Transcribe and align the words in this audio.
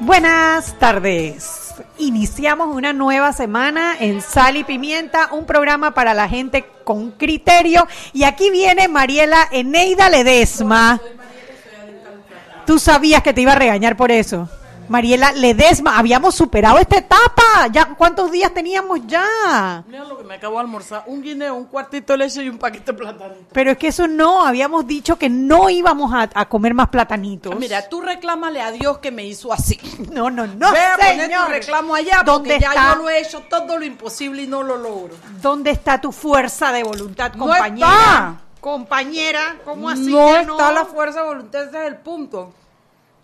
Buenas 0.00 0.78
tardes. 0.78 1.74
Iniciamos 1.98 2.74
una 2.74 2.92
nueva 2.92 3.32
semana 3.32 3.96
en 3.98 4.20
Sal 4.20 4.58
y 4.58 4.64
Pimienta, 4.64 5.30
un 5.32 5.46
programa 5.46 5.92
para 5.94 6.12
la 6.12 6.28
gente 6.28 6.66
con 6.84 7.12
criterio. 7.12 7.86
Y 8.12 8.24
aquí 8.24 8.50
viene 8.50 8.88
Mariela 8.88 9.48
Eneida 9.50 10.10
Ledesma. 10.10 11.00
Tú 12.66 12.78
sabías 12.78 13.22
que 13.22 13.32
te 13.32 13.40
iba 13.40 13.52
a 13.52 13.56
regañar 13.56 13.96
por 13.96 14.10
eso. 14.10 14.48
Mariela 14.88 15.32
Ledesma, 15.32 15.98
habíamos 15.98 16.34
superado 16.34 16.78
esta 16.78 16.98
etapa. 16.98 17.68
¿Ya 17.72 17.86
cuántos 17.96 18.30
días 18.30 18.52
teníamos 18.54 19.00
ya? 19.06 19.84
Mira 19.88 20.04
lo 20.04 20.16
que 20.18 20.24
me 20.24 20.34
acabo 20.34 20.54
de 20.56 20.60
almorzar. 20.60 21.04
Un 21.06 21.22
guineo, 21.22 21.54
un 21.54 21.64
cuartito 21.66 22.12
de 22.12 22.18
leche 22.18 22.42
y 22.42 22.48
un 22.48 22.58
paquete 22.58 22.92
de 22.92 22.98
platanito. 22.98 23.46
Pero 23.52 23.70
es 23.72 23.78
que 23.78 23.88
eso 23.88 24.06
no, 24.06 24.46
habíamos 24.46 24.86
dicho 24.86 25.16
que 25.16 25.28
no 25.28 25.68
íbamos 25.70 26.12
a, 26.14 26.28
a 26.34 26.48
comer 26.48 26.74
más 26.74 26.88
platanitos. 26.88 27.56
Mira, 27.56 27.88
tú 27.88 28.00
reclámale 28.00 28.60
a 28.60 28.70
Dios 28.70 28.98
que 28.98 29.10
me 29.10 29.24
hizo 29.24 29.52
así. 29.52 29.78
no, 30.12 30.30
no, 30.30 30.46
no, 30.46 30.72
Ve 30.72 30.78
a 30.80 30.96
poner 30.96 31.16
tu 31.16 31.22
señor. 31.22 31.48
reclamo 31.50 31.94
allá 31.94 32.22
¿Dónde 32.24 32.50
porque 32.50 32.64
ya 32.64 32.68
está? 32.70 32.94
yo 32.94 33.02
lo 33.02 33.10
he 33.10 33.20
hecho 33.20 33.42
todo 33.48 33.78
lo 33.78 33.84
imposible 33.84 34.42
y 34.42 34.46
no 34.46 34.62
lo 34.62 34.76
logro. 34.76 35.14
¿Dónde 35.42 35.70
está 35.70 36.00
tu 36.00 36.12
fuerza 36.12 36.72
de 36.72 36.82
voluntad, 36.84 37.32
No 37.34 37.46
compañera? 37.46 37.88
está. 37.88 38.36
Compañera, 38.60 39.56
¿cómo 39.64 39.88
así 39.88 40.10
no 40.12 40.26
que 40.26 40.40
está 40.40 40.72
la 40.72 40.84
fuerza 40.86 41.20
de 41.22 41.26
voluntad, 41.28 41.64
ese 41.68 41.78
es 41.78 41.86
el 41.86 41.96
punto. 41.98 42.52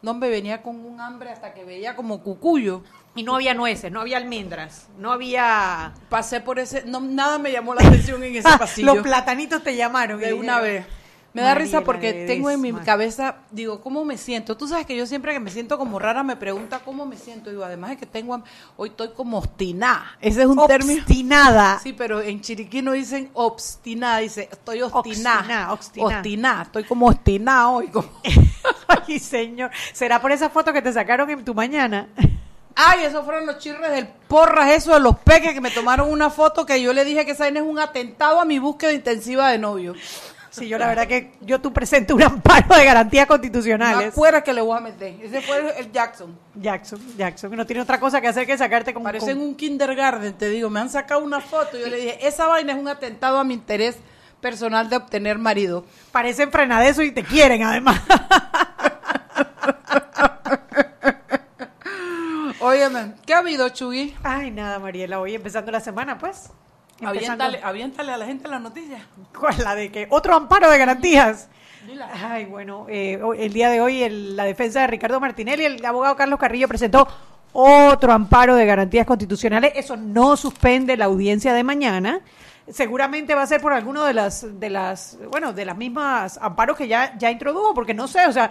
No 0.03 0.15
me 0.15 0.29
venía 0.29 0.63
con 0.63 0.85
un 0.85 1.01
hambre 1.01 1.31
hasta 1.31 1.55
que 1.55 1.65
veía 1.65 1.95
como 1.97 2.23
cucuyo. 2.23 2.83
Y 3.15 3.23
no 3.23 3.35
había 3.37 3.53
nueces, 3.55 3.93
no 3.93 4.01
había 4.01 4.17
almendras, 4.17 4.89
no 4.99 5.13
había... 5.13 5.93
Pasé 6.09 6.41
por 6.41 6.59
ese, 6.59 6.85
no, 6.87 6.99
nada 7.01 7.39
me 7.39 7.53
llamó 7.53 7.75
la 7.75 7.87
atención 7.87 8.23
en 8.25 8.35
ese 8.37 8.49
Ah, 8.49 8.57
pasillo. 8.59 8.95
Los 8.95 9.03
platanitos 9.03 9.63
te 9.63 9.77
llamaron. 9.77 10.19
de 10.19 10.33
una 10.33 10.61
vez. 10.61 10.87
Me 11.35 11.41
da 11.41 11.55
risa 11.55 11.81
porque 11.81 12.13
tengo 12.27 12.51
en 12.51 12.61
mi 12.61 12.73
cabeza, 12.85 13.37
digo, 13.51 13.81
¿cómo 13.81 14.05
me 14.05 14.19
siento? 14.19 14.55
Tú 14.57 14.69
sabes 14.69 14.85
que 14.85 14.95
yo 14.95 15.07
siempre 15.07 15.33
que 15.33 15.41
me 15.41 15.51
siento 15.51 15.79
como 15.79 15.99
rara 15.99 16.23
me 16.23 16.37
pregunta 16.37 16.81
cómo 16.85 17.07
me 17.07 17.17
siento. 17.17 17.49
Digo, 17.49 17.65
además 17.65 17.91
de 17.91 17.97
que 17.97 18.05
tengo, 18.07 18.43
hoy 18.77 18.91
estoy 18.91 19.09
como 19.17 19.39
obstinada. 19.39 20.17
Ese 20.21 20.43
es 20.43 20.47
un 20.47 20.67
término. 20.67 21.01
Obstinada. 21.01 21.79
Sí, 21.83 21.95
pero 21.95 22.21
en 22.21 22.41
chiriquí 22.43 22.83
no 22.83 22.93
dicen 22.93 23.31
obstinada, 23.33 24.19
dice, 24.19 24.49
estoy 24.53 24.83
obstinada. 24.83 25.39
Obstinada, 25.41 25.73
obstinada. 25.73 26.17
Obstinada, 26.19 26.63
estoy 26.65 26.85
como 26.85 27.07
obstinada 27.07 27.69
hoy. 27.71 27.89
como- 27.89 28.09
Ay, 29.09 29.19
señor. 29.19 29.71
¿Será 29.95 30.21
por 30.21 30.33
esa 30.33 30.51
foto 30.51 30.73
que 30.73 30.83
te 30.83 30.93
sacaron 30.93 31.31
en 31.31 31.45
tu 31.45 31.55
mañana? 31.55 32.09
Ay, 32.75 33.05
esos 33.05 33.25
fueron 33.25 33.47
los 33.47 33.59
chirres 33.59 33.91
del 33.91 34.07
porras, 34.29 34.71
eso 34.71 34.95
de 34.95 35.01
los 35.01 35.19
peques 35.19 35.53
que 35.53 35.61
me 35.61 35.71
tomaron 35.71 36.11
una 36.11 36.31
foto 36.31 36.65
que 36.65 36.81
yo 36.81 36.93
le 36.95 37.05
dije 37.05 37.25
que 37.27 37.33
esa 37.33 37.47
es 37.49 37.61
un 37.61 37.79
atentado 37.79 38.41
a 38.41 38.45
mi 38.47 38.59
búsqueda 38.59 38.93
intensiva 38.93 39.51
de 39.51 39.59
novio. 39.59 39.95
Sí, 40.53 40.69
yo 40.69 40.77
la 40.77 40.87
verdad 40.87 41.09
que 41.09 41.33
yo 41.41 41.63
tú 41.63 41.73
presento 41.73 42.15
un 42.15 42.23
amparo 42.23 42.77
de 42.77 42.85
garantías 42.85 43.25
Una 43.25 43.29
constitucionales. 43.29 44.13
cuera 44.13 44.45
que 44.45 44.53
le 44.53 44.61
voy 44.61 44.77
a 44.77 44.81
meter. 44.81 45.15
Ese 45.23 45.41
fue 45.41 45.81
el 45.81 45.91
Jackson. 45.91 46.39
Jackson, 46.55 47.01
Jackson, 47.17 47.51
que 47.51 47.57
no 47.57 47.65
tiene 47.65 47.81
otra 47.81 47.99
cosa 47.99 48.21
que 48.21 48.29
hacer 48.29 48.47
que 48.47 48.59
sacarte 48.59 48.93
como... 48.93 49.05
Parecen 49.05 49.41
un 49.41 49.55
kindergarten, 49.55 50.35
te 50.35 50.51
digo. 50.51 50.69
Me 50.69 50.81
han 50.81 50.91
sacado 50.91 51.25
una 51.25 51.41
foto. 51.41 51.79
Yo 51.79 51.87
le 51.87 51.97
dije, 51.97 52.27
esa 52.27 52.49
vaina 52.49 52.75
es 52.75 52.79
un 52.79 52.87
atentado 52.87 53.39
a 53.39 53.45
mi 53.45 53.55
interés 53.55 53.97
personal 54.43 54.91
de 54.91 54.97
obtener 54.97 55.39
marido. 55.39 55.87
Parecen 56.11 56.53
frenadeso 56.53 57.03
y 57.03 57.13
te 57.13 57.25
quieren 57.25 57.63
además. 57.63 57.99
Óyeme, 62.61 63.15
¿qué 63.25 63.33
ha 63.33 63.39
habido, 63.39 63.71
Chugui? 63.71 64.15
Ay, 64.23 64.51
nada, 64.51 64.79
Mariela, 64.79 65.19
hoy 65.19 65.35
empezando 65.35 65.73
la 65.73 65.81
semana, 65.81 66.19
pues. 66.19 66.51
Empezando- 67.03 67.45
Aviéntale, 67.45 67.61
aviéntale 67.63 68.13
a 68.13 68.17
la 68.17 68.27
gente 68.27 68.49
la 68.49 68.59
noticia. 68.59 69.07
¿Cuál? 69.39 69.57
La 69.63 69.75
de 69.75 69.91
que 69.91 70.07
otro 70.11 70.35
amparo 70.35 70.71
de 70.71 70.79
garantías. 70.79 71.49
Dila. 71.87 72.09
Ay, 72.31 72.45
bueno, 72.45 72.87
eh, 72.89 73.21
el 73.39 73.53
día 73.53 73.69
de 73.69 73.81
hoy 73.81 74.03
el- 74.03 74.37
la 74.37 74.45
defensa 74.45 74.81
de 74.83 74.87
Ricardo 74.87 75.19
Martinelli, 75.21 75.65
el 75.65 75.85
abogado 75.85 76.15
Carlos 76.17 76.39
Carrillo 76.39 76.69
presentó 76.69 77.09
otro 77.53 78.13
amparo 78.13 78.55
de 78.55 78.65
garantías 78.65 79.07
constitucionales. 79.07 79.73
Eso 79.75 79.97
no 79.97 80.37
suspende 80.37 80.97
la 80.97 81.07
audiencia 81.07 81.53
de 81.53 81.65
mañana. 81.65 82.21
Seguramente 82.69 83.35
va 83.35 83.43
a 83.43 83.47
ser 83.47 83.61
por 83.61 83.73
alguno 83.73 84.05
de 84.05 84.15
las, 84.15 84.47
de 84.61 84.71
las, 84.71 85.19
bueno, 85.31 85.53
de 85.53 85.65
las 85.65 85.77
mismas 85.77 86.39
amparos 86.41 86.77
que 86.77 86.87
ya, 86.87 87.17
ya 87.19 87.31
introdujo, 87.31 87.75
porque 87.75 87.93
no 87.93 88.07
sé, 88.07 88.25
o 88.27 88.33
sea, 88.33 88.51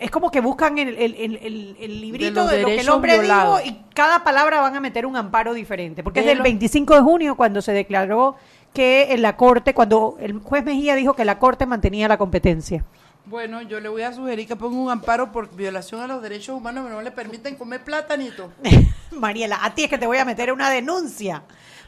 es 0.00 0.10
como 0.10 0.30
que 0.30 0.40
buscan 0.40 0.78
el, 0.78 0.88
el, 0.96 1.14
el- 1.14 1.36
el- 1.42 1.76
el 1.78 2.00
librito 2.00 2.46
de, 2.46 2.62
lo 2.62 2.68
que 2.68 2.80
el 2.80 2.88
hombre 2.88 3.18
violados. 3.18 3.62
dijo 3.62 3.76
y 3.76 3.94
cada 3.94 4.24
palabra 4.24 4.60
van 4.62 4.74
a 4.74 4.80
meter 4.80 5.04
un 5.04 5.16
amparo 5.16 5.52
diferente, 5.52 6.02
porque 6.02 6.20
es 6.20 6.24
De 6.24 6.30
del 6.30 6.38
lo- 6.38 6.44
25 6.44 6.94
de 6.94 7.00
junio 7.02 7.36
cuando 7.36 7.60
se 7.60 7.72
declaró 7.72 8.36
que 8.72 9.12
en 9.12 9.20
la 9.20 9.36
Corte, 9.36 9.74
cuando 9.74 10.16
el 10.20 10.38
juez 10.38 10.64
Mejía 10.64 10.94
dijo 10.94 11.12
que 11.14 11.24
la 11.26 11.38
Corte 11.38 11.66
mantenía 11.66 12.08
la 12.08 12.16
competencia. 12.16 12.84
Bueno, 13.26 13.60
yo 13.60 13.80
le 13.80 13.88
voy 13.90 14.02
a 14.02 14.12
sugerir 14.14 14.48
que 14.48 14.56
ponga 14.56 14.76
un 14.78 14.90
amparo 14.90 15.30
por 15.30 15.54
violación 15.54 16.00
a 16.00 16.06
los 16.06 16.22
derechos 16.22 16.56
humanos 16.56 16.86
que 16.86 16.90
no 16.90 17.02
le 17.02 17.10
permiten 17.10 17.54
comer 17.56 17.84
platanito. 17.84 18.50
Mariela, 19.12 19.58
a 19.62 19.74
ti 19.74 19.84
es 19.84 19.90
que 19.90 19.98
te 19.98 20.06
voy 20.06 20.16
a 20.18 20.24
meter 20.24 20.52
una 20.52 20.70
denuncia 20.70 21.42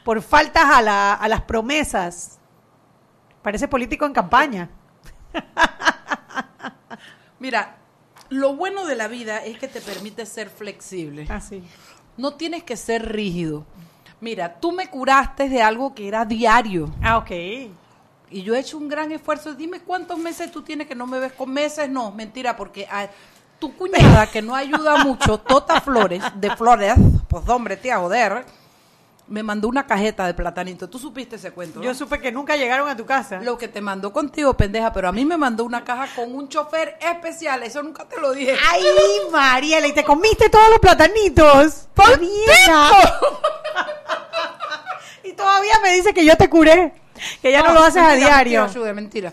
por 0.04 0.20
faltas 0.22 0.64
a, 0.64 0.82
la- 0.82 1.14
a 1.14 1.28
las 1.28 1.42
promesas. 1.42 2.38
Parece 3.42 3.66
político 3.68 4.06
en 4.06 4.12
campaña. 4.12 4.68
Mira, 7.38 7.76
lo 8.28 8.54
bueno 8.54 8.86
de 8.86 8.94
la 8.94 9.08
vida 9.08 9.38
es 9.38 9.58
que 9.58 9.68
te 9.68 9.80
permite 9.80 10.26
ser 10.26 10.48
flexible. 10.48 11.26
Así. 11.28 11.62
No 12.16 12.34
tienes 12.34 12.62
que 12.62 12.76
ser 12.76 13.10
rígido. 13.12 13.64
Mira, 14.20 14.54
tú 14.60 14.70
me 14.72 14.86
curaste 14.88 15.48
de 15.48 15.60
algo 15.62 15.94
que 15.94 16.06
era 16.06 16.24
diario. 16.24 16.94
Ah, 17.02 17.18
ok. 17.18 17.30
Y 18.30 18.42
yo 18.44 18.54
he 18.54 18.60
hecho 18.60 18.78
un 18.78 18.88
gran 18.88 19.10
esfuerzo. 19.12 19.54
Dime 19.54 19.80
cuántos 19.80 20.18
meses 20.18 20.52
tú 20.52 20.62
tienes 20.62 20.86
que 20.86 20.94
no 20.94 21.06
me 21.06 21.18
ves 21.18 21.32
con 21.32 21.50
meses. 21.52 21.88
No, 21.90 22.12
mentira, 22.12 22.56
porque 22.56 22.86
ah, 22.90 23.08
tu 23.58 23.74
cuñada, 23.76 24.26
que 24.28 24.40
no 24.40 24.54
ayuda 24.54 25.04
mucho, 25.04 25.38
Tota 25.38 25.80
Flores, 25.80 26.22
de 26.36 26.54
Flores, 26.56 26.94
pues 27.28 27.48
hombre, 27.48 27.76
tía, 27.76 27.98
joder, 27.98 28.44
me 29.32 29.42
mandó 29.42 29.66
una 29.66 29.86
cajeta 29.86 30.26
de 30.26 30.34
platanito. 30.34 30.90
Tú 30.90 30.98
supiste 30.98 31.36
ese 31.36 31.52
cuento. 31.52 31.78
¿no? 31.78 31.84
Yo 31.86 31.94
supe 31.94 32.20
que 32.20 32.30
nunca 32.30 32.54
llegaron 32.54 32.86
a 32.86 32.94
tu 32.94 33.06
casa. 33.06 33.40
Lo 33.40 33.56
que 33.56 33.66
te 33.66 33.80
mandó 33.80 34.12
contigo, 34.12 34.54
pendeja, 34.54 34.92
pero 34.92 35.08
a 35.08 35.12
mí 35.12 35.24
me 35.24 35.38
mandó 35.38 35.64
una 35.64 35.84
caja 35.84 36.06
con 36.14 36.34
un 36.34 36.50
chofer 36.50 36.98
especial. 37.00 37.62
Eso 37.62 37.82
nunca 37.82 38.04
te 38.04 38.20
lo 38.20 38.32
dije. 38.32 38.54
¡Ay, 38.70 38.82
Mariela! 39.32 39.86
¿Y 39.86 39.92
te 39.92 40.04
comiste 40.04 40.50
todos 40.50 40.68
los 40.68 40.78
platanitos? 40.80 41.88
¡Qué 41.94 42.16
vieja! 42.18 42.90
y 45.24 45.32
todavía 45.32 45.80
me 45.82 45.94
dice 45.94 46.12
que 46.12 46.26
yo 46.26 46.36
te 46.36 46.50
curé. 46.50 46.92
Que 47.40 47.52
ya 47.52 47.62
no, 47.62 47.72
lo 47.72 47.84
haces 47.84 48.02
a 48.02 48.12
diario. 48.12 48.64
Mentira, 48.64 48.92
mentira. 48.92 49.32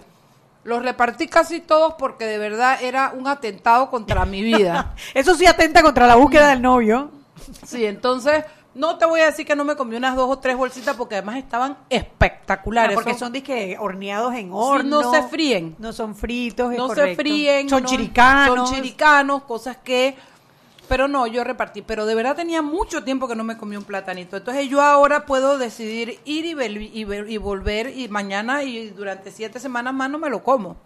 Los 0.64 0.82
repartí 0.82 1.28
casi 1.28 1.60
todos 1.60 1.96
porque 1.96 2.24
de 2.24 2.38
verdad 2.38 2.82
era 2.82 3.12
un 3.14 3.28
atentado 3.28 3.90
contra 3.90 4.24
mi 4.24 4.42
vida. 4.42 4.96
Eso 5.14 5.36
sí 5.36 5.46
atenta 5.46 5.82
contra 5.82 6.08
la 6.08 6.16
búsqueda 6.16 6.52
del 6.52 6.62
novio. 6.62 7.12
Sí, 7.66 7.86
entonces 7.86 8.44
no 8.80 8.98
te 8.98 9.06
voy 9.06 9.20
a 9.20 9.26
decir 9.26 9.46
que 9.46 9.56
no 9.56 9.66
me 9.66 9.76
comí 9.76 9.96
unas 9.98 10.16
dos 10.16 10.30
o 10.30 10.40
tres 10.40 10.56
bolsitas 10.56 10.96
porque 10.96 11.16
además 11.16 11.36
estaban 11.38 11.78
espectaculares. 11.90 12.94
Ah, 12.94 12.96
porque 12.96 13.12
Son- 13.12 13.20
son 13.20 13.34
disque 13.34 13.76
horneados 13.80 14.34
en 14.36 14.50
horno. 14.54 15.02
no 15.02 15.12
se 15.12 15.24
fríen. 15.24 15.76
No 15.80 15.92
son 15.94 16.16
fritos, 16.16 16.72
es 16.72 16.78
no 16.78 16.88
se 16.96 17.16
fríen. 17.16 17.68
Son 17.70 17.84
no- 17.84 17.90
chiricanos. 17.90 18.70
Son 18.70 18.76
chiricanos, 18.76 19.44
cosas 19.44 19.78
que... 19.78 20.16
Pero 20.88 21.08
no, 21.08 21.28
yo 21.28 21.44
repartí. 21.44 21.84
Pero 21.84 22.08
de 22.08 22.16
verdad 22.16 22.36
tenía 22.36 22.62
mucho 22.64 23.04
tiempo 23.04 23.28
que 23.28 23.36
no 23.36 23.44
me 23.44 23.58
comí 23.58 23.78
un 23.78 23.84
platanito. 23.84 24.38
Entonces 24.38 24.68
yo 24.70 24.82
ahora 24.82 25.26
puedo 25.28 25.58
decidir 25.60 26.20
ir 26.26 26.46
y, 26.46 26.54
y, 26.54 27.02
y 27.04 27.38
volver 27.38 27.96
y 27.96 28.08
mañana 28.08 28.64
y 28.64 28.90
durante 28.90 29.30
siete 29.32 29.60
semanas 29.60 29.94
más 29.94 30.10
no 30.10 30.18
me 30.18 30.30
lo 30.32 30.42
como. 30.42 30.78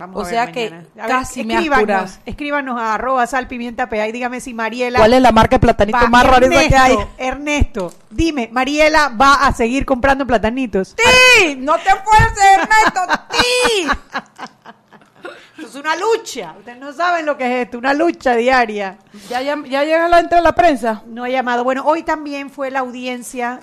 Vamos 0.00 0.16
O 0.16 0.20
a 0.20 0.24
ver 0.24 0.32
sea 0.32 0.50
que. 0.52 0.66
A 0.66 0.70
ver, 0.70 0.86
casi 1.08 1.44
me 1.44 1.54
escríbanos, 1.54 2.18
escríbanos 2.24 2.80
a 2.80 2.94
arroba 2.94 3.26
sal 3.26 3.46
pimienta 3.46 3.88
PA 3.90 4.08
y 4.08 4.12
dígame 4.12 4.40
si 4.40 4.54
Mariela 4.54 4.98
¿Cuál 4.98 5.12
es 5.12 5.20
la 5.20 5.30
marca 5.30 5.56
de 5.56 5.60
platanito 5.60 5.98
va- 5.98 6.08
más 6.08 6.26
rara 6.26 6.46
esa 6.46 6.68
que 6.68 6.76
hay? 6.76 6.96
Ernesto, 7.18 7.92
dime, 8.08 8.48
Mariela 8.50 9.10
va 9.10 9.34
a 9.46 9.52
seguir 9.52 9.84
comprando 9.84 10.26
platanitos. 10.26 10.96
¡Sí! 10.96 11.56
¡No 11.56 11.74
te 11.76 11.90
esfuerces, 11.90 12.44
Ernesto! 12.56 13.00
¡Sí! 13.32 13.88
Es 15.62 15.74
una 15.74 15.94
lucha. 15.94 16.54
Ustedes 16.58 16.78
no 16.78 16.90
saben 16.92 17.26
lo 17.26 17.36
que 17.36 17.44
es 17.44 17.64
esto, 17.66 17.76
una 17.76 17.92
lucha 17.92 18.34
diaria. 18.34 18.96
¿Ya, 19.28 19.42
ya, 19.42 19.56
ya 19.68 19.84
llega 19.84 20.08
la 20.08 20.16
gente 20.16 20.36
de 20.36 20.40
la 20.42 20.54
prensa? 20.54 21.02
No 21.06 21.24
ha 21.24 21.28
llamado. 21.28 21.64
Bueno, 21.64 21.82
hoy 21.84 22.02
también 22.02 22.48
fue 22.50 22.70
la 22.70 22.78
audiencia, 22.80 23.60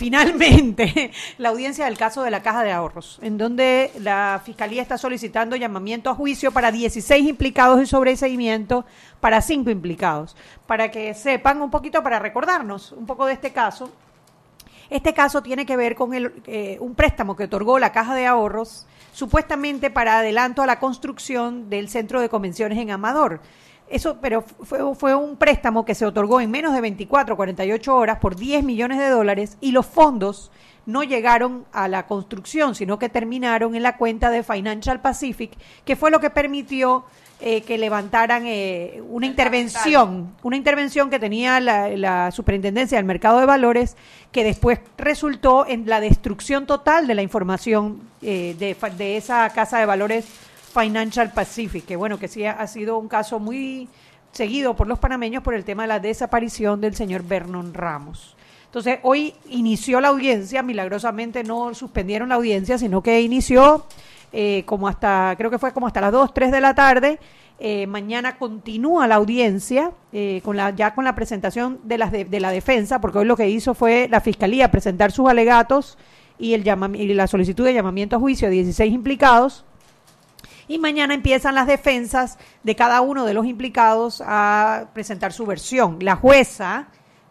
finalmente, 0.00 1.10
la 1.38 1.50
audiencia 1.50 1.84
del 1.84 1.98
caso 1.98 2.22
de 2.22 2.30
la 2.30 2.42
Caja 2.42 2.64
de 2.64 2.72
Ahorros, 2.72 3.18
en 3.20 3.36
donde 3.36 3.92
la 4.00 4.40
Fiscalía 4.42 4.80
está 4.80 4.96
solicitando 4.96 5.56
llamamiento 5.56 6.08
a 6.08 6.14
juicio 6.14 6.52
para 6.52 6.72
16 6.72 7.28
implicados 7.28 7.82
y 7.82 7.86
sobreseimiento 7.86 8.86
para 9.20 9.42
5 9.42 9.68
implicados. 9.68 10.36
Para 10.66 10.90
que 10.90 11.12
sepan 11.12 11.60
un 11.60 11.70
poquito, 11.70 12.02
para 12.02 12.18
recordarnos 12.18 12.92
un 12.92 13.04
poco 13.04 13.26
de 13.26 13.34
este 13.34 13.52
caso. 13.52 13.92
Este 14.88 15.12
caso 15.12 15.42
tiene 15.42 15.66
que 15.66 15.76
ver 15.76 15.94
con 15.94 16.14
el, 16.14 16.32
eh, 16.46 16.78
un 16.80 16.94
préstamo 16.94 17.36
que 17.36 17.44
otorgó 17.44 17.78
la 17.78 17.92
Caja 17.92 18.14
de 18.14 18.26
Ahorros, 18.26 18.86
supuestamente 19.12 19.90
para 19.90 20.20
adelanto 20.20 20.62
a 20.62 20.66
la 20.66 20.80
construcción 20.80 21.68
del 21.68 21.90
centro 21.90 22.22
de 22.22 22.30
convenciones 22.30 22.78
en 22.78 22.90
Amador. 22.90 23.42
Eso, 23.90 24.18
pero 24.22 24.42
fue, 24.42 24.94
fue 24.94 25.14
un 25.14 25.36
préstamo 25.36 25.84
que 25.84 25.96
se 25.96 26.06
otorgó 26.06 26.40
en 26.40 26.50
menos 26.50 26.72
de 26.72 26.80
24, 26.80 27.36
48 27.36 27.96
horas 27.96 28.18
por 28.18 28.36
10 28.36 28.62
millones 28.64 28.98
de 28.98 29.08
dólares 29.08 29.58
y 29.60 29.72
los 29.72 29.84
fondos 29.84 30.52
no 30.86 31.02
llegaron 31.02 31.64
a 31.72 31.88
la 31.88 32.06
construcción, 32.06 32.74
sino 32.74 32.98
que 32.98 33.08
terminaron 33.08 33.74
en 33.74 33.82
la 33.82 33.96
cuenta 33.96 34.30
de 34.30 34.42
Financial 34.42 35.00
Pacific, 35.00 35.52
que 35.84 35.96
fue 35.96 36.10
lo 36.10 36.20
que 36.20 36.30
permitió 36.30 37.04
eh, 37.42 37.62
que 37.62 37.78
levantaran 37.78 38.42
eh, 38.46 39.00
una 39.08 39.24
intervención, 39.24 40.34
una 40.42 40.56
intervención 40.56 41.08
que 41.08 41.18
tenía 41.18 41.58
la, 41.58 42.30
Superintendencia 42.32 42.98
del 42.98 43.06
Mercado 43.06 43.40
de 43.40 43.46
Valores, 43.46 43.96
que 44.30 44.44
después 44.44 44.78
resultó 44.98 45.66
en 45.66 45.86
la 45.86 46.00
destrucción 46.00 46.66
total 46.66 47.06
de 47.06 47.14
la 47.14 47.22
información 47.22 48.02
eh, 48.20 48.54
de, 48.58 48.76
de, 48.96 49.16
esa 49.16 49.48
casa 49.50 49.78
de 49.78 49.86
valores 49.86 50.26
Financial 50.72 51.32
Pacific, 51.32 51.84
que 51.84 51.96
bueno, 51.96 52.18
que 52.18 52.28
sí 52.28 52.44
ha, 52.44 52.66
sido 52.66 52.98
un 52.98 53.08
caso 53.08 53.38
muy 53.38 53.88
seguido 54.32 54.76
por 54.76 54.86
los 54.86 54.98
panameños 54.98 55.42
por 55.42 55.54
el 55.54 55.64
tema 55.64 55.82
de 55.82 55.88
la 55.88 56.00
desaparición 56.00 56.80
del 56.80 56.94
señor 56.94 57.24
Vernon 57.24 57.74
Ramos. 57.74 58.36
Entonces, 58.66 59.00
hoy 59.02 59.34
inició 59.48 60.00
la 60.00 60.08
audiencia, 60.08 60.62
milagrosamente 60.62 61.42
no 61.42 61.74
suspendieron 61.74 62.28
la 62.28 62.36
audiencia, 62.36 62.78
sino 62.78 63.02
que 63.02 63.20
inició 63.20 63.84
eh, 64.32 64.62
como 64.64 64.86
hasta, 64.86 65.34
creo 65.36 65.50
que 65.50 65.58
fue 65.58 65.72
como 65.72 65.88
hasta 65.88 66.00
las 66.00 66.12
2, 66.12 66.32
3 66.32 66.52
de 66.52 66.60
la 66.60 66.74
tarde. 66.74 67.18
Eh, 67.58 67.86
mañana 67.88 68.38
continúa 68.38 69.08
la 69.08 69.16
audiencia 69.16 69.90
eh, 70.12 70.40
con 70.44 70.56
la, 70.56 70.70
ya 70.70 70.94
con 70.94 71.04
la 71.04 71.16
presentación 71.16 71.80
de, 71.82 71.98
las 71.98 72.12
de, 72.12 72.40
la 72.40 72.52
defensa, 72.52 73.00
porque 73.00 73.18
hoy 73.18 73.24
lo 73.24 73.36
que 73.36 73.50
hizo 73.50 73.74
fue 73.74 74.08
la 74.08 74.20
fiscalía 74.20 74.70
presentar 74.70 75.10
sus 75.10 75.28
alegatos 75.28 75.98
y, 76.38 76.54
el 76.54 76.66
y 76.94 77.12
la 77.12 77.26
solicitud 77.26 77.64
de 77.64 77.74
llamamiento 77.74 78.16
a 78.16 78.20
juicio 78.20 78.48
de 78.48 78.54
16 78.54 78.94
implicados. 78.94 79.64
Y 80.70 80.78
mañana 80.78 81.14
empiezan 81.14 81.56
las 81.56 81.66
defensas 81.66 82.38
de 82.62 82.76
cada 82.76 83.00
uno 83.00 83.26
de 83.26 83.34
los 83.34 83.44
implicados 83.44 84.22
a 84.24 84.84
presentar 84.94 85.32
su 85.32 85.44
versión. 85.44 85.96
La 86.00 86.14
jueza 86.14 86.86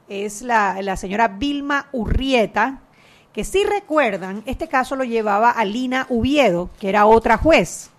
es 0.09 0.41
la, 0.41 0.97
señora 0.97 1.30
Vilma 1.30 1.88
Urrieta, 1.94 2.81
que 3.31 3.45
si 3.45 3.63
recuerdan, 3.63 4.44
este 4.45 4.68
caso 4.68 4.97
lo 4.97 5.06
llevaba 5.06 5.51
a 5.51 5.63
Lina 5.63 6.06
Uviedo, 6.09 6.69
que 6.81 6.89
era 6.89 7.06
otra 7.06 7.38
juez. 7.38 7.91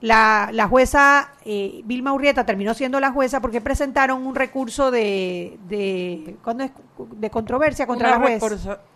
La, 0.00 0.50
la 0.52 0.68
jueza 0.68 1.30
eh, 1.44 1.80
Vilma 1.84 2.12
Urrieta 2.12 2.44
terminó 2.44 2.74
siendo 2.74 3.00
la 3.00 3.12
jueza 3.12 3.40
porque 3.40 3.60
presentaron 3.60 4.26
un 4.26 4.34
recurso 4.34 4.90
de, 4.90 5.58
de, 5.68 6.36
¿cuándo 6.42 6.64
es? 6.64 6.70
de 6.98 7.30
controversia 7.30 7.86
contra 7.86 8.10
la 8.10 8.18
juez. 8.18 8.42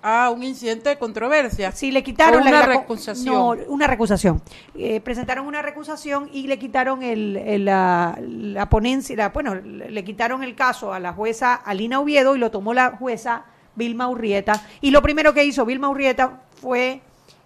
Ah, 0.02 0.30
un 0.34 0.42
incidente 0.42 0.90
de 0.90 0.98
controversia. 0.98 1.72
Sí, 1.72 1.90
le 1.90 2.02
quitaron 2.02 2.42
una 2.42 2.66
recusación. 2.66 3.34
No, 3.34 3.48
una 3.68 3.86
recusación. 3.86 4.42
Eh, 4.74 5.00
presentaron 5.00 5.46
una 5.46 5.62
recusación 5.62 6.28
y 6.32 6.46
le 6.46 6.58
quitaron 6.58 7.02
el, 7.02 7.64
la, 7.64 8.18
la, 8.20 8.68
ponencia, 8.68 9.28
bueno, 9.30 9.54
le 9.54 10.04
quitaron 10.04 10.42
el 10.42 10.54
caso 10.54 10.92
a 10.92 11.00
la 11.00 11.12
jueza 11.12 11.54
Alina 11.54 12.00
Uviedo 12.00 12.36
y 12.36 12.38
lo 12.38 12.50
tomó 12.50 12.74
la 12.74 12.90
jueza 12.92 13.44
Vilma 13.74 14.08
Urrieta. 14.08 14.62
Y 14.80 14.90
lo 14.90 15.02
primero 15.02 15.34
que 15.34 15.44
hizo 15.44 15.64
Vilma 15.64 15.88
Urrieta 15.88 16.42
fue 16.60 17.00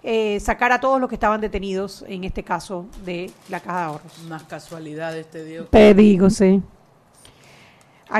eh, 0.06 0.38
sacar 0.38 0.70
a 0.70 0.80
todos 0.80 1.00
los 1.00 1.08
que 1.08 1.14
estaban 1.14 1.40
detenidos, 1.40 2.04
en 2.06 2.24
este 2.24 2.44
caso 2.44 2.86
de 3.04 3.30
la 3.48 3.60
Caja 3.60 3.78
de 3.78 3.84
Ahorros. 3.84 4.18
Más 4.28 4.44
casualidades, 4.44 5.30
te 5.30 5.42
digo. 5.42 5.64
Te 5.64 5.94
digo, 5.94 6.28
sí. 6.28 6.62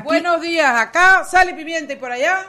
Buenos 0.02 0.40
días, 0.40 0.74
acá 0.80 1.24
sale 1.24 1.52
Pimienta 1.52 1.92
y 1.92 1.96
por 1.96 2.10
allá. 2.10 2.46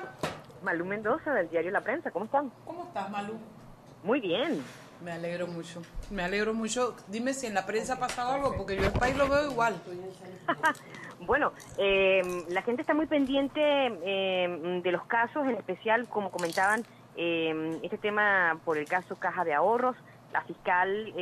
Malú 0.63 0.85
Mendoza 0.85 1.33
del 1.33 1.49
diario 1.49 1.69
La 1.69 1.81
Prensa, 1.81 2.11
¿cómo 2.11 2.25
están? 2.25 2.49
¿Cómo 2.65 2.85
estás, 2.85 3.09
Malú? 3.11 3.33
Muy 4.03 4.21
bien. 4.21 4.63
Me 5.03 5.11
alegro 5.11 5.47
mucho, 5.47 5.81
me 6.09 6.23
alegro 6.23 6.53
mucho. 6.53 6.95
Dime 7.09 7.33
si 7.33 7.45
en 7.45 7.53
la 7.53 7.65
prensa 7.65 7.95
ha 7.95 7.99
pasado 7.99 8.31
algo, 8.31 8.55
porque 8.55 8.77
yo 8.77 8.85
el 8.85 8.93
país 8.93 9.17
lo 9.17 9.27
veo 9.27 9.51
igual. 9.51 9.75
bueno, 11.19 11.51
eh, 11.77 12.21
la 12.49 12.61
gente 12.61 12.83
está 12.83 12.93
muy 12.93 13.05
pendiente 13.05 13.59
eh, 13.61 14.81
de 14.81 14.91
los 14.91 15.05
casos, 15.05 15.45
en 15.45 15.55
especial, 15.55 16.07
como 16.07 16.31
comentaban, 16.31 16.85
eh, 17.15 17.79
este 17.83 17.97
tema 17.97 18.59
por 18.65 18.77
el 18.77 18.85
caso 18.85 19.15
Caja 19.17 19.43
de 19.43 19.53
Ahorros. 19.53 19.95
La 20.31 20.41
fiscal 20.43 21.13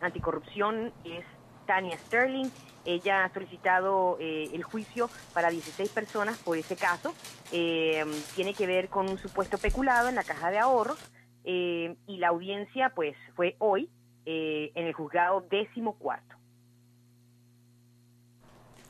anticorrupción 0.00 0.92
es 1.04 1.24
Tania 1.66 1.98
Sterling. 1.98 2.48
Ella 2.86 3.24
ha 3.24 3.32
solicitado 3.34 4.16
el 4.18 4.62
juicio 4.62 5.10
para 5.34 5.50
16 5.50 5.90
personas 5.90 6.38
por 6.38 6.56
ese 6.56 6.76
caso. 6.76 7.12
tiene 7.50 8.54
que 8.54 8.66
ver 8.66 8.88
con 8.88 9.08
un 9.10 9.18
supuesto 9.18 9.58
peculado 9.58 10.08
en 10.08 10.14
la 10.14 10.24
Caja 10.24 10.50
de 10.50 10.58
Ahorros 10.58 10.98
eh, 11.44 11.96
y 12.06 12.18
la 12.18 12.28
audiencia 12.28 12.92
pues 12.94 13.16
fue 13.34 13.56
hoy 13.58 13.88
eh, 14.26 14.72
en 14.74 14.86
el 14.86 14.92
juzgado 14.92 15.46
décimo 15.50 15.96
cuarto. 15.96 16.36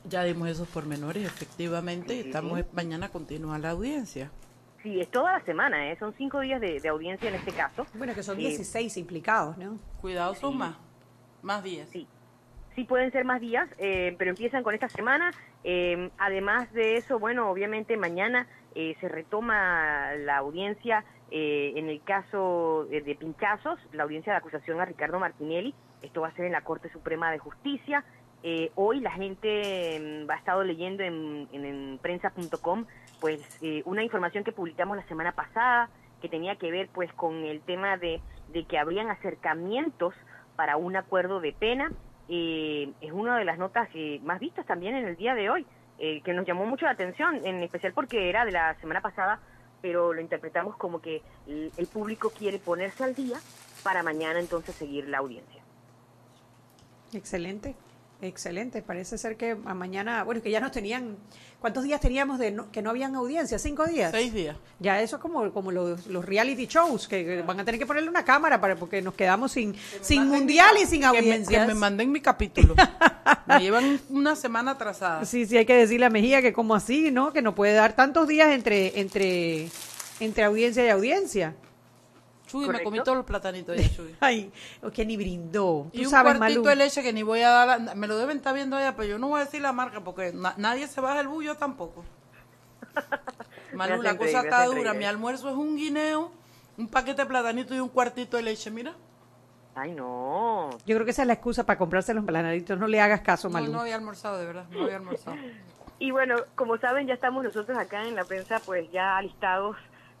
Ya 0.03 0.23
dimos 0.23 0.49
esos 0.49 0.67
pormenores, 0.67 1.25
efectivamente, 1.25 2.19
estamos 2.19 2.59
mañana 2.73 3.09
continúa 3.09 3.59
la 3.59 3.69
audiencia. 3.69 4.31
Sí, 4.83 4.99
es 4.99 5.09
toda 5.09 5.33
la 5.33 5.45
semana, 5.45 5.91
¿eh? 5.91 5.97
son 5.99 6.13
cinco 6.17 6.39
días 6.39 6.59
de, 6.59 6.87
audiencia 6.87 7.29
en 7.29 7.35
este 7.35 7.51
caso. 7.51 7.85
Bueno, 7.93 8.15
que 8.15 8.23
son 8.23 8.37
16 8.37 8.97
implicados, 8.97 9.57
¿no? 9.57 9.77
Cuidado, 10.01 10.33
son 10.35 10.57
más, 10.57 10.75
más 11.41 11.63
días. 11.63 11.87
Sí, 11.89 12.07
sí 12.75 12.83
pueden 12.83 13.11
ser 13.11 13.25
más 13.25 13.41
días, 13.41 13.69
pero 13.77 14.31
empiezan 14.31 14.63
con 14.63 14.73
esta 14.73 14.89
semana. 14.89 15.31
además 16.17 16.71
de 16.73 16.97
eso, 16.97 17.19
bueno, 17.19 17.49
obviamente 17.51 17.95
mañana 17.97 18.47
se 18.73 19.07
retoma 19.07 20.13
la 20.15 20.37
audiencia 20.37 21.05
eh, 21.33 21.71
en 21.77 21.87
el 21.87 22.01
caso 22.01 22.85
de, 22.89 23.15
Pinchazos, 23.15 23.79
la 23.93 24.03
audiencia 24.03 24.33
de 24.33 24.39
acusación 24.39 24.81
a 24.81 24.85
Ricardo 24.85 25.17
Martinelli, 25.17 25.73
esto 26.01 26.21
va 26.21 26.27
a 26.27 26.35
ser 26.35 26.45
en 26.45 26.51
la 26.51 26.61
Corte 26.61 26.91
Suprema 26.91 27.31
de 27.31 27.39
Justicia. 27.39 28.03
Eh, 28.43 28.69
hoy 28.75 28.99
la 28.99 29.11
gente 29.11 30.25
mm, 30.25 30.29
ha 30.29 30.35
estado 30.35 30.63
leyendo 30.63 31.03
en, 31.03 31.99
prensa.com 32.01 32.85
pues 33.21 33.39
eh, 33.61 33.81
una 33.85 34.03
información 34.03 34.43
que 34.43 34.51
publicamos 34.51 34.97
la 34.97 35.07
semana 35.07 35.31
pasada 35.31 35.89
que 36.21 36.27
tenía 36.27 36.57
que 36.57 36.69
ver 36.69 36.89
pues 36.93 37.13
con 37.13 37.45
el 37.45 37.61
tema 37.61 37.95
de, 37.95 38.21
que 38.67 38.77
habrían 38.77 39.09
acercamientos 39.09 40.13
para 40.57 40.75
un 40.75 40.97
acuerdo 40.97 41.39
de 41.39 41.53
pena. 41.53 41.91
es 42.27 43.11
una 43.13 43.37
de 43.37 43.45
las 43.45 43.57
notas 43.57 43.87
más 44.23 44.39
vistas 44.39 44.65
también 44.65 44.95
en 44.95 45.07
el 45.07 45.15
día 45.15 45.33
de 45.33 45.49
hoy, 45.49 45.65
que 45.97 46.33
nos 46.33 46.45
llamó 46.45 46.65
mucho 46.65 46.85
la 46.85 46.91
atención, 46.91 47.41
en 47.45 47.63
especial 47.63 47.93
porque 47.93 48.29
era 48.29 48.45
de 48.45 48.51
la 48.51 48.75
semana 48.75 49.01
pasada 49.01 49.39
pero 49.81 50.13
lo 50.13 50.21
interpretamos 50.21 50.77
como 50.77 51.01
que 51.01 51.21
el, 51.47 51.87
público 51.87 52.29
quiere 52.29 52.59
ponerse 52.59 53.03
al 53.03 53.15
día 53.15 53.39
para 53.83 54.03
mañana 54.03 54.39
entonces 54.39 54.75
seguir 54.75 55.07
la 55.09 55.17
audiencia. 55.17 55.61
Excelente. 57.13 57.75
Excelente, 58.21 58.83
parece 58.83 59.17
ser 59.17 59.35
que 59.35 59.57
a 59.65 59.73
mañana, 59.73 60.23
bueno, 60.23 60.43
que 60.43 60.51
ya 60.51 60.59
nos 60.59 60.71
tenían, 60.71 61.17
¿cuántos 61.59 61.83
días 61.83 61.99
teníamos 61.99 62.37
de 62.37 62.55
que 62.71 62.83
no 62.83 62.91
habían 62.91 63.15
audiencia? 63.15 63.57
¿Cinco 63.57 63.87
días? 63.87 64.11
Seis 64.11 64.31
días. 64.31 64.55
Ya 64.79 65.01
eso 65.01 65.15
es 65.15 65.21
como, 65.21 65.51
como 65.51 65.71
los, 65.71 66.05
reality 66.25 66.67
shows, 66.67 67.07
que, 67.07 67.41
van 67.41 67.59
a 67.59 67.65
tener 67.65 67.79
que 67.79 67.87
ponerle 67.87 68.09
una 68.09 68.23
cámara 68.23 68.61
para 68.61 68.75
porque 68.75 69.01
nos 69.01 69.15
quedamos 69.15 69.53
sin, 69.53 69.75
sin 70.01 70.27
mundial 70.27 70.75
y 70.79 70.85
sin 70.85 71.03
audiencia. 71.03 71.61
Que, 71.61 71.73
me, 71.73 71.79
manden 71.79 72.11
mi 72.11 72.21
capítulo. 72.21 72.75
me 73.47 73.59
llevan 73.59 73.99
una 74.09 74.35
semana 74.35 74.71
atrasada. 74.71 75.25
Sí, 75.25 75.47
sí, 75.47 75.57
hay 75.57 75.65
que 75.65 75.75
decirle 75.75 76.05
a 76.05 76.11
Mejía 76.11 76.43
que 76.43 76.53
como 76.53 76.75
así, 76.75 77.09
¿no? 77.09 77.33
Que 77.33 77.41
no 77.41 77.55
puede 77.55 77.73
dar 77.73 77.93
tantos 77.95 78.27
días 78.27 78.49
entre, 78.49 78.99
entre, 78.99 79.69
entre 80.19 80.43
audiencia 80.43 80.85
y 80.85 80.89
audiencia. 80.89 81.55
Chuy, 82.51 82.67
me 82.67 82.83
comí 82.83 82.99
todos 83.01 83.15
los 83.15 83.25
platanitos 83.25 83.77
de 83.77 83.89
Chuy. 83.89 84.15
Ay, 84.19 84.51
que 84.93 85.05
ni 85.05 85.15
brindó. 85.15 85.87
y 85.93 86.05
un 86.05 86.11
cuartito 86.11 86.63
de 86.63 86.75
leche 86.75 87.01
que 87.01 87.13
ni 87.13 87.23
voy 87.23 87.39
a 87.41 87.49
dar, 87.49 87.95
me 87.95 88.07
lo 88.07 88.17
deben 88.17 88.37
estar 88.37 88.53
viendo 88.53 88.75
allá, 88.75 88.93
pero 88.93 89.07
yo 89.07 89.17
no 89.17 89.29
voy 89.29 89.39
a 89.39 89.45
decir 89.45 89.61
la 89.61 89.71
marca 89.71 90.01
porque 90.01 90.33
nadie 90.33 90.87
se 90.87 90.99
baja 90.99 91.21
el 91.21 91.29
bullo 91.29 91.55
tampoco. 91.55 92.03
Malú, 93.73 94.01
la 94.01 94.17
cosa 94.17 94.41
está 94.41 94.65
dura. 94.65 94.93
Mi 94.93 95.05
almuerzo 95.05 95.47
es 95.49 95.55
un 95.55 95.77
guineo, 95.77 96.29
un 96.77 96.89
paquete 96.89 97.21
de 97.21 97.25
platanito 97.25 97.73
y 97.73 97.79
un 97.79 97.87
cuartito 97.87 98.35
de 98.35 98.43
leche, 98.43 98.69
mira. 98.69 98.93
Ay, 99.73 99.93
no. 99.93 100.71
Yo 100.85 100.95
creo 100.95 101.05
que 101.05 101.11
esa 101.11 101.21
es 101.21 101.27
la 101.29 101.35
excusa 101.35 101.65
para 101.65 101.79
comprarse 101.79 102.13
los 102.13 102.25
platanitos. 102.25 102.77
No 102.77 102.87
le 102.87 102.99
hagas 102.99 103.21
caso, 103.21 103.49
Malú. 103.49 103.67
No, 103.67 103.73
no 103.73 103.81
había 103.81 103.95
almorzado, 103.95 104.37
de 104.37 104.45
verdad. 104.45 104.65
No 104.71 104.83
había 104.83 104.97
almorzado. 104.97 105.37
y 105.99 106.11
bueno, 106.11 106.35
como 106.55 106.77
saben, 106.79 107.07
ya 107.07 107.13
estamos 107.13 107.45
nosotros 107.45 107.77
acá 107.77 108.05
en 108.05 108.15
la 108.15 108.25
prensa, 108.25 108.59
pues 108.65 108.91
ya 108.91 109.15
alistados 109.15 109.77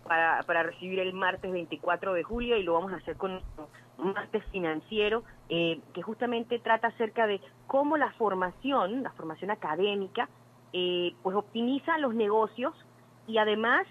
para, 0.07 0.43
para 0.43 0.63
recibir 0.63 0.99
el 0.99 1.13
martes 1.13 1.51
24 1.51 2.13
de 2.13 2.23
julio 2.23 2.57
y 2.57 2.63
lo 2.63 2.73
vamos 2.73 2.93
a 2.93 2.97
hacer 2.97 3.17
con 3.17 3.41
un 3.97 4.13
martes 4.13 4.43
financiero 4.51 5.23
eh, 5.49 5.79
que 5.93 6.01
justamente 6.01 6.59
trata 6.59 6.87
acerca 6.87 7.27
de 7.27 7.39
cómo 7.67 7.97
la 7.97 8.11
formación, 8.13 9.03
la 9.03 9.11
formación 9.11 9.51
académica, 9.51 10.27
eh, 10.73 11.13
pues 11.21 11.35
optimiza 11.35 11.97
los 11.97 12.15
negocios 12.15 12.73
y 13.27 13.37
además 13.37 13.85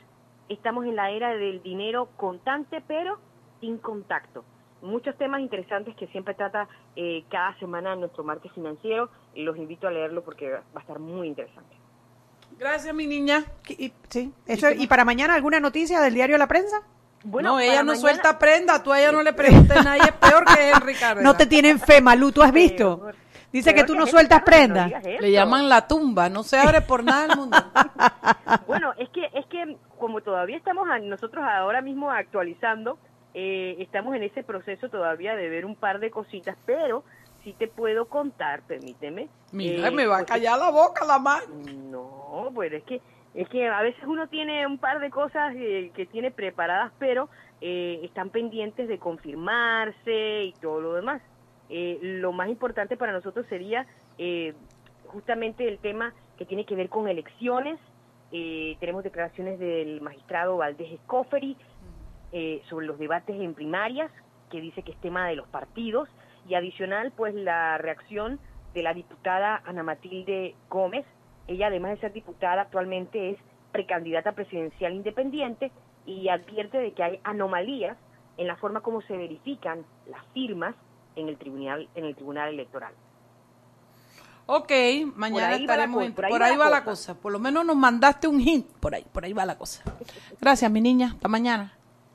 estamos 0.48 0.84
en 0.86 0.96
la 0.96 1.10
era 1.10 1.34
del 1.34 1.62
dinero 1.62 2.08
contante 2.16 2.82
pero 2.86 3.18
sin 3.60 3.78
contacto. 3.78 4.44
Muchos 4.82 5.16
temas 5.16 5.42
interesantes 5.42 5.94
que 5.96 6.06
siempre 6.08 6.34
trata 6.34 6.66
eh, 6.96 7.24
cada 7.28 7.54
semana 7.58 7.94
nuestro 7.96 8.24
martes 8.24 8.50
financiero 8.52 9.10
y 9.34 9.42
los 9.42 9.56
invito 9.58 9.86
a 9.86 9.90
leerlo 9.90 10.24
porque 10.24 10.50
va 10.50 10.62
a 10.74 10.80
estar 10.80 10.98
muy 10.98 11.28
interesante. 11.28 11.79
Gracias, 12.58 12.94
mi 12.94 13.06
niña. 13.06 13.44
Y, 13.68 13.92
sí, 14.08 14.32
eso, 14.46 14.70
¿Y 14.70 14.86
para 14.86 15.04
mañana 15.04 15.34
alguna 15.34 15.60
noticia 15.60 16.00
del 16.00 16.14
diario 16.14 16.36
La 16.38 16.46
Prensa? 16.46 16.82
Bueno, 17.22 17.50
no, 17.50 17.60
ella 17.60 17.82
no 17.82 17.94
suelta 17.96 18.38
prenda, 18.38 18.82
tú 18.82 18.92
a 18.92 19.00
ella 19.00 19.12
no 19.12 19.22
le 19.22 19.32
preguntes, 19.34 19.84
nadie 19.84 20.02
es 20.04 20.12
peor 20.12 20.44
que 20.44 20.70
él, 20.70 20.80
Ricardo. 20.80 21.22
No 21.22 21.36
te 21.36 21.46
tienen 21.46 21.78
fe, 21.78 22.00
Malú, 22.00 22.32
¿tú 22.32 22.42
has 22.42 22.52
visto? 22.52 23.10
Dice 23.52 23.74
que 23.74 23.82
tú 23.84 23.94
¿qué 23.94 23.98
no 23.98 24.06
sueltas? 24.06 24.38
No 24.40 24.44
prenda. 24.44 24.86
Le 24.86 25.30
llaman 25.32 25.68
la 25.68 25.86
tumba, 25.88 26.28
no 26.28 26.42
se 26.44 26.56
abre 26.56 26.80
por 26.82 27.02
nada 27.04 27.26
del 27.26 27.36
mundo. 27.36 27.56
Bueno, 28.66 28.92
es 28.98 29.08
que 29.10 29.26
es 29.34 29.46
que 29.46 29.76
como 29.98 30.20
todavía 30.22 30.56
estamos 30.56 30.88
a- 30.88 30.98
nosotros 30.98 31.44
ahora 31.44 31.80
mismo 31.82 32.10
actualizando, 32.10 32.98
eh, 33.34 33.76
estamos 33.78 34.14
en 34.14 34.22
ese 34.24 34.42
proceso 34.42 34.88
todavía 34.88 35.34
de 35.36 35.48
ver 35.48 35.64
un 35.64 35.74
par 35.76 35.98
de 36.00 36.10
cositas, 36.10 36.56
pero 36.66 37.04
sí 37.44 37.54
te 37.58 37.68
puedo 37.68 38.06
contar, 38.06 38.62
permíteme. 38.62 39.28
Mira, 39.52 39.88
eh, 39.88 39.90
me 39.90 40.06
va 40.06 40.18
a 40.18 40.24
callar 40.24 40.58
la 40.58 40.70
boca 40.70 41.04
la 41.04 41.18
mano. 41.18 41.46
No, 41.90 42.19
pues 42.54 42.72
es 42.72 42.82
que 42.84 43.00
es 43.32 43.48
que 43.48 43.68
a 43.68 43.82
veces 43.82 44.02
uno 44.06 44.28
tiene 44.28 44.66
un 44.66 44.78
par 44.78 44.98
de 44.98 45.08
cosas 45.08 45.54
eh, 45.54 45.92
que 45.94 46.04
tiene 46.06 46.32
preparadas, 46.32 46.92
pero 46.98 47.28
eh, 47.60 48.00
están 48.02 48.30
pendientes 48.30 48.88
de 48.88 48.98
confirmarse 48.98 50.44
y 50.44 50.52
todo 50.60 50.80
lo 50.80 50.94
demás. 50.94 51.22
Eh, 51.68 51.98
lo 52.02 52.32
más 52.32 52.48
importante 52.48 52.96
para 52.96 53.12
nosotros 53.12 53.46
sería 53.48 53.86
eh, 54.18 54.54
justamente 55.06 55.68
el 55.68 55.78
tema 55.78 56.12
que 56.38 56.44
tiene 56.44 56.64
que 56.64 56.74
ver 56.74 56.88
con 56.88 57.06
elecciones. 57.06 57.78
Eh, 58.32 58.76
tenemos 58.80 59.04
declaraciones 59.04 59.60
del 59.60 60.00
magistrado 60.00 60.56
Valdés 60.56 60.92
Escoferi 60.92 61.56
eh, 62.32 62.62
sobre 62.68 62.86
los 62.86 62.98
debates 62.98 63.40
en 63.40 63.54
primarias, 63.54 64.10
que 64.50 64.60
dice 64.60 64.82
que 64.82 64.90
es 64.92 65.00
tema 65.00 65.28
de 65.28 65.36
los 65.36 65.46
partidos, 65.48 66.08
y 66.48 66.54
adicional, 66.54 67.12
pues 67.16 67.34
la 67.34 67.78
reacción 67.78 68.40
de 68.74 68.82
la 68.82 68.94
diputada 68.94 69.62
Ana 69.64 69.84
Matilde 69.84 70.56
Gómez. 70.68 71.06
Ella, 71.50 71.66
además 71.66 71.90
de 71.92 71.98
ser 72.00 72.12
diputada, 72.12 72.62
actualmente 72.62 73.30
es 73.30 73.38
precandidata 73.72 74.32
presidencial 74.32 74.94
independiente 74.94 75.72
y 76.06 76.28
advierte 76.28 76.78
de 76.78 76.92
que 76.92 77.02
hay 77.02 77.20
anomalías 77.24 77.96
en 78.36 78.46
la 78.46 78.54
forma 78.56 78.80
como 78.82 79.02
se 79.02 79.16
verifican 79.16 79.84
las 80.08 80.24
firmas 80.32 80.76
en 81.16 81.28
el 81.28 81.36
tribunal 81.38 81.88
en 81.96 82.04
el 82.04 82.14
tribunal 82.14 82.50
electoral. 82.50 82.92
Ok, 84.46 84.70
mañana 85.16 85.50
la 85.50 85.56
estaremos. 85.56 85.96
cosa, 85.96 86.06
en- 86.06 86.14
por 86.14 86.24
ahí 86.24 86.30
por 86.32 86.40
va 86.42 86.46
ahí 86.46 86.52
la 86.52 86.58
va 86.64 86.70
la 86.70 86.84
cosa. 86.84 87.12
cosa. 87.14 87.20
Por 87.20 87.32
lo 87.32 87.38
menos 87.38 87.64
nos 87.64 87.76
mandaste 87.76 88.26
un 88.28 88.40
hint. 88.40 88.66
Por 88.80 88.94
ahí, 88.94 89.04
por 89.12 89.24
ahí 89.24 89.32
va 89.32 89.44
la 89.44 89.58
cosa. 89.58 89.82
Gracias, 90.40 90.70
mi 90.70 90.80
niña. 90.80 91.12
Hasta 91.14 91.28
mañana. 91.28 91.72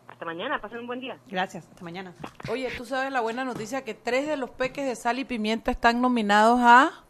Hasta 0.07 0.25
mañana, 0.25 0.59
pasen 0.61 0.79
un 0.79 0.87
buen 0.87 0.99
día. 1.01 1.17
Gracias, 1.27 1.67
hasta 1.67 1.83
mañana. 1.83 2.13
Oye, 2.49 2.69
tú 2.77 2.85
sabes 2.85 3.11
la 3.11 3.19
buena 3.21 3.43
noticia 3.43 3.83
que 3.83 3.93
tres 3.93 4.27
de 4.27 4.37
los 4.37 4.49
peques 4.49 4.85
de 4.85 4.95
sal 4.95 5.19
y 5.19 5.25
pimienta 5.25 5.71
están 5.71 6.01
nominados 6.01 6.59
a. 6.61 7.03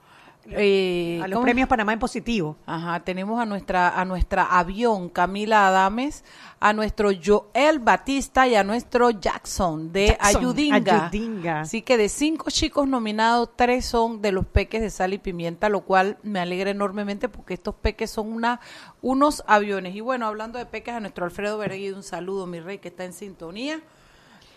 eh, 0.52 1.20
A 1.24 1.28
los 1.28 1.38
¿cómo? 1.38 1.44
premios 1.44 1.68
Panamá 1.68 1.94
en 1.94 2.00
positivo. 2.00 2.56
Ajá, 2.66 3.00
tenemos 3.02 3.40
a 3.40 3.46
nuestra 3.46 4.00
a 4.00 4.06
nuestra 4.06 4.44
avión 4.44 5.10
Camila 5.10 5.68
Adames, 5.68 6.24
a 6.60 6.74
nuestro 6.74 7.10
Joel 7.24 7.80
Batista 7.80 8.48
y 8.48 8.56
a 8.56 8.64
nuestro 8.64 9.10
Jackson 9.10 9.92
de 9.92 10.08
Jackson, 10.08 10.38
Ayudinga. 10.42 11.06
Ayudinga. 11.08 11.62
Así 11.62 11.82
que 11.82 11.98
de 11.98 12.10
cinco 12.10 12.50
chicos 12.52 12.88
nominados, 12.88 13.50
tres 13.56 13.86
son 13.86 14.22
de 14.22 14.32
los 14.32 14.46
peques 14.46 14.82
de 14.82 14.90
sal 14.90 15.14
y 15.14 15.18
pimienta, 15.18 15.70
lo 15.70 15.82
cual 15.82 16.18
me 16.24 16.40
alegra 16.40 16.70
enormemente 16.70 17.30
porque 17.30 17.54
estos 17.54 17.76
peques 17.76 18.12
son 18.12 18.32
una 18.32 18.60
unos 19.02 19.44
aviones. 19.48 19.96
Y 19.96 20.02
bueno, 20.02 20.26
hablando 20.28 20.60
de 20.60 20.66
peques, 20.66 20.94
a 20.94 21.00
nuestro 21.00 21.26
Alfredo 21.26 21.58
Berguido, 21.58 21.96
un 21.96 22.04
saludo, 22.04 22.46
mi 22.48 22.60
rey, 22.60 22.78
que 22.80 22.88
está 22.90 23.06
en 23.06 23.14
sintonía. 23.14 23.80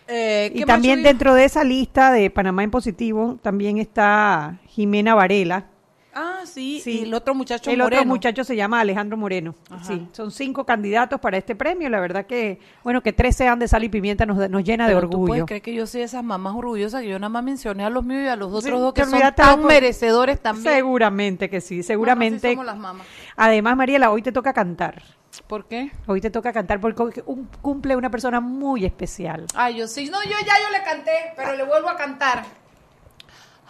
Eh, 0.07 0.49
Y 0.53 0.59
¿qué 0.59 0.65
más, 0.65 0.73
también 0.73 1.03
dentro 1.03 1.35
de 1.35 1.45
esa 1.45 1.63
lista 1.63 2.11
de 2.11 2.31
Panamá 2.31 2.63
en 2.63 2.71
positivo, 2.71 3.37
también 3.43 3.77
está 3.77 4.57
Jimena 4.67 5.13
Varela. 5.13 5.65
Ah, 6.13 6.39
sí, 6.45 6.79
Sí. 6.83 6.99
y 6.99 7.03
el 7.03 7.13
otro 7.13 7.35
muchacho 7.35 7.69
El 7.69 7.77
moreno. 7.77 8.01
otro 8.01 8.07
muchacho 8.09 8.43
se 8.43 8.55
llama 8.55 8.79
Alejandro 8.79 9.15
Moreno. 9.15 9.53
Ajá. 9.69 9.83
Sí, 9.83 10.07
son 10.11 10.31
cinco 10.31 10.65
candidatos 10.65 11.19
para 11.19 11.37
este 11.37 11.55
premio. 11.55 11.87
La 11.89 11.99
verdad 11.99 12.25
que, 12.25 12.59
bueno, 12.83 13.01
que 13.03 13.13
tres 13.13 13.35
sean 13.35 13.59
de 13.59 13.67
sal 13.67 13.83
y 13.83 13.89
pimienta 13.89 14.25
nos, 14.25 14.49
nos 14.49 14.63
llena 14.63 14.87
de 14.87 14.93
¿Tú 14.95 14.99
puedes 15.01 15.13
orgullo. 15.21 15.45
creer 15.45 15.61
que 15.61 15.73
yo 15.73 15.85
soy 15.85 16.01
esas 16.01 16.23
mamás 16.23 16.55
orgullosas 16.55 17.01
que 17.03 17.09
yo 17.09 17.19
nada 17.19 17.29
más 17.29 17.43
mencioné 17.43 17.83
a 17.85 17.89
los 17.91 18.03
míos 18.03 18.23
y 18.23 18.27
a 18.27 18.35
los 18.35 18.47
otros 18.47 18.63
Sí, 18.63 18.71
dos 18.71 18.93
que 18.93 19.05
son 19.05 19.19
tan 19.35 19.63
merecedores 19.63 20.39
también? 20.41 20.73
Seguramente 20.73 21.49
que 21.49 21.61
sí, 21.61 21.83
seguramente. 21.83 22.49
Sí 22.49 22.53
somos 22.55 22.65
las 22.65 22.77
mamás. 22.77 23.05
Además, 23.35 23.77
Mariela, 23.77 24.09
hoy 24.09 24.23
te 24.23 24.31
toca 24.31 24.51
cantar. 24.51 25.03
¿Por 25.47 25.65
qué? 25.67 25.91
Hoy 26.07 26.21
te 26.21 26.31
toca 26.31 26.51
cantar 26.51 26.81
porque 26.81 27.21
un- 27.27 27.47
cumple 27.61 27.95
una 27.95 28.09
persona 28.09 28.39
muy 28.39 28.83
especial. 28.83 29.45
Ay, 29.53 29.77
yo 29.77 29.87
sí. 29.87 30.09
No, 30.09 30.23
yo 30.23 30.31
ya 30.31 30.53
yo 30.63 30.75
le 30.75 30.83
canté, 30.83 31.11
pero 31.35 31.55
le 31.55 31.63
vuelvo 31.65 31.87
a 31.87 31.95
cantar. 31.95 32.45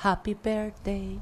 Happy 0.01 0.35
birthday, 0.41 1.19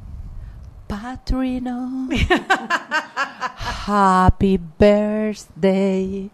Patrino. 0.87 2.07
Happy 3.87 4.57
birthday, 4.57 6.29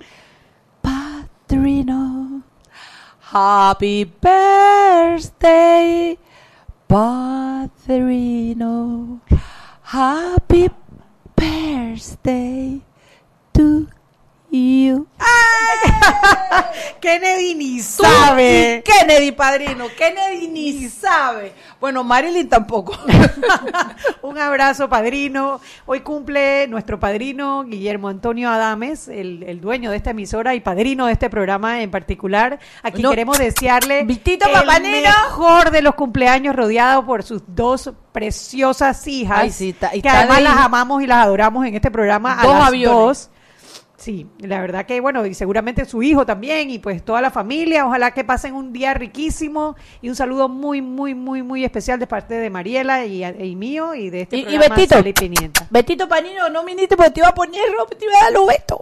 Patrino. 0.83 2.43
Happy 3.19 4.03
birthday, 4.03 4.57
Patrino. 6.87 8.29
Happy 9.81 10.69
birthday 11.35 12.81
to 13.53 13.87
you. 14.53 15.07
Kennedy 16.99 17.55
ni 17.55 17.79
sabe. 17.81 18.81
Kennedy, 18.85 19.31
padrino. 19.33 19.87
Kennedy 19.97 20.47
ni 20.47 20.87
sabe. 20.89 21.53
Bueno, 21.81 22.03
Marilyn 22.03 22.47
tampoco. 22.47 22.95
Un 24.21 24.37
abrazo, 24.37 24.87
padrino. 24.87 25.59
Hoy 25.85 25.99
cumple 26.01 26.67
nuestro 26.67 26.99
padrino 26.99 27.63
Guillermo 27.63 28.07
Antonio 28.07 28.49
Adames, 28.49 29.07
el, 29.09 29.43
el 29.43 29.59
dueño 29.59 29.91
de 29.91 29.97
esta 29.97 30.11
emisora 30.11 30.55
y 30.55 30.61
padrino 30.61 31.07
de 31.07 31.13
este 31.13 31.29
programa 31.29 31.81
en 31.81 31.91
particular. 31.91 32.59
Aquí 32.83 33.01
No. 33.01 33.09
queremos 33.09 33.37
desearle 33.37 33.99
el 33.99 34.05
mejor 34.07 35.71
de 35.71 35.81
los 35.81 35.95
cumpleaños, 35.95 36.55
rodeado 36.55 37.05
por 37.05 37.23
sus 37.23 37.41
dos 37.47 37.91
preciosas 38.13 39.05
hijas, 39.07 39.39
Ay, 39.39 39.51
sí, 39.51 39.73
ta- 39.73 39.93
y 39.95 40.01
que 40.01 40.09
además 40.09 40.37
de- 40.37 40.43
las 40.43 40.57
amamos 40.57 41.01
y 41.03 41.07
las 41.07 41.25
adoramos 41.25 41.65
en 41.65 41.75
este 41.75 41.91
programa. 41.91 42.39
a 42.39 42.43
Dos 42.45 42.55
las 42.59 42.67
aviones. 42.67 42.97
dos. 42.97 43.29
Sí, 44.03 44.27
la 44.39 44.59
verdad 44.59 44.85
que 44.85 44.99
bueno, 44.99 45.25
y 45.25 45.33
seguramente 45.33 45.85
su 45.85 46.03
hijo 46.03 46.25
también 46.25 46.69
y 46.69 46.77
pues 46.77 47.05
toda 47.05 47.21
la 47.21 47.31
familia, 47.31 47.85
ojalá 47.87 48.11
que 48.11 48.25
pasen 48.25 48.53
un 48.53 48.73
día 48.73 48.93
riquísimo 48.93 49.77
y 50.01 50.09
un 50.09 50.15
saludo 50.17 50.49
muy, 50.49 50.81
muy, 50.81 51.15
muy, 51.15 51.41
muy 51.41 51.63
especial 51.63 51.99
de 51.99 52.05
parte 52.07 52.33
de 52.33 52.49
Mariela 52.49 53.05
y, 53.05 53.23
y 53.23 53.55
mío 53.55 53.95
y 53.95 54.09
de 54.09 54.21
este 54.23 54.35
Y- 54.35 54.39
y 54.41 54.43
programa 54.43 54.75
Betito. 54.75 54.95
Sal 54.95 55.07
y 55.07 55.13
Pimienta. 55.13 55.67
Betito 55.69 56.09
Panino, 56.09 56.49
no 56.49 56.65
viniste 56.65 56.97
porque 56.97 57.11
te 57.11 57.19
iba 57.21 57.29
a 57.29 57.33
poner 57.33 57.61
ropa, 57.77 57.95
te 57.97 58.03
iba 58.03 58.13
a 58.19 58.23
dar 58.25 58.33
los 58.33 58.45
betos. 58.45 58.81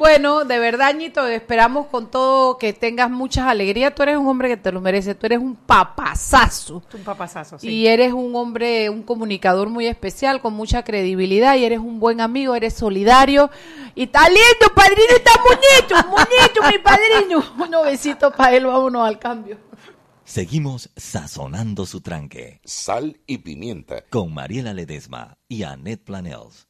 Bueno, 0.00 0.46
de 0.46 0.58
verdad, 0.58 0.94
Ñito, 0.94 1.26
esperamos 1.26 1.88
con 1.88 2.10
todo 2.10 2.56
que 2.56 2.72
tengas 2.72 3.10
muchas 3.10 3.46
alegrías. 3.46 3.94
Tú 3.94 4.02
eres 4.02 4.16
un 4.16 4.26
hombre 4.28 4.48
que 4.48 4.56
te 4.56 4.72
lo 4.72 4.80
mereces, 4.80 5.18
tú 5.18 5.26
eres 5.26 5.38
un 5.38 5.54
papazazo. 5.54 6.82
Un 6.94 7.04
papazazo, 7.04 7.58
sí. 7.58 7.68
Y 7.68 7.86
eres 7.86 8.14
un 8.14 8.34
hombre, 8.34 8.88
un 8.88 9.02
comunicador 9.02 9.68
muy 9.68 9.86
especial, 9.86 10.40
con 10.40 10.54
mucha 10.54 10.84
credibilidad, 10.84 11.54
y 11.56 11.64
eres 11.66 11.80
un 11.80 12.00
buen 12.00 12.22
amigo, 12.22 12.54
eres 12.54 12.72
solidario. 12.72 13.50
Y 13.94 14.04
está 14.04 14.26
lindo, 14.28 14.74
padrino, 14.74 15.16
está 15.16 15.32
muñecho, 15.42 16.08
muñecho, 16.08 16.62
mi 16.72 16.78
padrino. 16.78 17.44
Unos 17.62 17.84
besitos 17.84 18.34
para 18.34 18.56
él, 18.56 18.64
vámonos 18.64 19.06
al 19.06 19.18
cambio. 19.18 19.58
Seguimos 20.24 20.88
sazonando 20.96 21.84
su 21.84 22.00
tranque 22.00 22.62
Sal 22.64 23.20
y 23.26 23.36
pimienta. 23.38 24.04
con 24.08 24.32
Mariela 24.32 24.72
Ledesma 24.72 25.36
y 25.46 25.64
Annette 25.64 26.04
Planels. 26.04 26.69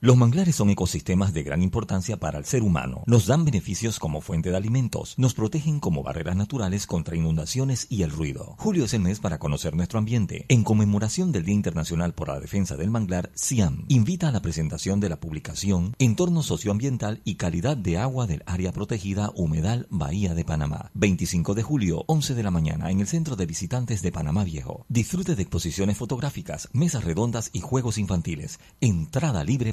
Los 0.00 0.16
manglares 0.16 0.54
son 0.54 0.70
ecosistemas 0.70 1.34
de 1.34 1.42
gran 1.42 1.60
importancia 1.60 2.18
para 2.18 2.38
el 2.38 2.44
ser 2.44 2.62
humano. 2.62 3.02
Nos 3.06 3.26
dan 3.26 3.44
beneficios 3.44 3.98
como 3.98 4.20
fuente 4.20 4.48
de 4.48 4.56
alimentos, 4.56 5.14
nos 5.16 5.34
protegen 5.34 5.80
como 5.80 6.04
barreras 6.04 6.36
naturales 6.36 6.86
contra 6.86 7.16
inundaciones 7.16 7.88
y 7.90 8.02
el 8.02 8.12
ruido. 8.12 8.54
Julio 8.58 8.84
es 8.84 8.94
el 8.94 9.00
mes 9.00 9.18
para 9.18 9.40
conocer 9.40 9.74
nuestro 9.74 9.98
ambiente. 9.98 10.46
En 10.50 10.62
conmemoración 10.62 11.32
del 11.32 11.44
Día 11.44 11.56
Internacional 11.56 12.14
por 12.14 12.28
la 12.28 12.38
Defensa 12.38 12.76
del 12.76 12.92
Manglar, 12.92 13.32
CIAM 13.34 13.86
invita 13.88 14.28
a 14.28 14.30
la 14.30 14.40
presentación 14.40 15.00
de 15.00 15.08
la 15.08 15.18
publicación 15.18 15.96
Entorno 15.98 16.44
Socioambiental 16.44 17.20
y 17.24 17.34
Calidad 17.34 17.76
de 17.76 17.98
Agua 17.98 18.28
del 18.28 18.44
Área 18.46 18.70
Protegida 18.70 19.32
Humedal 19.34 19.88
Bahía 19.90 20.34
de 20.36 20.44
Panamá. 20.44 20.92
25 20.94 21.56
de 21.56 21.64
julio, 21.64 22.04
11 22.06 22.36
de 22.36 22.42
la 22.44 22.52
mañana, 22.52 22.92
en 22.92 23.00
el 23.00 23.08
Centro 23.08 23.34
de 23.34 23.46
Visitantes 23.46 24.00
de 24.02 24.12
Panamá 24.12 24.44
Viejo. 24.44 24.86
Disfrute 24.88 25.34
de 25.34 25.42
exposiciones 25.42 25.96
fotográficas, 25.96 26.68
mesas 26.72 27.02
redondas 27.02 27.50
y 27.52 27.62
juegos 27.62 27.98
infantiles. 27.98 28.60
Entrada 28.80 29.42
libre 29.42 29.72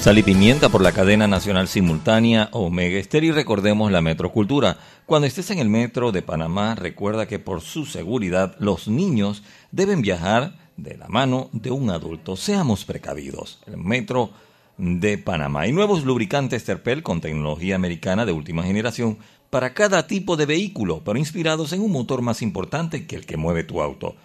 Sal 0.00 0.16
y 0.16 0.22
pimienta 0.22 0.70
por 0.70 0.80
la 0.80 0.92
cadena 0.92 1.28
nacional 1.28 1.68
simultánea 1.68 2.48
Omega 2.52 2.98
Estéreo 2.98 3.32
y 3.32 3.34
recordemos 3.34 3.92
la 3.92 4.00
metrocultura. 4.00 4.78
Cuando 5.04 5.26
estés 5.26 5.50
en 5.50 5.58
el 5.58 5.68
metro 5.68 6.10
de 6.10 6.22
Panamá, 6.22 6.74
recuerda 6.74 7.28
que 7.28 7.38
por 7.38 7.60
su 7.60 7.84
seguridad 7.84 8.56
los 8.58 8.88
niños 8.88 9.42
deben 9.72 10.00
viajar 10.00 10.56
de 10.78 10.96
la 10.96 11.06
mano 11.08 11.50
de 11.52 11.70
un 11.70 11.90
adulto. 11.90 12.36
Seamos 12.36 12.86
precavidos. 12.86 13.60
El 13.66 13.76
metro 13.76 14.30
de 14.78 15.18
Panamá. 15.18 15.66
Y 15.66 15.72
nuevos 15.72 16.02
lubricantes 16.02 16.64
Terpel 16.64 17.02
con 17.02 17.20
tecnología 17.20 17.76
americana 17.76 18.24
de 18.24 18.32
última 18.32 18.62
generación 18.62 19.18
para 19.50 19.74
cada 19.74 20.06
tipo 20.06 20.38
de 20.38 20.46
vehículo, 20.46 21.02
pero 21.04 21.18
inspirados 21.18 21.74
en 21.74 21.82
un 21.82 21.92
motor 21.92 22.22
más 22.22 22.40
importante 22.40 23.06
que 23.06 23.16
el 23.16 23.26
que 23.26 23.36
mueve 23.36 23.64
tu 23.64 23.82
auto. 23.82 24.16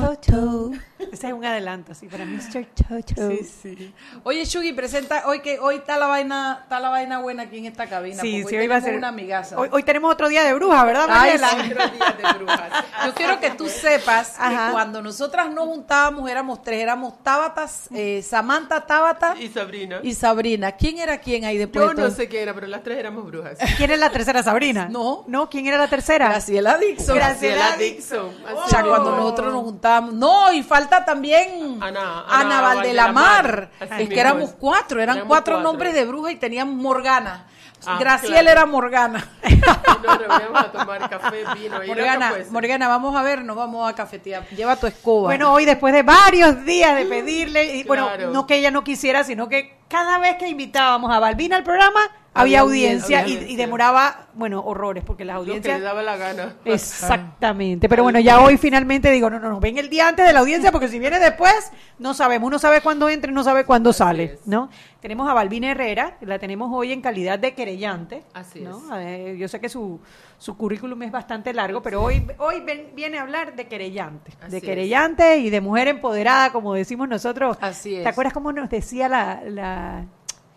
Toto. 0.00 0.70
Ese 1.12 1.26
es 1.28 1.32
un 1.32 1.44
adelanto, 1.44 1.94
sí, 1.94 2.06
para 2.08 2.24
Mr. 2.24 2.66
Toto. 2.88 3.30
Sí, 3.30 3.44
sí. 3.62 3.94
Oye, 4.24 4.44
Shugi, 4.44 4.72
presenta 4.72 5.24
hoy 5.26 5.40
que 5.40 5.58
hoy 5.58 5.76
está 5.76 5.96
la 5.98 6.06
vaina, 6.06 6.60
está 6.62 6.80
la 6.80 6.88
vaina 6.88 7.18
buena 7.20 7.44
aquí 7.44 7.58
en 7.58 7.66
esta 7.66 7.86
cabina. 7.86 8.20
Sí, 8.22 8.44
sí, 8.48 8.56
hoy 8.56 8.66
va 8.66 8.76
a 8.76 8.80
tenemos 8.80 8.84
ser. 8.84 8.96
una 8.96 9.08
amigaza. 9.08 9.58
Hoy, 9.58 9.68
hoy 9.72 9.82
tenemos 9.82 10.12
otro 10.12 10.28
día 10.28 10.42
de 10.44 10.54
bruja, 10.54 10.84
¿verdad, 10.84 11.06
Ay, 11.10 11.38
Mariela? 11.38 11.48
sí, 11.50 11.56
otro 11.72 11.88
día 11.88 12.16
de 12.32 12.38
brujas. 12.38 12.84
Yo 13.06 13.14
quiero 13.14 13.40
que 13.40 13.50
tú 13.50 13.68
sepas 13.68 14.34
Ajá. 14.38 14.66
que 14.66 14.72
cuando 14.72 15.02
nosotras 15.02 15.50
nos 15.50 15.66
juntábamos 15.66 16.28
éramos 16.30 16.62
tres, 16.62 16.80
éramos 16.82 17.22
Tábatas, 17.22 17.88
eh, 17.94 18.22
Samantha, 18.22 18.80
Tábata 18.86 19.34
Y 19.38 19.48
Sabrina. 19.48 20.00
y 20.02 20.14
Sabrina. 20.14 20.72
¿Quién 20.72 20.98
era 20.98 21.18
quién 21.18 21.44
ahí 21.44 21.58
después? 21.58 21.84
Yo 21.84 21.94
de 21.94 22.02
no 22.02 22.10
sé 22.10 22.28
qué 22.28 22.42
era, 22.42 22.54
pero 22.54 22.66
las 22.66 22.82
tres 22.82 22.98
éramos 22.98 23.26
brujas. 23.26 23.58
¿Quién 23.76 23.90
es 23.90 23.98
la 23.98 24.10
tercera, 24.10 24.42
Sabrina? 24.42 24.88
No. 24.90 25.24
No, 25.28 25.48
¿quién 25.50 25.66
era 25.66 25.78
la 25.78 25.88
tercera? 25.88 26.28
Graciela 26.28 26.78
Dixon. 26.78 27.14
Graciela 27.16 27.76
Dixon. 27.76 28.26
O 28.54 28.60
así 28.62 28.70
sea, 28.70 28.82
cuando 28.82 29.10
nosotros 29.16 29.52
nos 29.52 29.62
juntábamos. 29.62 29.85
No, 30.12 30.52
y 30.52 30.62
falta 30.62 31.04
también 31.04 31.78
Ana- 31.82 32.24
Ana, 32.28 32.40
Ana 32.40 32.60
Valdelamar. 32.60 33.70
Es 33.98 34.08
que 34.08 34.20
éramos 34.20 34.50
cuatro, 34.58 35.00
eran 35.00 35.16
Éramos 35.16 35.28
cuatro, 35.28 35.54
cuatro. 35.54 35.70
nombres 35.72 35.94
de 35.94 36.04
bruja 36.04 36.32
y 36.32 36.36
teníamos 36.36 36.74
Morgana. 36.76 37.46
Ah, 37.88 37.98
Graciela 38.00 38.40
claro. 38.40 38.50
era 38.50 38.66
Morgana. 38.66 39.28
Nos 40.02 40.18
reuníamos 40.18 40.60
a 40.60 40.72
tomar 40.72 41.08
café, 41.08 41.44
vino 41.54 41.84
y 41.84 41.86
Morgana. 41.88 42.32
Morgana, 42.50 42.88
vamos 42.88 43.14
a 43.14 43.22
ver, 43.22 43.44
nos 43.44 43.54
vamos 43.56 43.88
a 43.88 43.94
cafetear. 43.94 44.48
Lleva 44.48 44.74
tu 44.76 44.86
escoba. 44.88 45.28
Bueno, 45.28 45.52
hoy 45.52 45.64
después 45.66 45.94
de 45.94 46.02
varios 46.02 46.64
días 46.64 46.96
de 46.96 47.04
pedirle, 47.06 47.76
y 47.76 47.84
bueno, 47.84 48.10
no 48.32 48.46
que 48.46 48.56
ella 48.56 48.70
no 48.72 48.82
quisiera, 48.82 49.22
sino 49.24 49.48
que 49.48 49.78
cada 49.88 50.18
vez 50.18 50.36
que 50.36 50.48
invitábamos 50.48 51.14
a 51.14 51.20
Balbina 51.20 51.56
al 51.56 51.62
programa, 51.62 52.00
había, 52.40 52.60
audiencia, 52.60 53.20
audiencia. 53.22 53.48
y- 53.48 53.52
Y, 53.52 53.56
demoraba, 53.56 54.26
bueno, 54.34 54.62
horrores, 54.64 55.02
porque 55.04 55.24
las 55.24 55.36
Lo 55.36 55.40
que 55.42 55.46
le 55.46 55.52
audiencias... 55.54 55.82
daba 55.82 56.02
la 56.02 56.16
gana. 56.16 56.54
Exactamente, 56.64 57.88
pero 57.88 58.02
bueno, 58.02 58.18
ya 58.20 58.40
hoy 58.40 58.56
finalmente 58.56 59.10
digo, 59.10 59.30
no, 59.30 59.38
no, 59.38 59.48
no, 59.48 59.60
ven 59.60 59.78
el 59.78 59.88
día 59.88 60.08
antes 60.08 60.26
de 60.26 60.32
la 60.32 60.40
audiencia, 60.40 60.72
porque 60.72 60.88
si 60.88 60.98
viene 60.98 61.18
después, 61.18 61.72
no 61.98 62.14
sabemos, 62.14 62.46
uno 62.48 62.58
sabe 62.58 62.80
cuándo 62.80 63.08
entra 63.08 63.30
y 63.30 63.34
no 63.34 63.44
sabe 63.44 63.64
cuándo 63.64 63.92
sale, 63.92 64.24
es. 64.24 64.46
¿no? 64.46 64.68
Tenemos 65.00 65.28
a 65.28 65.34
Balbina 65.34 65.70
Herrera, 65.70 66.16
la 66.22 66.38
tenemos 66.38 66.70
hoy 66.72 66.92
en 66.92 67.00
calidad 67.00 67.38
de 67.38 67.54
querellante, 67.54 68.24
Así 68.34 68.60
¿no? 68.60 68.78
es. 68.78 68.88
Ver, 69.04 69.36
yo 69.36 69.46
sé 69.48 69.60
que 69.60 69.68
su, 69.68 70.00
su 70.38 70.56
currículum 70.56 71.00
es 71.04 71.12
bastante 71.12 71.52
largo, 71.54 71.80
pero 71.82 72.02
hoy, 72.02 72.26
hoy 72.38 72.60
ven- 72.60 72.90
viene 72.94 73.18
a 73.18 73.22
hablar 73.22 73.54
de 73.54 73.66
querellante, 73.66 74.32
Así 74.40 74.50
de 74.50 74.56
es. 74.58 74.62
querellante 74.62 75.36
y 75.38 75.50
de 75.50 75.60
mujer 75.60 75.88
empoderada, 75.88 76.50
como 76.52 76.74
decimos 76.74 77.08
nosotros. 77.08 77.56
Así 77.60 77.94
es. 77.96 78.02
¿Te 78.02 78.08
acuerdas 78.08 78.32
cómo 78.32 78.52
nos 78.52 78.68
decía 78.68 79.08
la, 79.08 79.40
la 79.46 80.04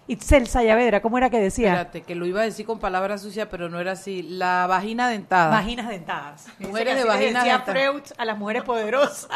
Itzel 0.09 0.47
Sayavedra? 0.47 1.03
¿Cómo 1.03 1.19
era 1.19 1.29
que 1.29 1.39
decía? 1.39 1.67
Espérate, 1.67 2.01
que 2.01 2.15
lo 2.15 2.25
iba 2.25 2.41
a 2.41 2.43
decir 2.43 2.65
con 2.65 2.79
palabras 2.79 3.21
sucias, 3.21 3.47
pero 3.51 3.69
no 3.69 3.79
era 3.79 3.91
así. 3.91 4.23
La 4.23 4.65
vagina 4.65 5.07
dentada. 5.07 5.51
Vaginas 5.51 5.87
dentadas. 5.87 6.47
Mujeres 6.57 6.95
de 6.95 7.17
dentadas. 7.17 7.63
Freud 7.63 8.01
a 8.17 8.25
las 8.25 8.37
mujeres 8.37 8.63
poderosas. 8.63 9.29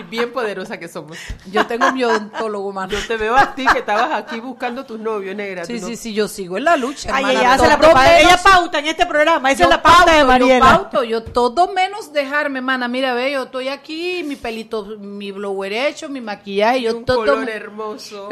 Y 0.00 0.02
bien 0.04 0.32
poderosa 0.32 0.78
que 0.78 0.88
somos. 0.88 1.18
Yo 1.50 1.66
tengo 1.66 1.92
mi 1.92 2.04
odontólogo, 2.04 2.72
mano. 2.72 2.92
Yo 2.92 3.06
te 3.06 3.16
veo 3.16 3.36
a 3.36 3.54
ti 3.54 3.66
que 3.72 3.80
estabas 3.80 4.12
aquí 4.12 4.40
buscando 4.40 4.84
tus 4.84 4.98
novios, 4.98 5.36
negra. 5.36 5.64
Sí, 5.64 5.78
sí, 5.80 5.90
no- 5.90 5.96
sí, 5.96 6.14
yo 6.14 6.28
sigo 6.28 6.56
en 6.56 6.64
la 6.64 6.76
lucha. 6.76 7.10
Ay, 7.12 7.24
hermana. 7.24 7.40
ella 7.40 7.52
hace 7.54 7.62
la 7.68 7.76
Todo 7.76 7.78
propaganda. 7.88 8.16
menos- 8.18 8.32
Ella 8.32 8.42
pauta 8.42 8.78
en 8.78 8.86
este 8.86 9.06
programa. 9.06 9.50
Esa 9.50 9.58
yo 9.58 9.64
es 9.64 9.70
la 9.70 9.82
pauta 9.82 10.14
de 10.16 10.24
Mariela. 10.24 10.58
Yo 10.58 10.60
pauto, 10.78 11.04
yo 11.04 11.22
todo 11.22 11.72
menos 11.72 12.12
dejarme, 12.12 12.60
mana. 12.60 12.88
Mira, 12.88 13.14
ve, 13.14 13.32
yo 13.32 13.44
estoy 13.44 13.68
aquí, 13.68 14.22
mi 14.24 14.36
pelito, 14.36 14.84
mi 14.98 15.32
blower 15.32 15.72
hecho, 15.72 16.08
mi 16.08 16.20
maquillaje, 16.20 16.82
yo 16.82 16.96
un 16.96 17.04
todo. 17.04 17.18
color 17.18 17.48
hermoso. 17.48 18.28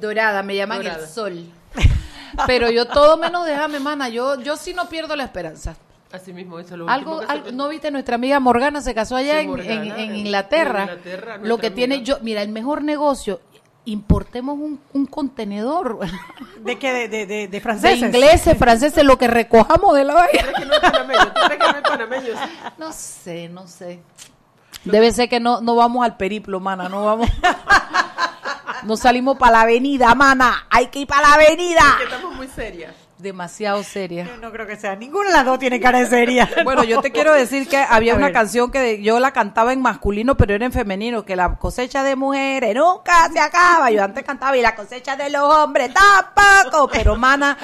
Dorada, 0.00 0.42
me 0.42 0.56
llaman 0.56 0.78
Dorada. 0.82 1.02
el 1.04 1.08
sol. 1.10 1.44
Pero 2.46 2.70
yo 2.70 2.86
todo 2.86 3.16
menos 3.18 3.44
déjame, 3.46 3.78
mana. 3.78 4.08
Yo, 4.08 4.40
yo 4.40 4.56
sí 4.56 4.72
no 4.72 4.88
pierdo 4.88 5.14
la 5.16 5.24
esperanza. 5.24 5.76
Así 6.12 6.32
mismo, 6.32 6.58
eso 6.58 6.74
es 6.74 6.78
lo 6.78 6.88
Algo, 6.90 7.20
algo- 7.26 7.46
se- 7.46 7.52
¿no 7.52 7.68
viste? 7.68 7.90
Nuestra 7.90 8.16
amiga 8.16 8.38
Morgana 8.38 8.80
se 8.82 8.94
casó 8.94 9.16
allá 9.16 9.34
Sí, 9.34 9.44
en, 9.44 9.48
Morgana, 9.50 9.72
en- 9.72 9.92
en 9.98 10.16
Inglaterra. 10.16 10.82
en 10.84 10.88
Inglaterra, 10.90 11.38
Lo 11.42 11.56
que 11.58 11.70
tiene 11.70 12.02
yo, 12.02 12.18
mira, 12.20 12.42
el 12.42 12.50
mejor 12.50 12.82
negocio, 12.84 13.40
importemos 13.86 14.58
un, 14.58 14.78
un 14.92 15.06
contenedor 15.06 15.98
¿De 16.62 16.78
qué? 16.78 16.92
De, 16.92 17.08
de, 17.08 17.26
de, 17.26 17.26
de 17.26 17.48
de 17.48 17.60
franceses. 17.60 17.98
ingleses, 18.02 18.56
franceses, 18.58 19.02
lo 19.04 19.16
que 19.18 19.26
recojamos 19.26 19.96
de 19.96 20.04
la 20.04 20.14
vaina. 20.14 20.30
¿Crees 20.42 20.58
que 20.58 20.64
no 20.66 20.74
es 20.74 20.80
panameño? 20.80 21.24
¿Tú 21.32 21.40
crees 21.46 21.60
que 21.60 21.72
no 21.72 21.78
es 21.78 21.82
panameño? 21.82 22.34
No 22.78 22.92
sé, 22.92 23.48
no 23.48 23.66
sé. 23.66 24.00
Debe 24.84 25.12
ser 25.12 25.28
que 25.28 25.40
no, 25.40 25.60
no 25.60 25.74
vamos 25.76 26.04
al 26.04 26.16
periplo, 26.16 26.60
mana, 26.60 26.88
no 26.88 27.04
vamos. 27.04 27.28
No 28.84 28.96
salimos 28.96 29.38
para 29.38 29.52
la 29.52 29.60
avenida, 29.60 30.12
mana. 30.16 30.66
Hay 30.68 30.88
que 30.88 31.00
ir 31.00 31.06
para 31.06 31.22
la 31.28 31.34
avenida. 31.34 31.82
Que 31.98 32.04
estamos 32.04 32.34
muy 32.34 32.48
serias. 32.48 32.92
Demasiado 33.22 33.84
seria. 33.84 34.24
Yo 34.24 34.36
no 34.38 34.50
creo 34.50 34.66
que 34.66 34.74
sea. 34.76 34.96
Ninguna 34.96 35.28
de 35.28 35.34
las 35.36 35.44
dos 35.44 35.60
tiene 35.60 35.80
cara 35.80 36.00
de 36.00 36.06
seria. 36.06 36.50
Bueno, 36.64 36.82
yo 36.82 37.00
te 37.00 37.12
quiero 37.12 37.32
decir 37.32 37.68
que 37.68 37.76
había 37.76 38.14
A 38.14 38.16
una 38.16 38.26
ver. 38.26 38.34
canción 38.34 38.70
que 38.72 39.00
yo 39.00 39.20
la 39.20 39.30
cantaba 39.30 39.72
en 39.72 39.80
masculino, 39.80 40.36
pero 40.36 40.54
era 40.54 40.66
en 40.66 40.72
femenino, 40.72 41.24
que 41.24 41.36
la 41.36 41.54
cosecha 41.56 42.02
de 42.02 42.16
mujeres 42.16 42.74
nunca 42.74 43.28
se 43.32 43.38
acaba. 43.38 43.90
Yo 43.92 44.02
antes 44.02 44.24
cantaba 44.24 44.56
y 44.56 44.62
la 44.62 44.74
cosecha 44.74 45.14
de 45.14 45.30
los 45.30 45.42
hombres 45.42 45.92
tampoco. 45.94 46.88
Pero, 46.88 47.14
mana, 47.14 47.56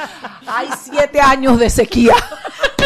hay 0.47 0.69
siete 0.81 1.21
años 1.21 1.59
de 1.59 1.71
sequía. 1.71 2.15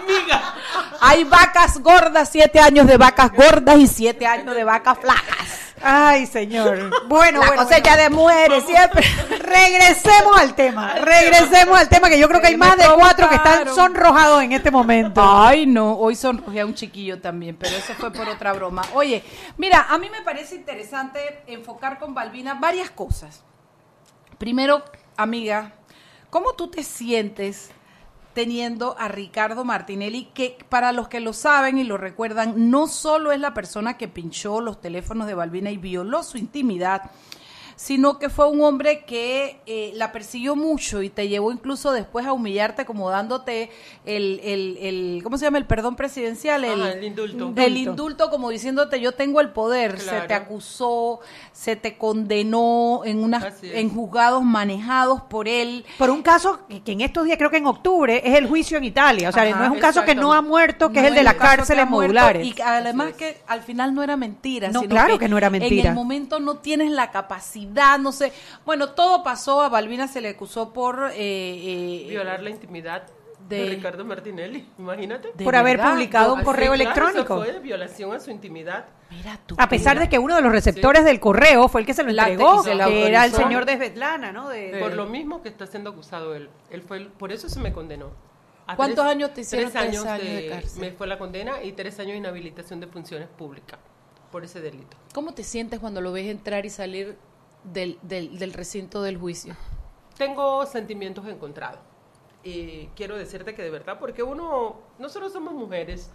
Amiga. 0.00 0.54
Hay 1.00 1.24
vacas 1.24 1.78
gordas, 1.78 2.30
siete 2.30 2.58
años 2.58 2.86
de 2.86 2.96
vacas 2.96 3.32
gordas 3.32 3.78
y 3.78 3.86
siete 3.86 4.26
años 4.26 4.54
de 4.54 4.64
vacas 4.64 4.98
flacas. 4.98 5.67
Ay, 5.82 6.26
señor. 6.26 6.90
Bueno, 7.06 7.40
La 7.40 7.46
bueno, 7.48 7.62
cosecha 7.64 7.96
de 7.96 8.10
mujeres 8.10 8.64
siempre. 8.64 9.04
bueno. 9.28 9.44
Regresemos 9.48 10.38
al 10.40 10.54
tema. 10.54 10.94
Regresemos 10.94 11.78
al 11.78 11.88
tema 11.88 12.08
que 12.08 12.18
yo 12.18 12.28
creo 12.28 12.40
que 12.40 12.48
hay 12.48 12.56
más 12.56 12.76
de 12.76 12.84
cuatro 12.94 13.28
que 13.28 13.34
están 13.36 13.74
sonrojados 13.74 14.42
en 14.42 14.52
este 14.52 14.70
momento. 14.70 15.20
Ay, 15.24 15.66
no, 15.66 15.94
hoy 15.94 16.14
sonrojé 16.14 16.60
a 16.60 16.66
un 16.66 16.74
chiquillo 16.74 17.20
también, 17.20 17.56
pero 17.56 17.76
eso 17.76 17.94
fue 17.94 18.12
por 18.12 18.28
otra 18.28 18.52
broma. 18.52 18.82
Oye, 18.94 19.22
mira, 19.56 19.86
a 19.88 19.98
mí 19.98 20.08
me 20.10 20.22
parece 20.22 20.54
interesante 20.54 21.42
enfocar 21.46 21.98
con 21.98 22.14
Balbina 22.14 22.54
varias 22.54 22.90
cosas. 22.90 23.42
Primero, 24.38 24.84
amiga, 25.16 25.72
¿cómo 26.30 26.52
tú 26.52 26.68
te 26.68 26.82
sientes 26.82 27.70
teniendo 28.34 28.96
a 28.98 29.08
Ricardo 29.08 29.64
Martinelli, 29.64 30.28
que 30.34 30.58
para 30.68 30.92
los 30.92 31.08
que 31.08 31.20
lo 31.20 31.32
saben 31.32 31.78
y 31.78 31.84
lo 31.84 31.96
recuerdan, 31.96 32.70
no 32.70 32.86
solo 32.86 33.32
es 33.32 33.40
la 33.40 33.54
persona 33.54 33.96
que 33.96 34.08
pinchó 34.08 34.60
los 34.60 34.80
teléfonos 34.80 35.26
de 35.26 35.34
Balbina 35.34 35.70
y 35.70 35.76
violó 35.76 36.22
su 36.22 36.38
intimidad, 36.38 37.10
sino 37.78 38.18
que 38.18 38.28
fue 38.28 38.48
un 38.48 38.60
hombre 38.60 39.04
que 39.04 39.60
eh, 39.64 39.92
la 39.94 40.10
persiguió 40.10 40.56
mucho 40.56 41.00
y 41.00 41.10
te 41.10 41.28
llevó 41.28 41.52
incluso 41.52 41.92
después 41.92 42.26
a 42.26 42.32
humillarte 42.32 42.84
como 42.84 43.08
dándote 43.08 43.70
el, 44.04 44.40
el, 44.42 44.78
el 44.80 45.20
¿cómo 45.22 45.38
se 45.38 45.44
llama? 45.44 45.58
El 45.58 45.66
perdón 45.66 45.94
presidencial, 45.94 46.64
el, 46.64 46.82
Ajá, 46.82 46.92
el 46.94 47.04
indulto. 47.04 47.52
el 47.54 47.76
indulto 47.76 48.30
como 48.30 48.50
diciéndote 48.50 49.00
yo 49.00 49.12
tengo 49.12 49.40
el 49.40 49.50
poder, 49.50 50.00
se 50.00 50.22
te 50.22 50.34
acusó, 50.34 51.20
se 51.52 51.76
te 51.76 51.96
condenó 51.96 53.02
en 53.04 53.22
unas 53.22 53.62
en 53.62 53.90
juzgados 53.90 54.42
manejados 54.42 55.22
por 55.22 55.46
él. 55.46 55.84
Por 55.98 56.10
un 56.10 56.22
caso 56.22 56.66
que 56.68 56.82
que 56.88 56.92
en 56.92 57.02
estos 57.02 57.26
días, 57.26 57.36
creo 57.36 57.50
que 57.50 57.58
en 57.58 57.66
octubre, 57.66 58.22
es 58.24 58.34
el 58.34 58.48
juicio 58.48 58.78
en 58.78 58.84
Italia. 58.84 59.28
O 59.28 59.32
sea, 59.32 59.42
Ajá, 59.42 59.58
no 59.58 59.64
es 59.66 59.70
un 59.70 59.78
caso 59.78 60.04
que 60.04 60.14
no 60.14 60.32
ha 60.32 60.40
muerto, 60.40 60.90
que 60.90 61.00
es 61.00 61.06
el 61.06 61.14
de 61.14 61.22
las 61.22 61.34
que 61.34 61.40
cárceles 61.40 61.88
modulares. 61.88 62.46
Y 62.46 62.52
que 62.52 62.62
además 62.62 63.12
que 63.12 63.36
al 63.46 63.60
final 63.60 63.94
no 63.94 64.02
era 64.02 64.16
mentira. 64.16 64.68
No, 64.68 64.80
sino 64.80 64.90
claro 64.90 65.18
que 65.18 65.28
no 65.28 65.38
era 65.38 65.50
mentira. 65.50 65.82
En 65.82 65.86
el 65.88 65.94
momento 65.94 66.40
no 66.40 66.56
tienes 66.56 66.90
la 66.90 67.10
capacidad, 67.10 67.67
no 67.98 68.12
sé. 68.12 68.32
Bueno, 68.64 68.90
todo 68.90 69.22
pasó. 69.22 69.60
A 69.62 69.68
Balbina 69.68 70.08
se 70.08 70.20
le 70.20 70.30
acusó 70.30 70.72
por... 70.72 71.10
eh, 71.12 71.16
eh, 71.16 72.06
Violar 72.08 72.42
la 72.42 72.50
intimidad 72.50 73.04
de, 73.48 73.62
de- 73.64 73.68
Ricardo 73.70 74.04
Martinelli. 74.04 74.68
Imagínate. 74.78 75.28
por 75.42 75.56
haber 75.56 75.80
publicado 75.80 76.34
un 76.34 76.42
correo 76.42 76.72
claro, 76.72 76.82
electrónico. 76.82 77.42
Eso 77.42 77.52
fue 77.52 77.60
violación 77.60 78.12
a 78.14 78.20
su 78.20 78.30
intimidad. 78.30 78.86
Mira 79.10 79.38
tú. 79.46 79.54
A 79.58 79.68
pesar 79.68 79.94
mira. 79.94 80.04
de 80.04 80.10
que 80.10 80.18
uno 80.18 80.36
de 80.36 80.42
los 80.42 80.52
receptores 80.52 81.04
del 81.04 81.18
correo 81.18 81.68
fue 81.68 81.80
el 81.80 81.86
que 81.86 81.94
se 81.94 82.02
lo 82.02 82.10
entregó, 82.10 82.62
se 82.62 82.76
que 82.76 83.06
era 83.06 83.24
el 83.24 83.32
señor 83.32 83.64
de 83.64 83.76
Svetlana, 83.76 84.32
¿no? 84.32 84.48
De- 84.48 84.76
Por 84.80 84.94
lo 84.94 85.06
mismo 85.06 85.40
que 85.42 85.48
está 85.48 85.66
siendo 85.66 85.90
acusado 85.90 86.34
él. 86.34 86.50
él 86.70 86.82
fue 86.82 86.98
el- 86.98 87.08
por 87.08 87.32
eso 87.32 87.48
se 87.48 87.58
me 87.60 87.72
condenó. 87.72 88.10
A 88.66 88.76
¿Cuántos 88.76 89.02
años 89.06 89.32
te 89.32 89.40
hicieron? 89.40 89.70
Tres 89.72 89.82
Tres 89.82 89.98
años, 90.00 90.06
años 90.06 90.26
de, 90.26 90.42
de 90.42 90.48
cárcel. 90.50 90.80
Me 90.82 90.90
fue 90.92 91.06
la 91.06 91.16
condena 91.18 91.62
y 91.62 91.72
tres 91.72 91.98
años 92.00 92.12
de 92.12 92.18
inhabilitación 92.18 92.80
de 92.80 92.86
funciones 92.86 93.26
públicas 93.28 93.78
por 94.30 94.44
ese 94.44 94.60
delito. 94.60 94.94
¿Cómo 95.14 95.32
te 95.32 95.42
sientes 95.42 95.80
cuando 95.80 96.02
lo 96.02 96.12
ves 96.12 96.26
entrar 96.26 96.66
y 96.66 96.68
salir 96.70 97.16
del, 97.72 97.98
del, 98.02 98.38
del 98.38 98.52
recinto 98.52 99.02
del 99.02 99.18
juicio? 99.18 99.56
Tengo 100.16 100.64
sentimientos 100.66 101.26
encontrados. 101.26 101.80
Y 102.42 102.86
quiero 102.96 103.16
decirte 103.16 103.54
que 103.54 103.62
de 103.62 103.70
verdad, 103.70 103.98
porque 103.98 104.22
uno, 104.22 104.76
nosotros 104.98 105.32
somos 105.32 105.54
mujeres 105.54 106.10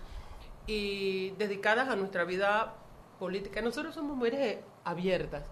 y 0.68 1.32
dedicadas 1.32 1.90
a 1.90 1.96
nuestra 1.96 2.24
vida 2.24 2.74
política, 3.20 3.62
nosotros 3.62 3.94
somos 3.94 4.16
mujeres 4.18 4.58
abiertas. 4.84 5.44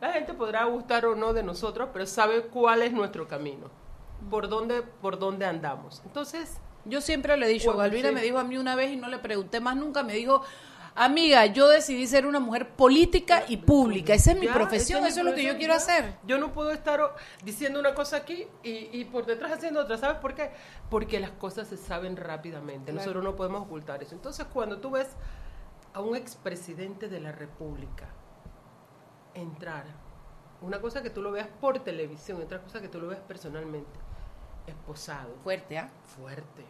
La 0.00 0.12
gente 0.12 0.34
podrá 0.34 0.64
gustar 0.64 1.06
o 1.06 1.14
no 1.14 1.32
de 1.32 1.42
nosotros, 1.42 1.88
pero 1.92 2.06
sabe 2.06 2.42
cuál 2.42 2.82
es 2.82 2.92
nuestro 2.92 3.26
camino, 3.28 3.70
por 4.30 4.48
dónde, 4.48 4.82
por 4.82 5.18
dónde 5.18 5.46
andamos. 5.46 6.02
Entonces, 6.04 6.58
Yo 6.84 7.00
siempre 7.00 7.36
le 7.36 7.46
he 7.46 7.48
dicho, 7.48 7.72
Bueno, 7.72 7.96
sí. 7.96 8.14
me 8.14 8.20
dijo 8.20 8.38
a 8.38 8.44
mí 8.44 8.58
una 8.58 8.76
vez 8.76 8.92
y 8.92 8.96
no 8.96 9.08
le 9.08 9.18
pregunté 9.18 9.58
más 9.60 9.74
nunca, 9.76 10.02
me 10.02 10.12
dijo, 10.14 10.42
amiga, 10.96 11.46
yo 11.46 11.68
decidí 11.68 12.06
ser 12.06 12.26
una 12.26 12.40
mujer 12.40 12.70
política 12.70 13.44
y 13.48 13.58
pública, 13.58 14.14
esa 14.14 14.32
es 14.32 14.38
mi 14.38 14.46
Ya, 14.46 14.54
profesión, 14.54 15.06
eso 15.06 15.20
es 15.20 15.24
lo 15.26 15.34
que 15.34 15.44
yo 15.44 15.56
quiero 15.56 15.74
ya. 15.74 15.78
hacer. 15.78 16.14
Yo 16.26 16.38
no 16.38 16.52
puedo 16.52 16.70
estar 16.72 17.00
diciendo 17.44 17.78
una 17.78 17.94
cosa 17.94 18.16
aquí 18.18 18.46
y, 18.62 18.88
y 18.92 19.04
por 19.04 19.26
detrás 19.26 19.52
haciendo 19.52 19.80
otra. 19.80 19.98
¿Sabes 19.98 20.18
por 20.18 20.34
qué? 20.34 20.50
Porque 20.90 21.20
las 21.20 21.30
cosas 21.32 21.68
se 21.68 21.76
saben 21.76 22.16
rápidamente. 22.16 22.92
Nosotros 22.92 23.22
no 23.22 23.36
podemos 23.36 23.62
ocultar 23.62 24.02
eso. 24.02 24.14
Entonces, 24.14 24.46
cuando 24.52 24.78
tú 24.78 24.90
ves 24.90 25.08
a 25.94 26.00
un 26.00 26.16
expresidente 26.16 27.08
de 27.08 27.20
la 27.20 27.32
República 27.32 28.06
entrar, 29.34 29.84
una 30.62 30.80
cosa 30.80 31.02
que 31.02 31.10
tú 31.10 31.22
lo 31.22 31.30
veas 31.32 31.48
por 31.60 31.78
televisión, 31.80 32.40
otra 32.42 32.60
cosa 32.60 32.80
que 32.80 32.88
tú 32.88 33.00
lo 33.00 33.08
veas 33.08 33.20
personalmente, 33.22 33.98
esposado, 34.66 35.34
Fuerte, 35.44 35.78
¿ah? 35.78 35.90
fuerte 36.16 36.64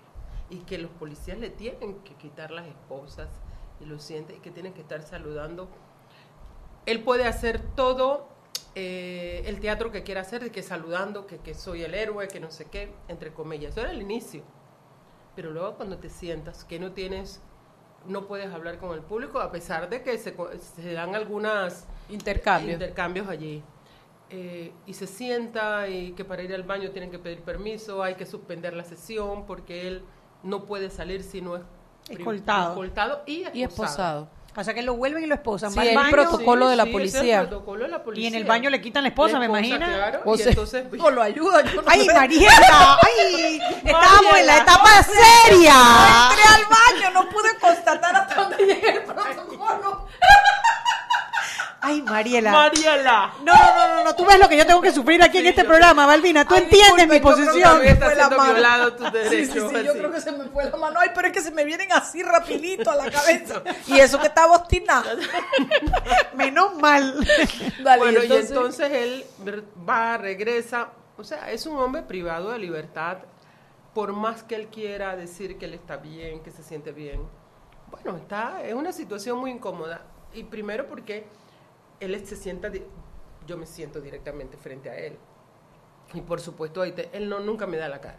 y 0.51 0.59
que 0.59 0.79
los 0.79 0.91
policías 0.93 1.39
le 1.39 1.51
tienen 1.51 1.97
que 2.03 2.15
quitar 2.15 2.51
las 2.51 2.67
esposas 2.67 3.29
y 3.81 3.85
lo 3.85 3.99
siente 3.99 4.35
y 4.37 4.39
que 4.41 4.51
tienen 4.51 4.73
que 4.73 4.81
estar 4.81 5.03
saludando. 5.03 5.69
Él 6.87 7.03
puede 7.03 7.27
hacer 7.27 7.61
todo 7.75 8.29
eh, 8.75 9.43
el 9.47 9.61
teatro 9.61 9.91
que 9.91 10.03
quiera 10.03 10.21
hacer, 10.21 10.43
de 10.43 10.51
que 10.51 10.63
saludando, 10.63 11.27
que, 11.27 11.39
que 11.39 11.55
soy 11.55 11.83
el 11.83 11.95
héroe, 11.95 12.29
que 12.29 12.41
no 12.41 12.51
sé 12.51 12.67
qué, 12.67 12.93
entre 13.09 13.33
comillas. 13.33 13.73
Eso 13.73 13.81
era 13.81 13.91
el 13.91 14.01
inicio. 14.03 14.43
Pero 15.35 15.51
luego 15.51 15.75
cuando 15.77 15.99
te 15.99 16.09
sientas 16.09 16.65
que 16.65 16.79
no 16.79 16.93
tienes, 16.93 17.43
no 18.07 18.27
puedes 18.27 18.53
hablar 18.53 18.79
con 18.79 18.93
el 18.95 19.01
público, 19.03 19.41
a 19.41 19.51
pesar 19.51 19.89
de 19.91 20.03
que 20.03 20.17
se, 20.19 20.35
se 20.59 20.93
dan 20.93 21.15
algunas 21.15 21.87
Intercambio. 22.09 22.75
intercambios 22.75 23.29
allí. 23.29 23.63
Eh, 24.31 24.73
y 24.87 24.95
se 24.95 25.07
sienta 25.07 25.89
y 25.89 26.13
que 26.13 26.25
para 26.25 26.43
ir 26.43 26.53
al 26.55 26.65
baño 26.65 26.91
tienen 26.91 27.11
que 27.11 27.19
pedir 27.19 27.43
permiso, 27.43 28.03
hay 28.03 28.15
que 28.15 28.27
suspender 28.27 28.75
la 28.75 28.85
sesión 28.85 29.47
porque 29.47 29.87
él 29.87 30.05
no 30.43 30.67
puede 30.67 30.91
salir 30.91 31.23
si 31.23 31.41
no 31.41 31.57
es 31.57 31.63
Escoltado. 32.09 32.71
escoltado 32.71 33.23
y 33.27 33.43
esposado. 33.43 33.57
y 33.59 33.63
esposado. 33.63 34.29
O 34.59 34.65
sea 34.65 34.73
que 34.73 34.81
lo 34.81 34.95
vuelven 34.97 35.23
y 35.23 35.27
lo 35.27 35.35
esposan. 35.35 35.71
Sí, 35.71 35.77
va 35.77 35.83
al 35.83 35.89
el 35.89 35.95
baño 35.97 36.11
protocolo 36.13 36.69
de 36.69 36.77
la 36.77 36.85
el 36.85 36.91
policía. 36.93 37.41
protocolo 37.41 37.85
de 37.85 37.91
la 37.91 38.03
y 38.15 38.27
en 38.27 38.35
el 38.37 38.45
baño 38.45 38.71
le 38.71 38.81
quitan 38.81 39.03
la 39.03 39.11
esposa, 39.11 39.39
me 39.39 39.45
imagino. 39.47 39.85
claro, 39.85 40.23
O 40.25 40.35
sea, 40.39 40.49
entonces, 40.49 40.85
o 40.99 41.11
lo 41.11 41.21
ayuda. 41.21 41.61
yo 41.63 41.83
no 41.83 41.83
¡Ay, 41.87 42.07
sé. 42.07 42.15
Mariela! 42.15 42.99
¡Ay! 43.03 43.61
Estábamos 43.85 44.35
en 44.39 44.47
la 44.47 44.57
etapa 44.57 44.89
seria. 45.03 45.75
Entré 46.31 46.45
al 46.55 46.63
baño, 47.05 47.11
no 47.23 47.29
pude 47.29 47.49
constatar 47.61 48.17
hasta 48.17 48.35
dónde 48.35 48.57
llegué 48.65 48.89
el 48.97 49.03
protocolo. 49.03 50.07
¡Ay, 51.87 52.03
Mariela! 52.03 52.51
Mariela. 52.51 53.33
No, 53.45 53.53
no, 53.55 53.75
no, 53.89 53.95
no, 53.97 54.05
no, 54.05 54.17
tú 54.17 54.25
ves 54.25 54.41
lo 54.41 54.49
que 54.49 54.57
yo 54.57 54.67
tengo 54.67 54.81
que 54.81 54.91
sufrir 54.91 55.23
aquí 55.23 55.39
en 55.39 55.47
este 55.47 55.63
yo- 55.63 55.69
programa, 55.69 56.05
Balbina. 56.05 56.45
Tú 56.45 56.55
Ay, 56.57 56.65
entiendes 56.65 57.07
mi 57.07 57.15
disculpe, 57.15 57.39
yo 57.39 57.45
creo 57.45 57.47
que 57.47 57.53
posición. 57.53 57.87
Está 57.87 58.15
siendo 58.15 58.43
violado 58.45 58.93
tus 58.95 59.07
Sí, 59.31 59.47
sí, 59.47 59.53
sí, 59.53 59.85
yo 59.85 59.93
creo 59.93 60.11
que 60.11 60.21
se 60.21 60.33
me 60.33 60.45
fue 60.47 60.69
la 60.69 60.77
mano. 60.77 60.99
Ay, 60.99 61.11
pero 61.15 61.29
es 61.29 61.33
que 61.33 61.41
se 61.41 61.53
me 61.53 61.65
vienen 61.65 61.93
así 61.93 62.23
rapidito 62.25 62.91
a 62.91 62.97
la 62.97 63.09
cabeza. 63.11 63.63
Y 63.87 64.01
eso 64.01 64.19
que 64.19 64.27
estaba 64.27 64.57
obstinada. 64.57 65.15
Menos 66.35 66.75
mal. 66.77 67.15
Dale, 67.83 68.03
bueno, 68.03 68.19
y 68.21 68.23
entonces, 68.25 68.51
y 68.51 68.53
entonces 68.53 68.93
él 68.93 69.25
va, 69.89 70.17
regresa. 70.19 70.89
O 71.17 71.25
sea, 71.25 71.51
es 71.51 71.67
un 71.67 71.77
hombre 71.79 72.03
privado 72.03 72.51
de 72.51 72.59
libertad. 72.59 73.19
Por 73.95 74.13
más 74.13 74.43
que 74.43 74.57
él 74.57 74.67
quiera 74.69 75.17
decir 75.17 75.57
que 75.57 75.65
él 75.67 75.75
está 75.75 75.97
bien, 75.97 76.43
que 76.43 76.51
se 76.51 76.63
siente 76.63 76.93
bien. 76.93 77.21
Bueno, 77.91 78.17
está, 78.19 78.63
es 78.65 78.75
una 78.75 78.93
situación 78.93 79.39
muy 79.39 79.51
incómoda. 79.53 80.03
Y 80.35 80.43
primero 80.45 80.87
porque 80.87 81.27
él 82.01 82.27
se 82.27 82.37
sienta, 82.37 82.71
yo 83.47 83.57
me 83.57 83.67
siento 83.67 84.01
directamente 84.01 84.57
frente 84.57 84.91
a 84.91 84.97
él. 84.97 85.17
Y 86.15 86.21
por 86.21 86.41
supuesto, 86.41 86.83
ahí 86.83 86.93
te- 86.93 87.11
él 87.13 87.29
no, 87.29 87.41
nunca 87.41 87.67
me 87.67 87.77
da 87.77 87.89
la 87.89 88.01
cara. 88.01 88.19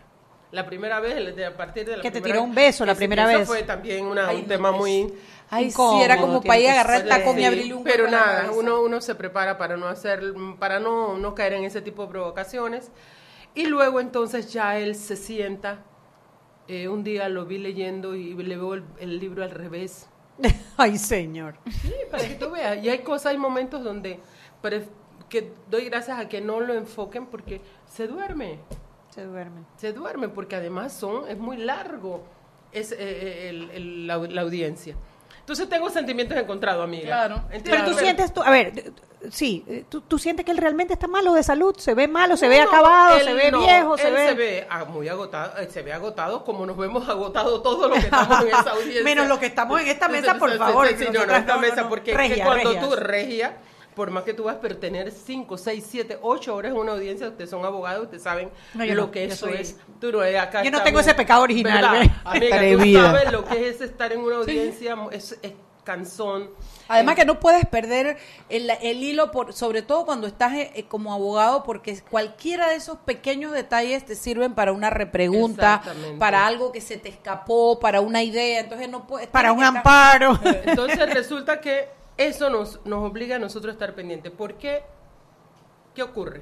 La 0.51 0.65
primera 0.65 1.01
vez, 1.01 1.37
a 1.45 1.57
partir 1.57 1.85
de 1.85 1.97
la 1.97 2.01
Que 2.01 2.09
te 2.11 2.21
tiró 2.21 2.41
un 2.41 2.55
beso 2.55 2.85
la 2.85 2.95
primera 2.95 3.29
eso 3.29 3.39
vez. 3.39 3.47
fue 3.47 3.63
también 3.63 4.05
una- 4.05 4.29
Ay, 4.29 4.37
un 4.37 4.41
no, 4.43 4.47
tema 4.47 4.71
muy 4.71 5.13
Ay, 5.49 5.65
incómodo, 5.65 5.97
sí, 5.97 6.03
era 6.03 6.21
como 6.21 6.41
para 6.41 6.59
ir 6.59 6.69
a 6.69 6.71
agarrar 6.71 7.01
el 7.01 7.09
tacón 7.09 7.37
y 7.39 7.45
abrirle 7.45 7.73
un 7.73 7.83
pero 7.83 8.09
nada, 8.09 8.51
uno, 8.51 8.81
uno 8.81 9.01
se 9.01 9.13
prepara 9.15 9.57
para 9.57 9.75
no 9.75 9.87
hacer, 9.87 10.33
para 10.57 10.79
no, 10.79 11.17
no 11.17 11.35
caer 11.35 11.53
en 11.53 11.65
ese 11.65 11.81
tipo 11.81 12.03
de 12.03 12.09
provocaciones. 12.09 12.91
Y 13.55 13.65
luego 13.65 13.99
entonces 13.99 14.51
ya 14.53 14.77
él 14.79 14.95
se 14.95 15.15
sienta. 15.17 15.83
eh, 16.69 16.87
un 16.89 17.03
día 17.03 17.29
lo 17.29 17.45
vi 17.45 17.57
leyendo 17.59 18.13
y 18.15 18.33
le 18.35 18.55
veo 18.57 18.73
el, 18.73 18.83
el 18.99 19.19
libro 19.19 19.43
al 19.43 19.51
revés. 19.51 20.09
Ay, 20.77 20.97
señor. 20.97 21.55
Sí, 21.81 21.93
para 22.11 22.27
que 22.27 22.35
tú 22.35 22.51
veas. 22.51 22.83
Y 22.83 22.89
hay 22.89 22.99
cosas, 22.99 23.27
hay 23.31 23.37
momentos 23.37 23.83
donde 23.83 24.19
pref- 24.61 24.87
que 25.29 25.51
doy 25.69 25.85
gracias 25.85 26.19
a 26.19 26.29
que 26.29 26.41
no 26.41 26.59
lo 26.59 26.73
enfoquen 26.73 27.25
porque 27.27 27.61
se 27.85 28.07
duerme. 28.07 28.59
Se 29.09 29.23
duerme. 29.25 29.61
Se 29.77 29.93
duerme 29.93 30.29
porque 30.29 30.55
además 30.55 30.93
son, 30.93 31.27
es 31.27 31.37
muy 31.37 31.57
largo 31.57 32.23
es, 32.71 32.91
eh, 32.91 32.97
eh, 32.99 33.49
el- 33.49 33.71
el- 33.71 34.07
la, 34.07 34.17
la 34.17 34.41
audiencia. 34.41 34.95
Entonces 35.39 35.69
tengo 35.69 35.89
sentimientos 35.89 36.37
encontrados, 36.37 36.83
amiga. 36.83 37.05
Claro. 37.05 37.43
Pero 37.63 37.85
tú 37.85 37.93
sientes 37.93 38.33
tú, 38.33 38.41
a 38.43 38.51
ver, 38.51 38.93
sí, 39.31 39.63
eh, 39.67 39.85
¿tú, 39.89 40.01
tú 40.01 40.19
sientes 40.19 40.45
que 40.45 40.51
él 40.51 40.57
realmente 40.57 40.93
está 40.93 41.07
malo 41.07 41.33
de 41.33 41.43
salud, 41.43 41.75
se 41.77 41.93
ve 41.93 42.07
malo, 42.07 42.37
se 42.37 42.47
ve 42.47 42.57
No, 42.59 42.69
acabado, 42.69 43.17
él 43.17 43.23
se 43.25 43.33
ve 43.33 43.51
no, 43.51 43.59
viejo, 43.59 43.97
se 43.97 44.07
él 44.07 44.13
ve... 44.13 44.27
se 44.27 44.33
ve 44.35 44.67
muy 44.89 45.07
agotado, 45.09 45.57
eh, 45.59 45.67
se 45.71 45.81
ve 45.81 45.93
agotado 45.93 46.43
como 46.43 46.65
nos 46.65 46.77
vemos 46.77 47.07
agotados 47.09 47.61
todos 47.63 47.89
los 47.89 47.99
que 47.99 48.05
estamos 48.11 48.41
en 48.41 48.47
esa 48.47 48.71
audiencia. 48.71 49.03
Menos 49.03 49.27
los 49.27 49.39
que 49.39 49.47
estamos 49.47 49.81
en 49.81 49.87
esta 49.87 50.05
Sí, 50.07 50.11
mesa, 50.11 50.33
sí, 50.33 50.39
por 50.39 50.51
sí, 50.51 50.57
favor, 50.57 50.87
sí, 50.87 50.95
sí, 50.99 51.05
no, 51.11 51.25
no, 51.25 51.35
esta 51.35 51.57
mesa, 51.57 51.81
no. 51.83 51.89
porque 51.89 52.11
es 52.11 52.17
Regia, 52.17 52.35
que 52.35 52.43
cuando 52.43 52.71
regias. 52.73 52.89
tú 52.89 52.95
regia, 52.95 53.57
por 53.95 54.11
más 54.11 54.23
que 54.23 54.33
tú 54.35 54.43
vas 54.43 54.57
a 54.57 54.59
tener 54.59 55.09
5, 55.11 55.57
6, 55.57 55.85
7, 55.89 56.19
8 56.21 56.55
horas 56.55 56.71
en 56.71 56.77
una 56.77 56.91
audiencia, 56.91 57.27
ustedes 57.29 57.49
son 57.49 57.65
abogados, 57.65 58.03
ustedes 58.03 58.21
saben 58.21 58.51
No, 58.75 58.85
yo 58.85 58.93
lo 58.93 59.05
no, 59.07 59.11
que 59.11 59.25
eso 59.25 59.47
soy- 59.47 59.55
es. 59.57 59.77
Tú 59.99 60.11
no, 60.11 60.23
eh, 60.23 60.37
acá 60.37 60.61
Yo 60.63 60.69
no 60.69 60.83
tengo 60.83 60.99
ese 60.99 61.15
pecado 61.15 61.41
original, 61.41 61.81
¿verdad? 61.81 62.11
¿ve? 62.39 62.53
Amiga, 62.53 63.01
tú 63.01 63.07
sabes 63.15 63.31
lo 63.31 63.43
que 63.45 63.69
es 63.69 63.81
estar 63.81 64.13
en 64.13 64.19
una 64.19 64.35
audiencia, 64.35 64.95
es, 65.11 65.35
es 65.41 65.53
cansón. 65.83 66.51
Además 66.87 67.15
que 67.15 67.25
no 67.25 67.39
puedes 67.39 67.65
perder 67.65 68.17
el, 68.49 68.69
el 68.69 69.03
hilo, 69.03 69.31
por, 69.31 69.53
sobre 69.53 69.81
todo 69.81 70.05
cuando 70.05 70.27
estás 70.27 70.53
eh, 70.53 70.71
eh, 70.75 70.83
como 70.85 71.13
abogado, 71.13 71.63
porque 71.63 71.99
cualquiera 72.09 72.69
de 72.69 72.75
esos 72.75 72.97
pequeños 72.99 73.51
detalles 73.51 74.05
te 74.05 74.15
sirven 74.15 74.53
para 74.55 74.71
una 74.71 74.89
repregunta, 74.89 75.81
para 76.19 76.45
algo 76.47 76.71
que 76.71 76.81
se 76.81 76.97
te 76.97 77.09
escapó, 77.09 77.79
para 77.79 78.01
una 78.01 78.23
idea. 78.23 78.59
Entonces 78.59 78.89
no 78.89 79.05
puedes. 79.07 79.27
Para 79.27 79.51
un 79.51 79.59
estar- 79.63 79.77
amparo. 79.77 80.39
Entonces 80.65 81.13
resulta 81.13 81.59
que 81.61 81.89
eso 82.17 82.49
nos, 82.49 82.83
nos 82.85 83.03
obliga 83.09 83.35
a 83.35 83.39
nosotros 83.39 83.71
a 83.71 83.73
estar 83.73 83.93
pendientes. 83.93 84.31
¿Por 84.31 84.55
qué? 84.55 84.81
¿Qué 85.93 86.03
ocurre? 86.03 86.41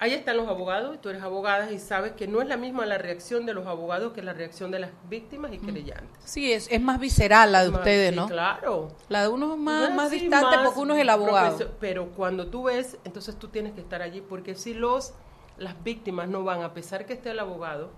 Ahí 0.00 0.12
están 0.12 0.36
los 0.36 0.48
abogados, 0.48 0.94
y 0.96 0.98
tú 0.98 1.08
eres 1.08 1.22
abogada 1.22 1.70
y 1.70 1.78
sabes 1.78 2.12
que 2.12 2.26
no 2.26 2.42
es 2.42 2.48
la 2.48 2.56
misma 2.56 2.84
la 2.84 2.98
reacción 2.98 3.46
de 3.46 3.54
los 3.54 3.66
abogados 3.66 4.12
que 4.12 4.22
la 4.22 4.32
reacción 4.32 4.70
de 4.70 4.80
las 4.80 4.90
víctimas 5.08 5.52
y 5.52 5.58
querellantes. 5.58 6.10
Sí, 6.24 6.52
es, 6.52 6.68
es 6.70 6.80
más 6.80 6.98
visceral 6.98 7.52
la 7.52 7.62
de 7.62 7.70
Más- 7.70 7.78
ustedes, 7.78 8.10
sí, 8.10 8.16
¿no? 8.16 8.26
Claro. 8.26 8.88
La 9.08 9.22
de 9.22 9.28
uno 9.28 9.54
es 9.54 9.58
más, 9.60 9.94
más 9.94 10.10
sí, 10.10 10.18
distante 10.20 10.56
más 10.56 10.66
porque 10.66 10.80
uno 10.80 10.94
es 10.94 11.00
el 11.00 11.08
abogado. 11.10 11.70
Pero 11.80 12.10
cuando 12.10 12.48
tú 12.48 12.64
ves, 12.64 12.98
entonces 13.04 13.38
tú 13.38 13.48
tienes 13.48 13.72
que 13.72 13.80
estar 13.80 14.02
allí, 14.02 14.20
porque 14.20 14.54
si 14.56 14.74
los 14.74 15.14
las 15.56 15.80
víctimas 15.84 16.28
no 16.28 16.42
van, 16.42 16.62
a 16.62 16.74
pesar 16.74 17.06
que 17.06 17.12
esté 17.12 17.30
el 17.30 17.38
abogado, 17.38 17.90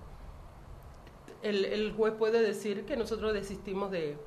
el, 1.43 1.65
el 1.65 1.93
juez 1.93 2.13
puede 2.19 2.43
decir 2.43 2.85
que 2.85 2.97
nosotros 2.97 3.33
desistimos 3.33 3.91
de, 3.91 4.19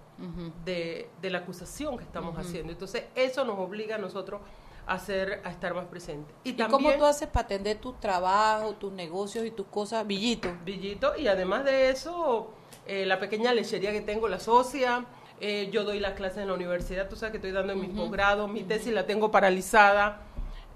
de, 0.65 1.07
de 1.21 1.29
la 1.29 1.39
acusación 1.39 1.97
que 1.97 2.03
estamos 2.03 2.37
haciendo. 2.37 2.71
Entonces 2.71 3.03
eso 3.15 3.45
nos 3.45 3.59
obliga 3.59 3.95
a 3.95 3.99
nosotros 3.99 4.41
a, 4.89 4.93
hacer, 4.95 5.41
a 5.43 5.49
estar 5.51 5.73
más 5.73 5.85
presentes. 5.85 6.35
Y, 6.43 6.49
¿Y 6.49 6.53
también, 6.53 6.71
cómo 6.71 6.91
tú 6.97 7.05
haces 7.05 7.27
para 7.27 7.45
atender 7.45 7.77
tu 7.77 7.93
trabajo, 7.93 8.73
tus 8.73 8.91
negocios 8.91 9.45
y 9.45 9.51
tus 9.51 9.67
cosas? 9.67 10.05
Villito. 10.05 10.49
Villito, 10.65 11.13
y 11.17 11.27
además 11.27 11.63
de 11.65 11.89
eso, 11.89 12.51
eh, 12.87 13.05
la 13.05 13.19
pequeña 13.19 13.53
lechería 13.53 13.91
que 13.91 14.01
tengo, 14.01 14.27
la 14.27 14.39
socia, 14.39 15.05
eh, 15.39 15.69
yo 15.71 15.83
doy 15.83 15.99
las 15.99 16.13
clases 16.13 16.39
en 16.39 16.47
la 16.47 16.53
universidad, 16.53 17.07
tú 17.07 17.15
sabes 17.15 17.31
que 17.31 17.37
estoy 17.37 17.51
dando 17.51 17.73
en 17.73 17.79
mi 17.79 17.87
posgrado, 17.87 18.47
mi 18.47 18.63
tesis 18.63 18.91
la 18.93 19.05
tengo 19.05 19.31
paralizada, 19.31 20.21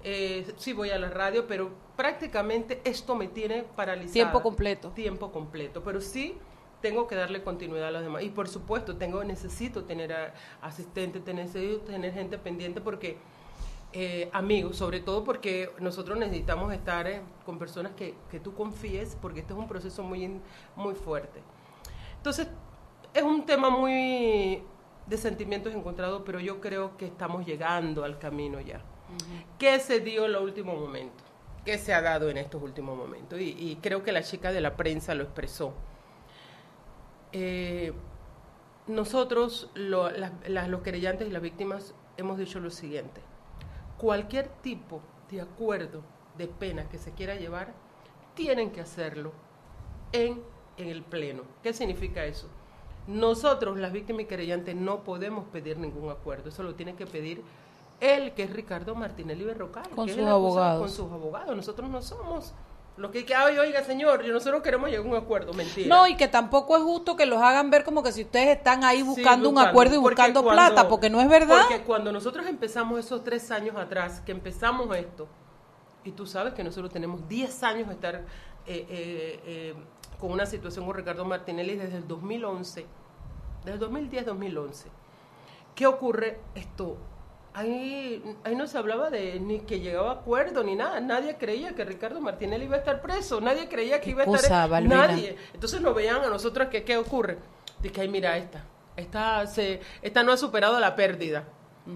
eh, 0.02 0.46
sí 0.56 0.72
voy 0.72 0.90
a 0.90 0.98
la 0.98 1.08
radio, 1.10 1.46
pero 1.46 1.70
prácticamente 1.96 2.80
esto 2.84 3.14
me 3.14 3.28
tiene 3.28 3.62
paralizada. 3.62 4.12
Tiempo 4.12 4.42
completo. 4.42 4.90
Tiempo 4.90 5.32
completo, 5.32 5.82
pero 5.82 6.00
sí 6.00 6.36
tengo 6.80 7.06
que 7.06 7.14
darle 7.14 7.42
continuidad 7.42 7.88
a 7.88 7.90
los 7.90 8.02
demás. 8.02 8.22
Y 8.22 8.28
por 8.28 8.46
supuesto, 8.46 8.96
tengo 8.96 9.24
necesito 9.24 9.84
tener 9.84 10.12
a- 10.12 10.34
asistente, 10.60 11.20
tener, 11.20 11.48
tener 11.86 12.12
gente 12.12 12.36
pendiente 12.36 12.82
porque 12.82 13.16
eh, 13.94 14.28
amigos, 14.32 14.76
sobre 14.76 14.98
todo 15.00 15.22
porque 15.24 15.70
nosotros 15.78 16.18
necesitamos 16.18 16.72
estar 16.74 17.06
eh, 17.06 17.22
con 17.46 17.58
personas 17.58 17.92
que, 17.92 18.14
que 18.30 18.40
tú 18.40 18.52
confíes, 18.54 19.16
porque 19.22 19.40
este 19.40 19.52
es 19.52 19.58
un 19.58 19.68
proceso 19.68 20.02
muy, 20.02 20.40
muy 20.76 20.94
fuerte. 20.94 21.40
Entonces, 22.16 22.48
es 23.14 23.22
un 23.22 23.46
tema 23.46 23.70
muy 23.70 24.62
de 25.06 25.16
sentimientos 25.16 25.72
encontrados, 25.74 26.22
pero 26.26 26.40
yo 26.40 26.60
creo 26.60 26.96
que 26.96 27.06
estamos 27.06 27.46
llegando 27.46 28.02
al 28.04 28.18
camino 28.18 28.60
ya. 28.60 28.80
¿Qué 29.58 29.78
se 29.78 30.00
dio 30.00 30.24
en 30.24 30.32
los 30.32 30.42
últimos 30.42 30.76
momentos? 30.80 31.24
¿Qué 31.64 31.78
se 31.78 31.94
ha 31.94 32.02
dado 32.02 32.28
en 32.30 32.36
estos 32.38 32.60
últimos 32.62 32.96
momentos? 32.96 33.38
Y, 33.40 33.50
y 33.58 33.76
creo 33.76 34.02
que 34.02 34.10
la 34.12 34.22
chica 34.22 34.50
de 34.50 34.60
la 34.60 34.76
prensa 34.76 35.14
lo 35.14 35.22
expresó. 35.24 35.72
Eh, 37.32 37.92
nosotros, 38.86 39.70
lo- 39.74 40.10
las- 40.10 40.32
las- 40.48 40.68
los 40.68 40.82
querellantes 40.82 41.28
y 41.28 41.30
las 41.30 41.42
víctimas, 41.42 41.94
hemos 42.16 42.38
dicho 42.38 42.58
lo 42.60 42.70
siguiente. 42.70 43.20
Cualquier 43.98 44.48
tipo 44.48 45.00
de 45.30 45.40
acuerdo 45.40 46.02
de 46.36 46.48
pena 46.48 46.88
que 46.88 46.98
se 46.98 47.12
quiera 47.12 47.36
llevar, 47.36 47.74
tienen 48.34 48.70
que 48.70 48.80
hacerlo 48.80 49.32
en, 50.12 50.42
en 50.76 50.88
el 50.88 51.02
Pleno. 51.02 51.42
¿Qué 51.62 51.72
significa 51.72 52.24
eso? 52.24 52.48
Nosotros, 53.06 53.78
las 53.78 53.92
víctimas 53.92 54.22
y 54.22 54.26
querellantes, 54.26 54.74
no 54.74 55.04
podemos 55.04 55.44
pedir 55.46 55.78
ningún 55.78 56.10
acuerdo. 56.10 56.48
Eso 56.48 56.62
lo 56.62 56.74
tiene 56.74 56.94
que 56.96 57.06
pedir 57.06 57.42
él, 58.00 58.32
que 58.34 58.44
es 58.44 58.52
Ricardo 58.52 58.94
Martinelli 58.94 59.44
Berrocal. 59.44 59.88
Con 59.90 60.06
que 60.06 60.14
sus 60.14 60.24
abogados. 60.24 60.80
Con 60.80 60.90
sus 60.90 61.12
abogados. 61.12 61.54
Nosotros 61.54 61.88
no 61.90 62.02
somos 62.02 62.54
los 62.96 63.10
que, 63.10 63.24
que 63.26 63.34
"Ay, 63.34 63.58
oiga, 63.58 63.82
señor, 63.82 64.24
nosotros 64.26 64.62
queremos 64.62 64.88
llegar 64.88 65.04
a 65.04 65.08
un 65.08 65.16
acuerdo. 65.16 65.52
Mentira. 65.52 65.88
No, 65.88 66.06
y 66.06 66.16
que 66.16 66.28
tampoco 66.28 66.76
es 66.76 66.82
justo 66.82 67.16
que 67.16 67.26
los 67.26 67.42
hagan 67.42 67.70
ver 67.70 67.82
como 67.84 68.02
que 68.02 68.12
si 68.12 68.22
ustedes 68.22 68.56
están 68.56 68.84
ahí 68.84 68.98
Sí, 68.98 69.02
buscando 69.02 69.48
un 69.50 69.58
acuerdo 69.58 69.94
y 69.96 69.98
buscando 69.98 70.42
cuando- 70.42 70.62
plata, 70.74 70.88
porque 70.88 71.10
no 71.10 71.20
es 71.20 71.28
verdad. 71.28 71.62
Porque 71.68 71.82
cuando 71.82 72.12
nosotros 72.12 72.46
empezamos 72.46 73.00
esos 73.00 73.24
tres 73.24 73.50
años 73.50 73.76
atrás, 73.76 74.20
que 74.24 74.30
empezamos 74.32 74.96
esto, 74.96 75.26
y 76.04 76.12
tú 76.12 76.26
sabes 76.26 76.54
que 76.54 76.62
nosotros 76.62 76.92
tenemos 76.92 77.26
10 77.28 77.62
años 77.62 77.88
de 77.88 77.94
estar 77.94 78.14
eh, 78.16 78.22
eh, 78.66 79.40
eh, 79.46 79.74
con 80.20 80.30
una 80.30 80.46
situación 80.46 80.86
con 80.86 80.94
Ricardo 80.94 81.24
Martinelli 81.24 81.76
desde 81.76 81.96
el 81.98 82.06
2011, 82.08 82.86
desde 83.64 83.74
el 83.74 83.80
2010-2011. 83.80 84.86
¿Qué 85.74 85.86
ocurre? 85.86 86.38
Esto, 86.54 86.96
ahí, 87.54 88.22
ahí 88.44 88.54
no 88.56 88.66
se 88.66 88.76
hablaba 88.76 89.10
de 89.10 89.40
ni 89.40 89.60
que 89.60 89.80
llegaba 89.80 90.10
a 90.10 90.14
acuerdo 90.14 90.62
ni 90.62 90.74
nada. 90.74 91.00
Nadie 91.00 91.36
creía 91.36 91.74
que 91.74 91.84
Ricardo 91.84 92.20
Martinelli 92.20 92.64
iba 92.66 92.76
a 92.76 92.80
estar 92.80 93.00
preso. 93.00 93.40
Nadie 93.40 93.68
creía 93.68 94.00
que 94.00 94.10
iba 94.10 94.22
a 94.24 94.26
estar... 94.26 94.68
Valvina. 94.68 95.06
Nadie. 95.06 95.36
Entonces 95.54 95.80
nos 95.80 95.94
veían 95.94 96.22
a 96.22 96.28
nosotros 96.28 96.68
que 96.68 96.84
qué 96.84 96.96
ocurre. 96.96 97.38
Que, 97.92 98.00
ay, 98.00 98.08
mira, 98.08 98.36
esta, 98.36 98.64
esta, 98.96 99.46
se, 99.46 99.80
esta 100.02 100.22
no 100.22 100.32
ha 100.32 100.36
superado 100.36 100.78
la 100.80 100.94
pérdida. 100.96 101.44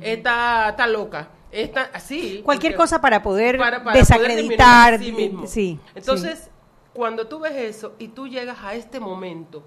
Esta 0.00 0.68
está 0.70 0.86
loca. 0.86 1.28
Esta, 1.50 1.90
así. 1.94 2.42
Cualquier 2.44 2.72
porque- 2.74 2.82
cosa 2.82 3.00
para 3.00 3.22
poder 3.22 3.56
para- 3.56 3.82
para 3.82 3.98
desacreditar. 3.98 4.94
poder 4.98 5.06
sí 5.06 5.12
mismo. 5.12 5.46
sí, 5.46 5.80
Entonces, 5.94 6.50
cuando 6.92 7.26
tú 7.26 7.40
ves 7.40 7.54
eso 7.56 7.94
y 7.98 8.08
tú 8.08 8.28
llegas 8.28 8.58
a 8.62 8.74
este 8.74 9.00
momento 9.00 9.62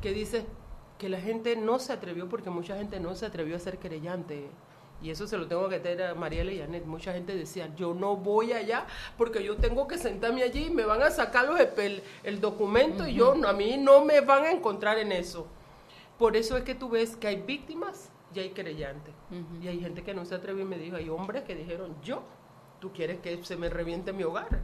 que 0.00 0.12
dices 0.12 0.44
que 0.98 1.08
la 1.08 1.20
gente 1.20 1.56
no 1.56 1.78
se 1.80 1.92
atrevió, 1.92 2.28
porque 2.28 2.48
mucha 2.50 2.76
gente 2.76 3.00
no 3.00 3.14
se 3.16 3.26
atrevió 3.26 3.56
a 3.56 3.58
ser 3.58 3.78
querellante, 3.78 4.48
y 5.02 5.10
eso 5.10 5.26
se 5.26 5.38
lo 5.38 5.46
tengo 5.46 5.68
que 5.68 5.80
tener 5.80 6.06
a 6.06 6.14
Mariela 6.14 6.52
y 6.52 6.58
Janet, 6.58 6.84
mucha 6.84 7.12
gente 7.12 7.34
decía, 7.34 7.70
yo 7.76 7.94
no 7.94 8.16
voy 8.16 8.52
allá 8.52 8.86
porque 9.16 9.42
yo 9.42 9.56
tengo 9.56 9.88
que 9.88 9.98
sentarme 9.98 10.42
allí 10.42 10.66
y 10.66 10.70
me 10.70 10.84
van 10.84 11.02
a 11.02 11.10
sacar 11.10 11.46
los, 11.46 11.58
el, 11.58 12.02
el 12.22 12.40
documento 12.40 13.06
y 13.06 13.14
yo, 13.14 13.34
a 13.46 13.52
mí 13.52 13.76
no 13.78 14.04
me 14.04 14.20
van 14.20 14.44
a 14.44 14.50
encontrar 14.50 14.98
en 14.98 15.12
eso. 15.12 15.46
Por 16.18 16.36
eso 16.36 16.56
es 16.56 16.64
que 16.64 16.74
tú 16.74 16.90
ves 16.90 17.16
que 17.16 17.28
hay 17.28 17.36
víctimas 17.36 18.10
y 18.34 18.40
hay 18.40 18.50
querellantes. 18.50 19.14
Y 19.62 19.68
hay 19.68 19.80
gente 19.80 20.02
que 20.02 20.12
no 20.12 20.24
se 20.24 20.34
atrevió 20.34 20.64
y 20.64 20.68
me 20.68 20.78
dijo, 20.78 20.96
hay 20.96 21.08
hombres 21.08 21.44
que 21.44 21.54
dijeron, 21.54 21.96
yo, 22.02 22.22
tú 22.78 22.92
quieres 22.92 23.20
que 23.20 23.42
se 23.42 23.56
me 23.56 23.68
reviente 23.70 24.12
mi 24.12 24.22
hogar, 24.22 24.60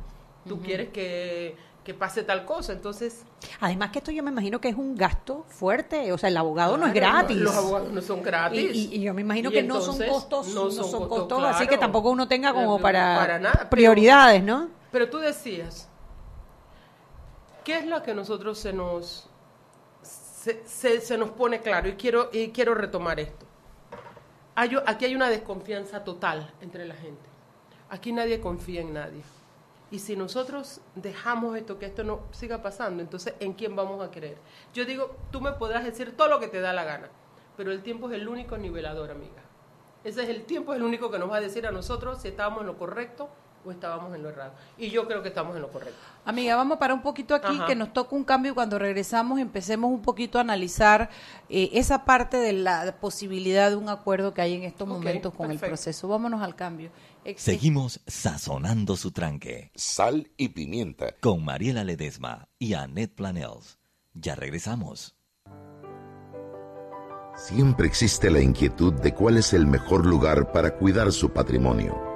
tú 0.47 0.61
quieres 0.61 0.91
que, 0.91 1.57
que 1.87 1.95
pase 1.95 2.25
tal 2.25 2.45
cosa. 2.45 2.73
Entonces, 2.73 3.23
Además 3.61 3.91
que 3.93 4.01
esto 4.01 4.11
yo 4.11 4.23
me 4.25 4.31
imagino 4.33 4.61
que 4.61 4.69
es 4.69 4.75
un 4.77 4.97
gasto 4.97 5.45
fuerte, 5.49 6.13
o 6.13 6.19
sea, 6.19 6.29
el 6.29 6.37
abogado 6.37 6.77
no 6.77 6.85
es 6.87 6.93
gratis. 6.93 7.37
Los 7.37 7.55
abogados 7.55 7.93
no 7.93 8.03
son 8.03 8.23
gratis. 8.23 8.75
y- 8.75 8.97
y 8.97 9.01
yo 9.03 9.15
me 9.15 9.21
imagino 9.23 9.51
Y 9.51 9.53
que 9.53 9.63
no 9.63 9.81
son 9.81 9.97
costos, 9.97 10.49
no 10.49 10.71
son, 10.71 10.83
costos, 10.91 11.09
costosos, 11.09 11.47
así 11.55 11.69
que 11.69 11.79
tampoco 11.79 12.11
uno 12.11 12.27
tenga 12.27 12.53
como 12.53 12.81
para, 12.81 13.17
para 13.17 13.39
nada, 13.39 13.55
pero- 13.59 13.71
prioridades, 13.71 14.43
¿no? 14.43 14.69
Pero 14.91 15.09
tú 15.09 15.19
decías, 15.19 15.89
¿qué 17.65 17.79
es 17.79 17.87
lo 17.87 18.03
que 18.03 18.15
nosotros 18.15 18.59
se 18.59 18.73
nos 18.73 19.29
se, 20.03 20.63
se- 20.67 21.01
se 21.01 21.17
nos 21.19 21.31
pone 21.31 21.61
claro? 21.61 21.89
Y 21.89 21.93
quiero, 21.95 22.31
y 22.33 22.49
quiero 22.49 22.75
retomar 22.75 23.19
esto. 23.21 23.47
Hay- 24.57 24.77
aquí 24.87 25.05
hay 25.05 25.15
una 25.15 25.29
desconfianza 25.29 26.03
total 26.05 26.53
entre 26.61 26.85
la 26.87 26.95
gente. 26.95 27.29
Aquí 27.91 28.13
nadie 28.13 28.41
confía 28.41 28.81
en 28.81 28.93
nadie. 28.93 29.23
Y 29.91 30.01
si 30.01 30.17
nosotros 30.17 30.81
dejamos 30.95 31.57
esto, 31.57 31.79
que 31.79 31.87
esto 31.87 32.03
no 32.03 32.21
siga 32.33 32.61
pasando, 32.61 33.03
entonces 33.03 33.35
¿en 33.39 33.53
quién 33.53 33.77
vamos 33.77 34.05
a 34.05 34.11
creer? 34.11 34.39
Yo 34.75 34.85
digo, 34.85 35.17
tú 35.31 35.41
me 35.41 35.53
podrás 35.53 35.85
decir 35.85 36.17
todo 36.17 36.29
lo 36.29 36.41
que 36.41 36.49
te 36.49 36.61
da 36.61 36.73
la 36.73 36.85
gana, 36.85 37.09
pero 37.57 37.71
el 37.71 37.83
tiempo 37.83 38.09
es 38.09 38.15
el 38.15 38.27
único 38.27 38.59
nivelador, 38.59 39.11
amiga. 39.13 39.43
Ese 40.03 40.23
es 40.25 40.29
el 40.29 40.45
tiempo, 40.45 40.73
es 40.73 40.79
el 40.79 40.85
único 40.85 41.11
que 41.11 41.19
nos 41.19 41.31
va 41.31 41.37
a 41.37 41.41
decir 41.41 41.67
a 41.67 41.73
nosotros 41.73 42.21
si 42.21 42.29
estábamos 42.29 42.61
en 42.63 42.67
lo 42.67 42.79
correcto 42.79 43.29
o 43.67 43.71
estábamos 43.73 44.15
en 44.15 44.23
lo 44.23 44.29
errado. 44.29 44.53
Y 44.79 44.91
yo 44.91 45.07
creo 45.07 45.23
que 45.23 45.29
estamos 45.29 45.57
en 45.57 45.63
lo 45.63 45.71
correcto. 45.71 45.99
Amiga, 46.25 46.57
vamos 46.57 46.79
para 46.79 46.95
un 46.95 47.03
poquito 47.03 47.35
aquí, 47.35 47.55
Ajá. 47.57 47.67
que 47.67 47.75
nos 47.75 47.93
toca 47.93 48.15
un 48.17 48.25
cambio 48.25 48.53
y 48.53 48.55
cuando 48.55 48.79
regresamos 48.79 49.39
empecemos 49.41 49.91
un 49.91 50.03
poquito 50.03 50.39
a 50.39 50.41
analizar 50.41 51.11
eh, 51.49 51.71
esa 51.75 52.05
parte 52.05 52.37
de 52.37 52.53
la 52.53 52.97
posibilidad 53.01 53.71
de 53.71 53.77
un 53.77 53.89
acuerdo 53.89 54.33
que 54.35 54.43
hay 54.43 54.55
en 54.55 54.63
estos 54.63 54.87
momentos 54.89 55.35
con 55.35 55.51
el 55.51 55.59
proceso. 55.59 56.09
Vámonos 56.09 56.43
al 56.43 56.55
cambio. 56.57 56.91
Ex- 57.25 57.43
Seguimos 57.43 58.01
sazonando 58.07 58.97
su 58.97 59.11
tranque 59.11 59.71
Sal 59.75 60.31
y 60.37 60.49
pimienta. 60.51 61.13
con 61.21 61.45
Mariela 61.45 61.83
Ledesma 61.85 62.49
y 62.59 62.75
Annette 62.75 63.15
Planels. 63.15 63.79
Ya 64.15 64.35
regresamos. 64.35 65.15
Siempre 67.37 67.87
existe 67.87 68.31
la 68.31 68.41
inquietud 68.41 68.95
de 68.95 69.13
cuál 69.13 69.37
es 69.37 69.53
el 69.53 69.67
mejor 69.67 70.07
lugar 70.07 70.53
para 70.53 70.75
cuidar 70.77 71.13
su 71.13 71.31
patrimonio. 71.31 72.16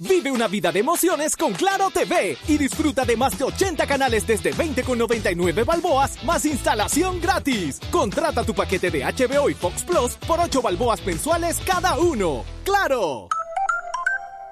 Vive 0.00 0.30
una 0.30 0.46
vida 0.46 0.70
de 0.70 0.78
emociones 0.78 1.36
con 1.36 1.54
Claro 1.54 1.90
TV 1.90 2.38
y 2.46 2.56
disfruta 2.56 3.04
de 3.04 3.16
más 3.16 3.36
de 3.36 3.42
80 3.44 3.84
canales 3.88 4.24
desde 4.24 4.52
20,99 4.54 5.64
balboas 5.64 6.22
más 6.22 6.44
instalación 6.44 7.20
gratis. 7.20 7.80
Contrata 7.90 8.44
tu 8.44 8.54
paquete 8.54 8.92
de 8.92 9.02
HBO 9.02 9.50
y 9.50 9.54
Fox 9.54 9.82
Plus 9.82 10.14
por 10.14 10.38
8 10.38 10.62
balboas 10.62 11.04
mensuales 11.04 11.60
cada 11.66 11.98
uno. 11.98 12.44
¡Claro! 12.64 13.28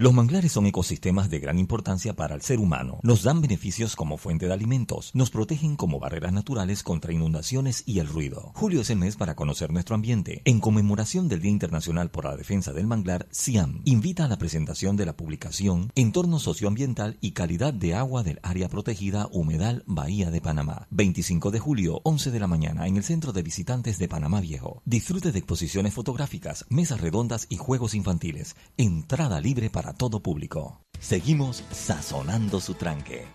Los 0.00 0.14
manglares 0.14 0.52
son 0.52 0.64
ecosistemas 0.66 1.28
de 1.28 1.40
gran 1.40 1.58
importancia 1.58 2.14
para 2.14 2.36
el 2.36 2.40
ser 2.40 2.60
humano. 2.60 3.00
Nos 3.02 3.24
dan 3.24 3.40
beneficios 3.40 3.96
como 3.96 4.16
fuente 4.16 4.46
de 4.46 4.52
alimentos. 4.52 5.10
Nos 5.12 5.30
protegen 5.30 5.74
como 5.74 5.98
barreras 5.98 6.32
naturales 6.32 6.84
contra 6.84 7.12
inundaciones 7.12 7.82
y 7.84 7.98
el 7.98 8.06
ruido. 8.06 8.52
Julio 8.54 8.82
es 8.82 8.90
el 8.90 8.98
mes 8.98 9.16
para 9.16 9.34
conocer 9.34 9.72
nuestro 9.72 9.96
ambiente. 9.96 10.40
En 10.44 10.60
conmemoración 10.60 11.26
del 11.26 11.40
Día 11.40 11.50
Internacional 11.50 12.12
por 12.12 12.26
la 12.26 12.36
Defensa 12.36 12.72
del 12.72 12.86
Manglar, 12.86 13.26
CIAM 13.32 13.80
invita 13.86 14.26
a 14.26 14.28
la 14.28 14.38
presentación 14.38 14.94
de 14.96 15.04
la 15.04 15.16
publicación 15.16 15.90
Entorno 15.96 16.38
Socioambiental 16.38 17.18
y 17.20 17.32
Calidad 17.32 17.74
de 17.74 17.96
Agua 17.96 18.22
del 18.22 18.38
Área 18.44 18.68
Protegida 18.68 19.28
Humedal 19.32 19.82
Bahía 19.88 20.30
de 20.30 20.40
Panamá. 20.40 20.86
25 20.90 21.50
de 21.50 21.58
julio, 21.58 22.02
11 22.04 22.30
de 22.30 22.38
la 22.38 22.46
mañana, 22.46 22.86
en 22.86 22.98
el 22.98 23.02
Centro 23.02 23.32
de 23.32 23.42
Visitantes 23.42 23.98
de 23.98 24.06
Panamá 24.06 24.40
Viejo. 24.40 24.80
Disfrute 24.84 25.32
de 25.32 25.40
exposiciones 25.40 25.92
fotográficas, 25.92 26.66
mesas 26.68 27.00
redondas 27.00 27.48
y 27.48 27.56
juegos 27.56 27.94
infantiles. 27.94 28.54
Entrada 28.76 29.40
libre 29.40 29.70
para 29.70 29.87
todo 29.92 30.20
público. 30.20 30.80
Seguimos 31.00 31.62
sazonando 31.70 32.60
su 32.60 32.74
tranque. 32.74 33.26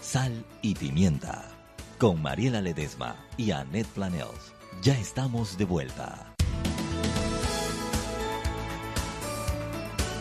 Sal 0.00 0.44
y 0.62 0.74
pimienta. 0.74 1.48
Con 1.98 2.22
Mariela 2.22 2.60
Ledesma 2.60 3.16
y 3.36 3.50
Annette 3.50 3.88
Planels. 3.88 4.54
Ya 4.82 4.98
estamos 4.98 5.58
de 5.58 5.64
vuelta. 5.64 6.34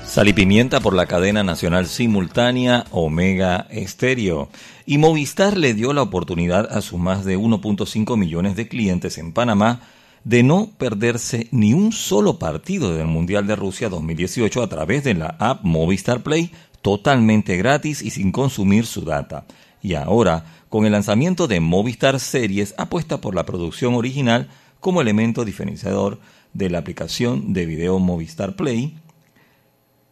Sal 0.06 0.28
y 0.28 0.34
pimienta 0.34 0.80
por 0.80 0.95
la 0.95 1.06
cadena 1.06 1.43
nacional 1.43 1.86
simultánea 1.86 2.86
Omega 2.91 3.67
Estéreo. 3.69 4.49
Y 4.86 4.97
Movistar 4.97 5.56
le 5.56 5.73
dio 5.73 5.93
la 5.93 6.02
oportunidad 6.02 6.67
a 6.75 6.82
sus 6.82 6.99
más 6.99 7.25
de 7.25 7.38
1.5 7.38 8.17
millones 8.17 8.56
de 8.56 8.67
clientes 8.67 9.17
en 9.19 9.34
Panamá 9.34 9.82
de 10.23 10.43
no 10.43 10.69
perderse 10.77 11.47
ni 11.51 11.73
un 11.73 11.91
solo 11.91 12.39
partido 12.39 12.93
del 12.93 13.08
Mundial 13.08 13.47
de 13.47 13.55
Rusia 13.55 13.89
2018 13.89 14.62
a 14.62 14.67
través 14.67 15.03
de 15.03 15.13
la 15.13 15.36
app 15.39 15.63
Movistar 15.63 16.21
Play 16.21 16.51
totalmente 16.82 17.58
gratis 17.58 18.01
y 18.01 18.10
sin 18.10 18.32
consumir 18.32 18.86
su 18.86 19.01
data. 19.01 19.45
Y 19.82 19.95
ahora, 19.95 20.45
con 20.69 20.86
el 20.86 20.91
lanzamiento 20.91 21.47
de 21.47 21.60
Movistar 21.60 22.19
Series, 22.19 22.75
apuesta 22.77 23.21
por 23.21 23.36
la 23.36 23.45
producción 23.45 23.95
original 23.95 24.49
como 24.79 25.01
elemento 25.01 25.45
diferenciador 25.45 26.19
de 26.53 26.69
la 26.69 26.79
aplicación 26.79 27.53
de 27.53 27.65
video 27.65 27.99
Movistar 27.99 28.55
Play, 28.55 28.97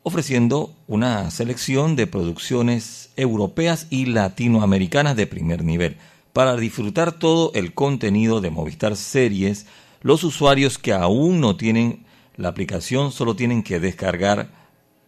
ofreciendo 0.03 0.73
una 0.87 1.29
selección 1.31 1.95
de 1.95 2.07
producciones 2.07 3.09
europeas 3.17 3.87
y 3.89 4.05
latinoamericanas 4.05 5.15
de 5.15 5.27
primer 5.27 5.63
nivel. 5.63 5.97
Para 6.31 6.55
disfrutar 6.55 7.13
todo 7.13 7.51
el 7.55 7.73
contenido 7.73 8.39
de 8.39 8.51
Movistar 8.51 8.95
Series, 8.95 9.65
los 10.01 10.23
usuarios 10.23 10.77
que 10.77 10.93
aún 10.93 11.39
no 11.39 11.55
tienen 11.55 12.05
la 12.35 12.49
aplicación 12.49 13.11
solo 13.11 13.35
tienen 13.35 13.63
que 13.63 13.79
descargar 13.79 14.49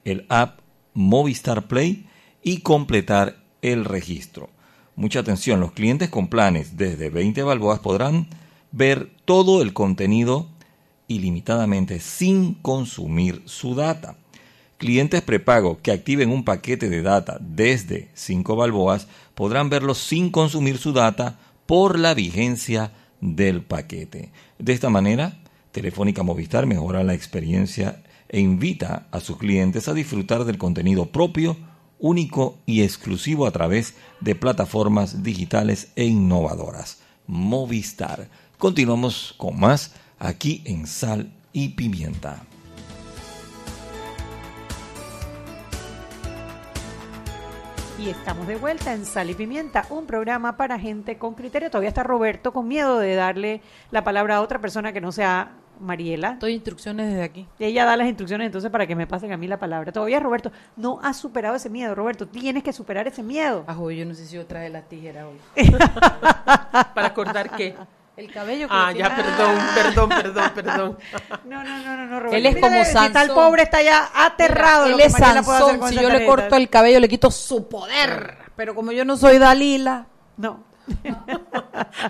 el 0.03 0.25
app 0.29 0.59
Movistar 0.93 1.67
Play 1.67 2.07
y 2.41 2.61
completar 2.61 3.37
el 3.61 3.85
registro. 3.85 4.49
Mucha 4.95 5.19
atención, 5.19 5.59
los 5.59 5.71
clientes 5.71 6.09
con 6.09 6.27
planes 6.27 6.75
desde 6.75 7.09
20 7.09 7.43
balboas 7.43 7.79
podrán 7.79 8.27
ver 8.71 9.11
todo 9.25 9.61
el 9.61 9.73
contenido 9.73 10.47
ilimitadamente 11.07 11.99
sin 11.99 12.55
consumir 12.55 13.43
su 13.45 13.75
data. 13.75 14.15
Clientes 14.77 15.21
prepago 15.21 15.81
que 15.81 15.91
activen 15.91 16.31
un 16.31 16.43
paquete 16.43 16.89
de 16.89 17.01
data 17.01 17.37
desde 17.41 18.09
5 18.13 18.55
balboas 18.55 19.07
podrán 19.35 19.69
verlo 19.69 19.93
sin 19.93 20.31
consumir 20.31 20.77
su 20.77 20.93
data 20.93 21.37
por 21.65 21.99
la 21.99 22.13
vigencia 22.13 22.91
del 23.21 23.61
paquete. 23.61 24.31
De 24.57 24.73
esta 24.73 24.89
manera, 24.89 25.39
Telefónica 25.71 26.23
Movistar 26.23 26.65
mejora 26.65 27.03
la 27.03 27.13
experiencia 27.13 28.01
e 28.27 28.39
invita 28.39 29.07
a 29.11 29.19
sus 29.19 29.37
clientes 29.37 29.87
a 29.87 29.93
disfrutar 29.93 30.45
del 30.45 30.57
contenido 30.57 31.07
propio, 31.07 31.57
único 31.99 32.57
y 32.65 32.83
exclusivo 32.83 33.45
a 33.45 33.51
través 33.51 33.95
de 34.21 34.35
plataformas 34.35 35.23
digitales 35.23 35.91
e 35.95 36.05
innovadoras. 36.05 36.99
Movistar. 37.27 38.29
Continuamos 38.57 39.33
con 39.37 39.59
más 39.59 39.93
aquí 40.17 40.61
en 40.65 40.87
Sal 40.87 41.31
y 41.53 41.69
Pimienta. 41.69 42.48
Y 47.99 48.09
estamos 48.09 48.47
de 48.47 48.55
vuelta 48.55 48.93
en 48.93 49.05
Sal 49.05 49.29
y 49.29 49.33
Pimienta, 49.33 49.85
un 49.89 50.05
programa 50.05 50.55
para 50.55 50.79
gente 50.79 51.17
con 51.17 51.33
criterio. 51.33 51.69
Todavía 51.69 51.89
está 51.89 52.01
Roberto 52.01 52.53
con 52.53 52.65
miedo 52.65 52.97
de 52.97 53.13
darle 53.15 53.61
la 53.91 54.05
palabra 54.05 54.37
a 54.37 54.41
otra 54.41 54.59
persona 54.59 54.93
que 54.93 55.01
no 55.01 55.11
sea 55.11 55.51
Mariela. 55.81 56.37
Doy 56.39 56.53
instrucciones 56.53 57.09
desde 57.09 57.23
aquí. 57.23 57.45
Ella 57.59 57.83
da 57.83 57.97
las 57.97 58.07
instrucciones 58.07 58.45
entonces 58.45 58.71
para 58.71 58.87
que 58.87 58.95
me 58.95 59.05
pasen 59.05 59.33
a 59.33 59.37
mí 59.37 59.47
la 59.47 59.59
palabra. 59.59 59.91
Todavía 59.91 60.21
Roberto 60.21 60.49
no 60.77 61.01
has 61.03 61.17
superado 61.17 61.57
ese 61.57 61.69
miedo, 61.69 61.93
Roberto. 61.93 62.25
Tienes 62.25 62.63
que 62.63 62.71
superar 62.71 63.05
ese 63.05 63.21
miedo. 63.21 63.65
Ajo, 63.67 63.91
yo 63.91 64.05
no 64.05 64.13
sé 64.13 64.25
si 64.27 64.37
yo 64.37 64.45
traje 64.45 64.69
las 64.69 64.87
tijeras 64.87 65.25
hoy. 65.25 65.65
¿Para 66.95 67.13
cortar 67.13 67.51
qué? 67.51 67.75
El 68.19 68.29
cabello 68.33 68.67
que 68.67 68.73
Ah, 68.75 68.91
ya, 68.91 69.15
tiene- 69.15 69.23
perdón, 69.31 69.57
perdón, 69.75 70.09
perdón, 70.09 70.51
perdón. 70.53 70.97
No, 71.45 71.63
no, 71.63 71.77
no, 71.79 71.95
no, 71.95 72.05
no 72.05 72.19
Roberto. 72.19 72.35
Él 72.35 72.45
es 72.47 72.57
como 72.61 72.83
Sansón. 72.83 73.33
pobre, 73.35 73.63
está 73.63 73.81
ya 73.81 74.09
aterrado. 74.13 74.87
Él 74.87 74.99
es 74.99 75.13
Sansón. 75.13 75.87
Si 75.87 75.95
yo 75.95 76.09
le 76.09 76.25
corto 76.25 76.55
el 76.57 76.67
cabello, 76.69 76.99
le 76.99 77.07
quito 77.07 77.31
su 77.31 77.69
poder. 77.69 78.37
Pero 78.57 78.75
como 78.75 78.91
yo 78.91 79.05
no 79.05 79.15
soy 79.15 79.37
Dalila, 79.37 80.05
No. 80.35 80.65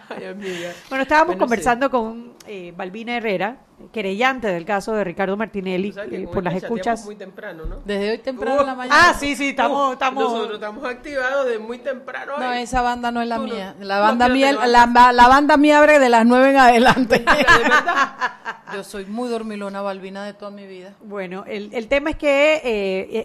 Ay, 0.10 0.26
amiga. 0.26 0.72
Bueno, 0.89 1.04
estábamos 1.04 1.36
conversando 1.36 1.91
con 1.91 2.34
eh, 2.50 2.74
Balbina 2.76 3.16
Herrera, 3.18 3.58
querellante 3.94 4.48
del 4.48 4.66
caso 4.66 4.94
de 4.94 5.04
Ricardo 5.06 5.38
Martinelli, 5.38 5.94
eh, 6.12 6.28
por 6.34 6.44
las 6.44 6.56
chateamos 6.56 6.64
escuchas. 6.80 7.06
muy 7.06 7.16
temprano, 7.16 7.64
¿no? 7.66 7.78
desde 7.86 8.12
hoy 8.12 8.18
temprano 8.18 8.60
en 8.62 8.66
la 8.68 8.74
Uh, 8.74 8.76
mañana. 8.76 8.96
Ah, 9.10 9.14
sí, 9.18 9.36
sí, 9.38 9.50
estamos, 9.50 9.90
Uh, 9.90 9.94
estamos. 9.94 10.24
Nosotros 10.24 10.56
estamos 10.56 10.84
activados 10.84 11.46
de 11.48 11.60
muy 11.60 11.78
temprano. 11.78 12.34
No, 12.40 12.50
hoy. 12.50 12.58
esa 12.58 12.82
banda 12.82 13.12
no 13.12 13.22
es 13.22 13.28
la 13.30 13.38
Tú 13.38 13.48
no- 13.48 13.54
mía. 13.54 13.76
La 13.80 14.00
banda 14.00 14.28
mía, 14.28 14.52
la, 14.52 14.86
ba- 14.88 15.14
la 15.14 15.28
banda 15.30 15.56
mía 15.56 15.80
abre 15.80 16.00
de 16.00 16.10
las 16.10 16.26
nueve 16.26 16.50
en 16.50 16.58
adelante. 16.58 17.20
De 17.20 17.26
verdad. 17.26 18.34
Yo 18.74 18.84
soy 18.84 19.06
muy 19.06 19.30
dormilona, 19.30 19.82
Balbina, 19.82 20.24
de 20.26 20.34
toda 20.34 20.52
mi 20.52 20.68
vida. 20.68 20.94
Bueno, 21.02 21.44
el, 21.48 21.74
el 21.74 21.88
tema 21.88 22.12
es 22.12 22.18
que 22.18 22.56
eh, 22.58 22.62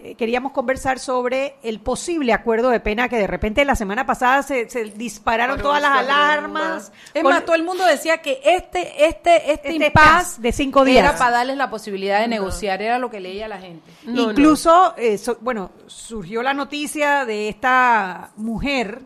eh, 0.09 0.15
queríamos 0.17 0.51
conversar 0.53 0.97
sobre 0.97 1.57
el 1.61 1.79
posible 1.81 2.33
acuerdo 2.33 2.69
de 2.71 2.79
pena 2.79 3.09
que 3.09 3.17
de 3.17 3.27
repente 3.27 3.63
la 3.63 3.75
semana 3.75 4.07
pasada 4.07 4.41
se, 4.41 4.67
se 4.71 4.85
dispararon 4.85 5.57
Pero 5.57 5.67
todas 5.67 5.83
las 5.83 5.99
alarmas. 5.99 6.91
Es 7.13 7.23
más, 7.23 7.45
todo 7.45 7.55
el 7.55 7.61
mundo 7.63 7.85
decía 7.85 8.17
que 8.23 8.41
este, 8.43 9.05
este, 9.05 9.14
este, 9.23 9.51
Este 9.53 9.73
impas 9.73 9.91
pas 9.93 10.41
de 10.41 10.51
cinco 10.51 10.83
días. 10.85 11.03
era 11.03 11.17
para 11.17 11.31
darles 11.37 11.57
la 11.57 11.69
posibilidad 11.69 12.19
de 12.19 12.27
negociar, 12.27 12.81
era 12.81 12.99
lo 12.99 13.09
que 13.09 13.19
leía 13.19 13.47
la 13.47 13.57
gente. 13.59 13.91
No, 14.05 14.31
Incluso, 14.31 14.93
eh, 14.97 15.17
so- 15.17 15.37
bueno, 15.41 15.71
surgió 15.87 16.41
la 16.43 16.53
noticia 16.53 17.25
de 17.25 17.49
esta 17.49 18.31
mujer 18.37 19.01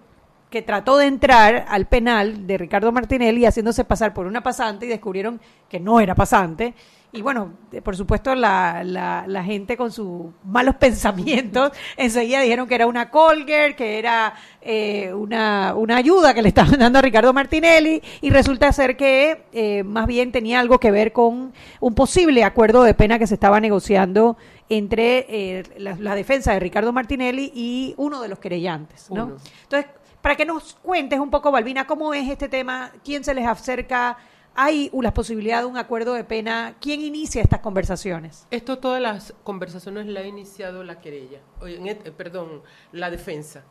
que 0.50 0.62
trató 0.64 0.98
de 0.98 1.06
entrar 1.06 1.66
al 1.70 1.86
penal 1.88 2.48
de 2.48 2.58
Ricardo 2.58 2.92
Martinelli 2.92 3.46
haciéndose 3.46 3.84
pasar 3.86 4.14
por 4.14 4.26
una 4.26 4.42
pasante 4.42 4.88
y 4.88 4.90
descubrieron 4.90 5.40
que 5.70 5.80
no 5.80 6.00
era 6.00 6.16
pasante. 6.16 6.74
Y 7.12 7.24
bueno, 7.24 7.54
eh, 7.72 7.82
por 7.82 7.98
supuesto, 7.98 8.36
la, 8.36 8.84
la, 8.84 9.26
la 9.28 9.44
gente 9.44 9.76
con 9.76 9.92
sus 9.92 10.28
malos 10.44 10.76
pensamientos 10.80 11.72
enseguida 11.98 12.42
dijeron 12.42 12.68
que 12.68 12.76
era 12.76 12.86
una 12.86 13.10
Colger, 13.10 13.76
que 13.76 13.98
era 13.98 14.36
eh, 14.62 15.12
una, 15.14 15.74
una 15.76 15.98
ayuda 15.98 16.34
que 16.34 16.42
le 16.42 16.50
estaban 16.50 16.72
dando 16.80 17.00
a 17.00 17.02
Ricardo 17.02 17.34
Martinelli, 17.34 18.02
y 18.22 18.30
resulta 18.30 18.72
ser 18.72 18.96
que 18.96 19.46
eh, 19.54 19.84
más 19.84 20.06
bien 20.06 20.32
tenía 20.32 20.60
algo 20.60 20.80
que 20.80 20.92
ver 20.92 21.12
con 21.12 21.54
un 21.80 21.96
posible 21.96 22.44
acuerdo 22.44 22.84
de 22.84 22.94
pena 22.94 23.18
que 23.18 23.28
se 23.28 23.34
estaba 23.34 23.60
negociando 23.60 24.38
entre 24.70 25.26
eh, 25.30 25.64
la, 25.78 25.96
la 25.96 26.14
defensa 26.14 26.54
de 26.54 26.60
Ricardo 26.60 26.94
Martinelli 26.94 27.52
y 27.56 27.96
uno 27.98 28.22
de 28.22 28.28
los 28.28 28.38
querellantes. 28.38 29.10
¿no? 29.10 29.26
Uno. 29.26 29.38
Entonces, 29.64 29.90
para 30.22 30.36
que 30.36 30.46
nos 30.46 30.76
cuentes 30.76 31.20
un 31.20 31.30
poco, 31.30 31.52
Balbina, 31.52 31.88
cómo 31.88 32.14
es 32.14 32.30
este 32.30 32.50
tema, 32.50 32.92
quién 33.04 33.24
se 33.24 33.34
les 33.34 33.48
acerca, 33.48 34.18
hay 34.56 34.92
la 34.94 35.14
posibilidad 35.14 35.62
de 35.62 35.66
un 35.66 35.78
acuerdo 35.78 36.14
de 36.14 36.24
pena, 36.24 36.76
quién 36.82 37.02
inicia 37.02 37.42
estas 37.42 37.60
conversaciones. 37.60 38.46
Esto 38.52 38.80
todas 38.80 39.02
las 39.02 39.34
conversaciones 39.44 40.08
la 40.08 40.22
ha 40.22 40.26
iniciado 40.26 40.84
la 40.84 41.00
querella, 41.00 41.40
eh, 41.66 42.12
perdón, 42.16 42.62
la 42.92 43.10
defensa. 43.10 43.64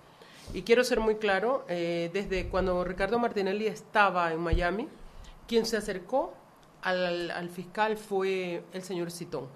Y 0.55 0.62
quiero 0.62 0.83
ser 0.85 1.01
muy 1.01 1.16
claro, 1.16 1.64
eh, 1.68 2.11
desde 2.12 2.49
cuando 2.49 2.83
Ricardo 2.85 3.18
Martinelli 3.18 3.66
estaba 3.66 4.33
en 4.33 4.41
Miami, 4.41 4.89
quien 5.47 5.66
se 5.66 5.76
acercó 5.76 6.33
al, 6.81 7.31
al 7.31 7.51
fiscal 7.51 7.99
fue 7.99 8.62
el 8.72 8.83
señor 8.83 9.11
Citón. 9.11 9.47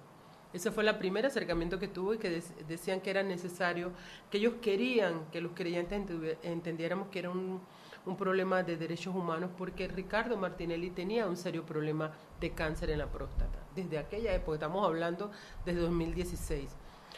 Ese 0.52 0.70
fue 0.70 0.86
el 0.86 0.94
primer 0.96 1.24
acercamiento 1.24 1.78
que 1.78 1.88
tuvo 1.88 2.12
y 2.12 2.18
que 2.18 2.42
decían 2.68 3.00
que 3.00 3.08
era 3.08 3.22
necesario, 3.22 3.92
que 4.30 4.36
ellos 4.36 4.54
querían 4.60 5.22
que 5.32 5.40
los 5.40 5.52
creyentes 5.52 5.98
entendiéramos 6.42 7.08
que 7.08 7.20
era 7.20 7.30
un, 7.30 7.60
un 8.04 8.16
problema 8.16 8.62
de 8.62 8.76
derechos 8.76 9.14
humanos 9.14 9.50
porque 9.56 9.88
Ricardo 9.88 10.36
Martinelli 10.36 10.90
tenía 10.90 11.26
un 11.26 11.36
serio 11.36 11.64
problema 11.64 12.12
de 12.40 12.50
cáncer 12.52 12.90
en 12.90 12.98
la 12.98 13.06
próstata. 13.06 13.58
Desde 13.74 13.98
aquella 13.98 14.34
época, 14.34 14.54
estamos 14.54 14.84
hablando 14.84 15.30
desde 15.64 15.80
2016. 15.80 16.68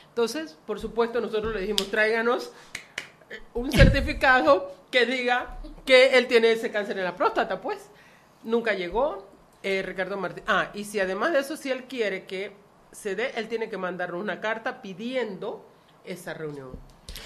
Entonces, 0.09 0.59
por 0.67 0.79
supuesto, 0.79 1.21
nosotros 1.21 1.55
le 1.55 1.61
dijimos, 1.61 1.91
tráiganos 1.91 2.53
eh, 3.31 3.41
un 3.55 3.73
certificado 3.73 4.73
que 4.91 5.07
diga 5.07 5.59
que 5.85 6.19
él 6.19 6.27
tiene 6.27 6.53
ese 6.53 6.71
cáncer 6.71 6.99
en 6.99 7.05
la 7.05 7.17
próstata, 7.17 7.61
pues. 7.61 7.91
Nunca 8.43 8.75
llegó 8.75 9.27
eh, 9.63 9.83
Ricardo 9.83 10.19
Martínez. 10.19 10.45
Ah, 10.49 10.71
y 10.75 10.85
si 10.85 11.01
además 11.01 11.33
de 11.33 11.41
eso, 11.41 11.57
si 11.57 11.71
él 11.71 11.85
quiere 11.85 12.27
que 12.27 12.53
se 12.93 13.17
dé, 13.17 13.33
él 13.37 13.49
tiene 13.49 13.71
que 13.71 13.79
mandarnos 13.79 14.21
una 14.21 14.41
carta 14.41 14.83
pidiendo 14.83 15.67
esa 16.05 16.35
reunión. 16.35 16.73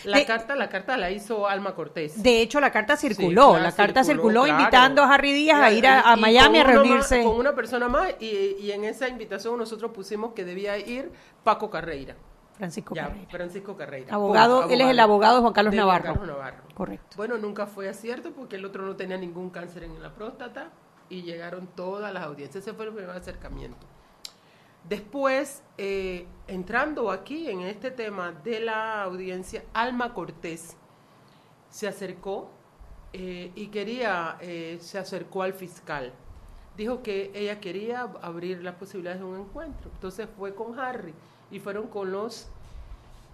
La 0.04 0.18
De- 0.18 0.26
carta, 0.26 0.54
la 0.56 0.68
carta 0.68 0.96
la 0.96 1.10
hizo 1.10 1.48
Alma 1.48 1.74
Cortés. 1.74 2.22
De 2.22 2.40
hecho, 2.42 2.60
la 2.60 2.70
carta 2.70 2.96
circuló, 2.96 3.58
la 3.58 3.72
carta 3.72 4.04
circuló, 4.04 4.44
claro. 4.44 4.58
invitando 4.60 5.02
a 5.02 5.14
Harry 5.14 5.32
Díaz 5.32 5.60
a 5.60 5.70
ir 5.72 5.86
a, 5.86 6.16
Miami 6.16 6.58
a 6.58 6.64
reunirse. 6.64 7.18
más- 7.18 7.26
con 7.26 7.36
una 7.38 7.54
persona 7.54 7.88
más, 7.88 8.10
y, 8.20 8.56
y 8.60 8.72
en 8.72 8.84
esa 8.84 9.08
invitación 9.08 9.58
nosotros 9.58 9.90
pusimos 9.92 10.32
que 10.34 10.44
debía 10.44 10.78
ir 10.78 11.10
Paco 11.44 11.70
Carreira. 11.70 12.16
Francisco 12.56 12.92
Ya, 12.94 13.06
Carrera. 13.06 13.26
Francisco 13.30 13.76
Carreira. 13.76 14.12
Abogado, 14.14 14.68
él 14.68 14.80
es 14.80 14.88
el 14.88 14.98
abogado 14.98 15.36
de 15.36 15.40
Juan 15.42 15.52
Carlos 15.52 15.70
de 15.72 15.78
Juan 15.78 15.86
Navarro. 15.86 16.14
Carlos 16.18 16.28
Navarro. 16.36 16.62
Correcto. 16.74 17.16
Bueno, 17.16 17.38
nunca 17.38 17.66
fue 17.68 17.88
acierto 17.88 18.32
porque 18.32 18.56
el 18.56 18.64
otro 18.64 18.84
no 18.84 18.96
tenía 18.96 19.16
ningún 19.16 19.50
cáncer 19.50 19.84
en 19.84 20.02
la 20.02 20.12
próstata 20.12 20.70
y 21.08 21.22
llegaron 21.22 21.68
todas 21.76 22.12
las 22.12 22.24
audiencias. 22.24 22.64
Ese 22.66 22.74
fue 22.74 22.86
el 22.86 22.92
primer 22.92 23.10
acercamiento. 23.16 23.86
Después, 24.88 25.62
eh, 25.76 26.26
entrando 26.46 27.10
aquí 27.10 27.50
en 27.50 27.60
este 27.60 27.90
tema 27.90 28.32
de 28.32 28.60
la 28.60 29.02
audiencia, 29.02 29.64
Alma 29.74 30.14
Cortés 30.14 30.76
se 31.68 31.86
acercó 31.86 32.50
eh, 33.12 33.52
y 33.54 33.66
quería, 33.68 34.38
eh, 34.40 34.78
se 34.80 34.98
acercó 34.98 35.42
al 35.42 35.52
fiscal. 35.52 36.12
Dijo 36.76 37.02
que 37.02 37.30
ella 37.34 37.60
quería 37.60 38.02
abrir 38.22 38.62
las 38.62 38.76
posibilidades 38.76 39.20
de 39.20 39.26
un 39.26 39.40
encuentro. 39.40 39.90
Entonces 39.92 40.28
fue 40.38 40.54
con 40.54 40.78
Harry 40.78 41.12
y 41.50 41.58
fueron 41.58 41.88
con 41.88 42.12
los 42.12 42.48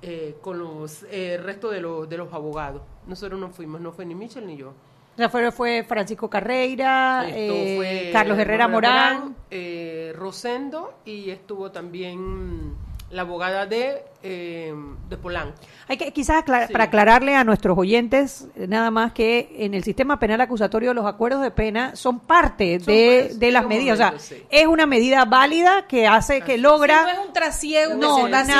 eh, 0.07 0.36
con 0.42 0.59
los 0.59 1.05
eh, 1.11 1.40
resto 1.42 1.70
de 1.70 1.80
los 1.80 2.07
de 2.09 2.18
los 2.18 2.30
abogados. 2.32 2.82
Nosotros 3.07 3.40
no 3.40 3.48
fuimos, 3.48 3.80
no 3.80 3.90
fue 3.90 4.05
ni 4.05 4.14
Michel 4.14 4.46
ni 4.46 4.57
yo. 4.57 4.74
O 5.14 5.16
sea, 5.16 5.28
fue, 5.28 5.52
fue 5.52 5.84
Francisco 5.84 6.28
Carreira, 6.28 7.24
eh, 7.28 7.74
fue 7.76 8.10
Carlos 8.12 8.36
Herrera 8.36 8.66
Morán. 8.66 9.36
eh, 9.50 10.12
Rosendo 10.16 10.98
y 11.04 11.30
estuvo 11.30 11.70
también 11.70 12.74
la 13.11 13.22
abogada 13.22 13.66
de, 13.66 14.02
eh, 14.24 14.74
de 15.09 15.16
Polanco. 15.16 15.55
Hay 15.86 15.96
que 15.96 16.12
quizás 16.12 16.42
aclar- 16.42 16.66
Sí. 16.66 16.72
para 16.72 16.84
aclararle 16.84 17.36
a 17.36 17.44
nuestros 17.44 17.78
oyentes 17.78 18.48
nada 18.57 18.90
más 18.90 19.12
que 19.12 19.55
en 19.59 19.74
el 19.74 19.84
sistema 19.84 20.18
penal 20.18 20.40
acusatorio 20.40 20.92
los 20.94 21.07
acuerdos 21.07 21.40
de 21.42 21.50
pena 21.52 21.94
son 21.94 22.18
parte 22.18 22.80
Son 22.80 22.86
de, 22.86 23.32
de 23.36 23.52
las 23.52 23.66
medidas. 23.66 23.94
O 23.94 23.96
sea, 23.98 24.18
sí. 24.18 24.42
es 24.50 24.66
una 24.66 24.86
medida 24.86 25.26
válida 25.26 25.86
que 25.86 26.09
hace 26.09 26.40
que 26.40 26.59
logra 26.59 27.02
no 27.05 27.09
es 27.11 27.26
un 27.28 27.32
trasiego 27.32 27.94
no, 27.94 28.26
nada, 28.28 28.42
ni 28.44 28.50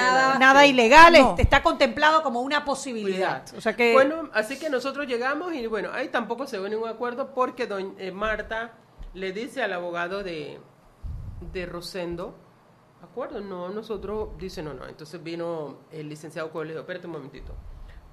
nada. 0.00 0.38
nada 0.38 0.66
ilegal, 0.66 1.12
No. 1.12 1.30
este, 1.30 1.42
está 1.42 1.62
contemplado 1.62 2.22
como 2.24 2.40
una 2.40 2.64
posibilidad. 2.64 3.44
O 3.56 3.60
sea 3.60 3.76
que 3.76 3.92
Bueno, 3.92 4.30
así 4.32 4.58
que 4.58 4.68
nosotros 4.68 5.06
llegamos 5.06 5.52
y 5.54 5.66
bueno, 5.68 5.90
ahí 5.92 6.08
tampoco 6.08 6.46
se 6.48 6.58
ve 6.58 6.68
ningún 6.70 6.88
acuerdo 6.88 7.34
porque 7.34 7.66
doña 7.68 7.92
eh, 7.98 8.10
Marta 8.10 8.72
le 9.14 9.32
dice 9.32 9.62
al 9.62 9.74
abogado 9.74 10.22
de, 10.24 10.58
de 11.52 11.66
Rosendo, 11.66 12.34
¿acuerdo? 13.02 13.40
No, 13.40 13.68
nosotros, 13.68 14.30
dice 14.38 14.62
no, 14.62 14.74
no. 14.74 14.86
Entonces 14.86 15.22
vino 15.22 15.78
el 15.90 16.08
licenciado 16.08 16.50
Cole 16.50 16.70
dijo, 16.70 16.80
espérate 16.80 17.06
un 17.06 17.12
momentito. 17.14 17.52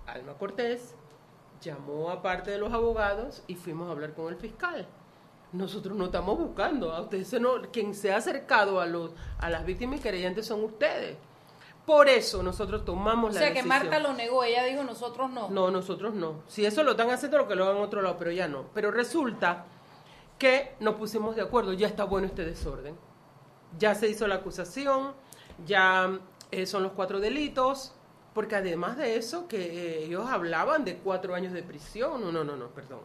Alma 0.06 0.34
Cortés 0.34 0.96
llamó 1.62 2.10
a 2.10 2.22
parte 2.22 2.52
de 2.52 2.58
los 2.58 2.74
abogados 2.74 3.44
y 3.48 3.56
fuimos 3.56 3.88
a 3.88 3.92
hablar 3.92 4.14
con 4.14 4.28
el 4.34 4.40
fiscal. 4.40 4.88
Nosotros 5.52 5.98
no 5.98 6.06
estamos 6.06 6.38
buscando, 6.38 6.94
a 6.94 7.02
ustedes 7.02 7.28
se 7.28 7.40
no, 7.40 7.62
quien 7.72 7.96
se 7.96 8.14
ha 8.14 8.18
acercado 8.18 8.80
a 8.80 8.86
los 8.86 9.12
a 9.40 9.50
las 9.50 9.66
víctimas 9.66 10.00
y 10.00 10.04
querellantes 10.04 10.46
son 10.46 10.64
ustedes. 10.64 11.18
Por 11.86 12.08
eso 12.08 12.44
nosotros 12.44 12.86
tomamos 12.86 13.32
O 13.32 13.34
la 13.34 13.40
sea 13.40 13.48
que 13.50 13.64
decisión. 13.64 13.80
Marta 13.80 14.00
lo 14.00 14.14
negó, 14.14 14.44
ella 14.44 14.64
dijo 14.66 14.84
nosotros 14.84 15.32
no. 15.32 15.50
No, 15.50 15.72
nosotros 15.72 16.14
no. 16.14 16.44
Si 16.48 16.64
eso 16.64 16.84
lo 16.84 16.92
están 16.92 17.10
haciendo, 17.10 17.40
lo 17.40 17.48
que 17.48 17.56
lo 17.56 17.66
hagan 17.66 17.82
otro 17.82 18.04
lado, 18.04 18.16
pero 18.20 18.32
ya 18.32 18.48
no. 18.48 18.66
Pero 18.76 18.92
resulta 18.92 19.66
que 20.38 20.76
nos 20.80 20.96
pusimos 20.96 21.36
de 21.36 21.42
acuerdo, 21.42 21.74
ya 21.74 21.88
está 21.88 22.04
bueno 22.04 22.28
este 22.28 22.46
desorden. 22.46 22.96
Ya 23.78 23.96
se 23.96 24.10
hizo 24.10 24.28
la 24.28 24.36
acusación, 24.36 25.14
ya 25.66 26.20
eh, 26.52 26.66
son 26.66 26.84
los 26.84 26.94
cuatro 26.94 27.20
delitos, 27.20 27.94
porque 28.34 28.56
además 28.56 28.98
de 28.98 29.18
eso, 29.18 29.48
que 29.48 29.58
eh, 29.58 30.06
ellos 30.06 30.28
hablaban 30.30 30.86
de 30.86 30.98
cuatro 30.98 31.36
años 31.36 31.54
de 31.54 31.64
prisión. 31.64 32.22
No, 32.22 32.32
no, 32.32 32.44
no, 32.44 32.56
no, 32.56 32.70
perdón. 32.70 33.02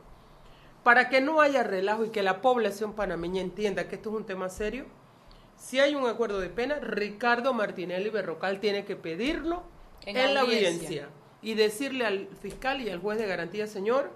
Para 0.82 1.08
que 1.08 1.20
no 1.20 1.40
haya 1.40 1.62
relajo 1.62 2.04
y 2.04 2.10
que 2.10 2.22
la 2.22 2.42
población 2.42 2.94
panameña 2.94 3.40
entienda 3.40 3.88
que 3.88 3.96
esto 3.96 4.10
es 4.10 4.16
un 4.16 4.26
tema 4.26 4.48
serio, 4.48 4.86
si 5.56 5.80
hay 5.80 5.94
un 5.94 6.06
acuerdo 6.06 6.40
de 6.40 6.50
pena, 6.50 6.76
Ricardo 6.80 7.54
Martinelli 7.54 8.10
Berrocal 8.10 8.60
tiene 8.60 8.84
que 8.84 8.96
pedirlo 8.96 9.62
En 10.04 10.16
en, 10.16 10.34
la 10.34 10.40
audiencia. 10.40 11.08
y 11.40 11.54
decirle 11.54 12.04
al 12.04 12.28
fiscal 12.40 12.80
y 12.80 12.90
al 12.90 13.00
juez 13.00 13.18
de 13.18 13.26
garantía, 13.26 13.66
señor, 13.66 14.10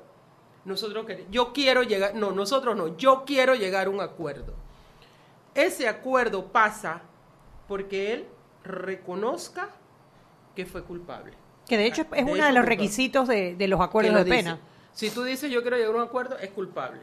nosotros 0.64 1.07
yo 1.30 1.53
quiero 1.53 1.82
llegar, 1.82 2.14
no, 2.14 2.32
nosotros 2.32 2.76
no, 2.76 2.96
yo 2.99 3.24
quiero 3.24 3.55
llegar 3.55 3.86
a 3.86 3.90
un 3.90 4.01
acuerdo. 4.01 4.55
Ese 5.59 5.88
acuerdo 5.88 6.46
pasa 6.52 7.02
porque 7.66 8.12
él 8.12 8.26
reconozca 8.64 9.68
que 10.54 10.66
fue 10.66 10.82
culpable. 10.84 11.32
que 11.66 11.76
de 11.76 11.86
hecho 11.86 12.02
es 12.02 12.11
De 12.11 12.22
uno 12.22 12.32
de 12.32 12.38
los 12.38 12.46
culpable. 12.46 12.61
requisitos 12.68 13.28
de, 13.28 13.54
de 13.56 13.68
los 13.68 13.80
acuerdos 13.80 14.14
de 14.14 14.24
dice. 14.24 14.36
pena. 14.36 14.59
Si 14.92 15.11
tú 15.11 15.22
dices 15.22 15.50
yo 15.50 15.62
quiero 15.62 15.76
llegar 15.76 15.94
a 15.94 15.96
un 15.98 16.02
acuerdo, 16.04 16.38
es 16.38 16.50
culpable. 16.50 17.00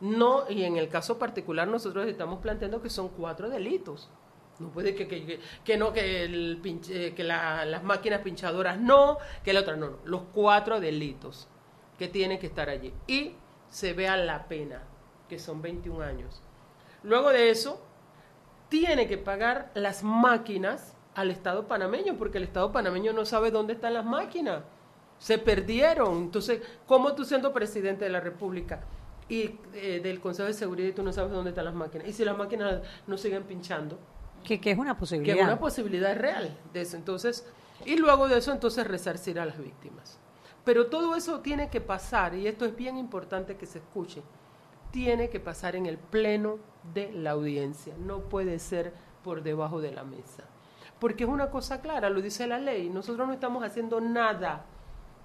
No, 0.00 0.44
y 0.50 0.64
en 0.64 0.76
el 0.76 0.88
caso 0.88 1.18
particular 1.18 1.66
nosotros 1.68 2.06
estamos 2.06 2.40
planteando 2.40 2.82
que 2.82 2.90
son 2.90 3.08
cuatro 3.10 3.48
delitos. 3.48 4.10
No 4.58 4.68
puede 4.68 4.94
que, 4.94 5.06
que, 5.08 5.40
que- 5.64 5.76
no, 5.76 5.92
que, 5.92 6.24
el 6.24 6.60
pinche- 6.62 6.90
eh, 7.08 7.14
que 7.14 7.24
la- 7.24 7.64
las 7.64 7.82
máquinas 7.82 8.20
pinchadoras 8.20 8.78
no, 8.78 9.18
que 9.44 9.52
la 9.52 9.60
otra 9.60 9.76
no, 9.76 9.90
no. 9.90 9.96
Los 10.04 10.22
cuatro 10.34 10.80
delitos 10.80 11.48
que 11.98 12.08
tienen 12.08 12.38
que 12.38 12.46
estar 12.48 12.68
allí. 12.68 12.92
Y 13.06 13.36
se 13.70 13.92
vea 13.94 14.16
la 14.16 14.48
pena, 14.48 14.82
que 15.28 15.38
son 15.38 15.62
21 15.62 16.02
años. 16.02 16.41
Luego 17.02 17.30
de 17.30 17.50
eso, 17.50 17.80
tiene 18.68 19.06
que 19.06 19.18
pagar 19.18 19.70
las 19.74 20.02
máquinas 20.02 20.94
al 21.14 21.30
Estado 21.30 21.66
panameño, 21.68 22.16
porque 22.16 22.38
el 22.38 22.44
Estado 22.44 22.72
panameño 22.72 23.12
no 23.12 23.24
sabe 23.26 23.50
dónde 23.50 23.74
están 23.74 23.94
las 23.94 24.04
máquinas. 24.04 24.62
Se 25.18 25.38
perdieron. 25.38 26.16
Entonces, 26.18 26.62
¿cómo 26.86 27.14
tú 27.14 27.24
siendo 27.24 27.52
presidente 27.52 28.04
de 28.04 28.10
la 28.10 28.20
República 28.20 28.80
y 29.28 29.58
eh, 29.74 30.00
del 30.02 30.20
Consejo 30.20 30.46
de 30.48 30.54
Seguridad 30.54 30.88
y 30.88 30.92
tú 30.92 31.02
no 31.02 31.12
sabes 31.12 31.32
dónde 31.32 31.50
están 31.50 31.66
las 31.66 31.74
máquinas? 31.74 32.08
Y 32.08 32.12
si 32.12 32.24
las 32.24 32.36
máquinas 32.36 32.80
no 33.06 33.16
siguen 33.18 33.42
pinchando, 33.44 33.98
Que, 34.42 34.60
que 34.60 34.70
es 34.72 34.78
una 34.78 34.94
que 34.94 35.00
posibilidad. 35.00 35.36
es 35.36 35.44
una 35.44 35.58
posibilidad 35.58 36.16
real 36.16 36.56
de 36.72 36.80
eso. 36.80 36.96
Entonces, 36.96 37.46
y 37.84 37.96
luego 37.96 38.26
de 38.28 38.38
eso, 38.38 38.52
entonces 38.52 38.86
resarcir 38.86 39.38
a 39.38 39.44
las 39.44 39.58
víctimas. 39.58 40.18
Pero 40.64 40.86
todo 40.86 41.14
eso 41.14 41.40
tiene 41.40 41.68
que 41.68 41.80
pasar, 41.80 42.34
y 42.34 42.46
esto 42.46 42.64
es 42.64 42.74
bien 42.74 42.96
importante 42.96 43.56
que 43.56 43.66
se 43.66 43.78
escuche, 43.78 44.22
tiene 44.92 45.28
que 45.28 45.40
pasar 45.40 45.74
en 45.74 45.86
el 45.86 45.98
pleno 45.98 46.58
de 46.94 47.10
la 47.12 47.32
audiencia, 47.32 47.94
no 47.98 48.20
puede 48.28 48.60
ser 48.60 48.92
por 49.24 49.42
debajo 49.42 49.80
de 49.80 49.90
la 49.90 50.04
mesa. 50.04 50.44
Porque 51.00 51.24
es 51.24 51.30
una 51.30 51.50
cosa 51.50 51.80
clara, 51.80 52.10
lo 52.10 52.22
dice 52.22 52.46
la 52.46 52.58
ley, 52.58 52.88
nosotros 52.88 53.26
no 53.26 53.34
estamos 53.34 53.64
haciendo 53.64 54.00
nada 54.00 54.66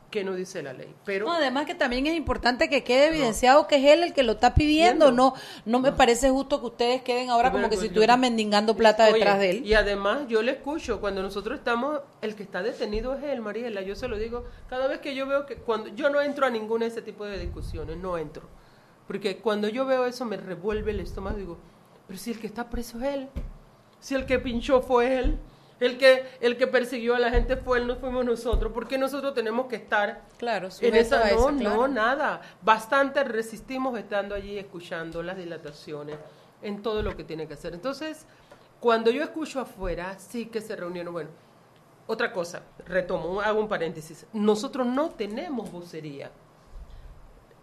que 0.10 0.24
no 0.24 0.36
dice 0.36 0.64
la 0.64 0.74
ley. 0.74 0.96
Pero 1.04 1.26
No, 1.26 1.34
además 1.34 1.66
que 1.66 1.76
también 1.76 2.08
es 2.08 2.16
importante 2.16 2.70
que 2.70 2.84
quede 2.84 3.08
evidenciado 3.08 3.68
que 3.68 3.76
es 3.76 3.84
él 3.86 4.04
el 4.04 4.14
que 4.14 4.24
lo 4.24 4.34
está 4.34 4.54
pidiendo. 4.56 5.12
No, 5.12 5.34
no 5.66 5.80
me 5.80 5.92
parece 5.92 6.30
justo 6.30 6.62
que 6.62 6.68
ustedes 6.68 7.02
queden 7.02 7.30
ahora 7.30 7.52
como 7.52 7.70
que 7.70 7.78
si 7.78 7.88
estuvieran 7.88 8.22
mendigando 8.22 8.76
plata 8.76 9.06
Oye, 9.06 9.16
detrás 9.16 9.40
de 9.40 9.50
él. 9.50 9.66
Y 9.66 9.74
además 9.74 10.22
yo 10.30 10.42
le 10.42 10.54
escucho, 10.54 11.02
cuando 11.02 11.22
nosotros 11.22 11.60
estamos, 11.60 12.00
el 12.22 12.36
que 12.36 12.44
está 12.44 12.64
detenido 12.64 13.16
es 13.16 13.24
él, 13.24 13.42
Mariela, 13.42 13.82
yo 13.82 13.96
se 13.96 14.08
lo 14.08 14.18
digo, 14.18 14.46
cada 14.70 14.88
vez 14.88 15.00
que 15.00 15.14
yo 15.14 15.28
veo 15.28 15.46
que 15.46 15.58
cuando 15.58 15.90
yo 15.90 16.10
no 16.10 16.22
entro 16.22 16.46
a 16.46 16.50
ninguna 16.50 16.86
de 16.86 16.92
ese 16.92 17.02
tipo 17.02 17.26
de 17.26 17.38
discusiones, 17.38 17.98
no 17.98 18.18
entro. 18.18 18.44
Porque 19.08 19.38
cuando 19.38 19.70
yo 19.70 19.86
veo 19.86 20.06
eso 20.06 20.26
me 20.26 20.38
revuelve 20.38 20.92
el 20.92 21.00
estómago, 21.00 21.38
digo, 21.38 21.58
pero 22.08 22.20
si 22.20 22.32
el 22.32 22.40
que 22.40 22.48
está 22.48 22.70
preso 22.70 23.00
es 23.00 23.16
él, 23.16 23.30
si 24.00 24.16
el 24.16 24.26
que 24.26 24.40
pinchó 24.40 24.82
fue 24.82 25.18
él, 25.18 25.38
el 25.80 25.98
que 25.98 26.26
el 26.42 26.58
que 26.58 26.68
persiguió 26.68 27.16
a 27.16 27.20
la 27.20 27.30
gente 27.30 27.56
fue 27.56 27.80
él, 27.80 27.88
no 27.88 27.96
fuimos 27.98 28.26
nosotros, 28.26 28.72
¿por 28.74 28.88
qué 28.88 28.98
nosotros 28.98 29.34
tenemos 29.34 29.68
que 29.68 29.76
estar 29.76 30.24
Claro, 30.38 30.70
en 30.82 30.96
esa 30.96 31.18
a 31.18 31.32
no, 31.32 31.36
eso, 31.36 31.52
no, 31.52 31.60
claro. 31.60 31.88
nada. 31.88 32.42
Bastante 32.62 33.24
resistimos 33.24 33.98
estando 33.98 34.36
allí 34.36 34.58
escuchando 34.58 35.22
las 35.24 35.38
dilataciones 35.38 36.18
en 36.62 36.82
todo 36.82 37.04
lo 37.04 37.16
que 37.16 37.24
tiene 37.24 37.48
que 37.48 37.54
hacer. 37.54 37.74
Entonces, 37.74 38.26
cuando 38.80 39.12
yo 39.12 39.24
escucho 39.24 39.60
afuera, 39.60 40.18
sí 40.20 40.48
que 40.48 40.62
se 40.62 40.76
reunieron. 40.76 41.14
Bueno, 41.14 41.30
otra 42.08 42.32
cosa, 42.32 42.64
retomo, 42.86 43.42
hago 43.42 43.60
un 43.60 43.68
paréntesis. 43.68 44.26
Nosotros 44.34 44.88
no 44.88 45.10
tenemos 45.12 45.72
vocería. 45.72 46.32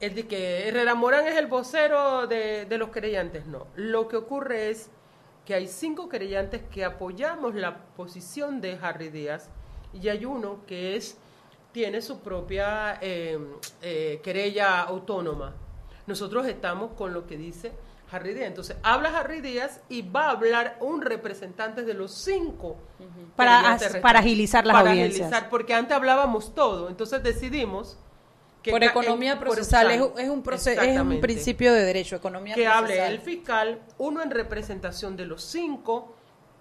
El 0.05 0.15
de 0.15 0.27
que 0.27 0.69
Herrera 0.69 0.95
Morán 0.95 1.27
es 1.27 1.37
el 1.37 1.47
vocero 1.47 2.27
de, 2.27 2.67
de 2.67 2.79
los 2.79 2.91
querellantes, 2.91 3.47
no. 3.47 3.69
Lo 3.75 4.07
que 4.07 4.17
ocurre 4.17 4.69
es 4.69 4.91
que 5.47 5.55
hay 5.55 5.67
cinco 5.67 6.11
querellantes 6.11 6.61
que 6.71 6.85
apoyamos 6.85 7.55
la 7.55 7.79
posición 7.97 8.61
de 8.61 8.79
Harry 8.83 9.09
Díaz 9.09 9.49
y 9.95 10.09
hay 10.11 10.27
uno 10.27 10.59
que 10.67 10.97
es 10.97 11.17
tiene 11.73 12.03
su 12.03 12.21
propia 12.21 12.99
eh, 13.01 13.39
eh, 13.81 14.21
querella 14.23 14.83
autónoma. 14.83 15.55
Nosotros 16.07 16.47
estamos 16.47 16.93
con 16.93 17.15
lo 17.15 17.27
que 17.27 17.39
dice 17.39 17.73
Harry 18.13 18.35
Díaz. 18.35 18.49
Entonces, 18.49 18.77
habla 18.83 19.19
Harry 19.19 19.41
Díaz 19.41 19.81
y 19.89 20.03
va 20.03 20.27
a 20.27 20.31
hablar 20.33 20.77
un 20.81 21.01
representante 21.01 21.83
de 21.83 21.95
los 21.95 22.13
cinco. 22.13 22.77
Para 23.37 23.79
para 24.03 24.19
agilizar 24.19 24.67
las 24.67 24.77
Para 24.77 24.91
audiencias. 24.91 25.29
agilizar, 25.29 25.49
porque 25.49 25.73
antes 25.73 25.97
hablábamos 25.97 26.55
todo. 26.55 26.91
Entonces 26.91 27.23
decidimos 27.23 27.99
que 28.65 28.71
por 28.71 28.83
economía 28.83 29.39
procesal 29.39 29.91
es, 29.91 30.01
un 30.01 30.19
es 30.19 30.29
un 30.31 31.21
principio 31.21 31.75
de 31.75 31.83
derecho, 31.83 32.17
economía 32.17 32.55
que 32.55 32.67
hable 32.67 33.07
el 33.07 33.21
fiscal, 33.21 33.83
uno 33.99 34.23
en 34.23 34.31
representación 34.31 35.19
de 35.19 35.27
los 35.27 35.45
cinco, 35.45 36.15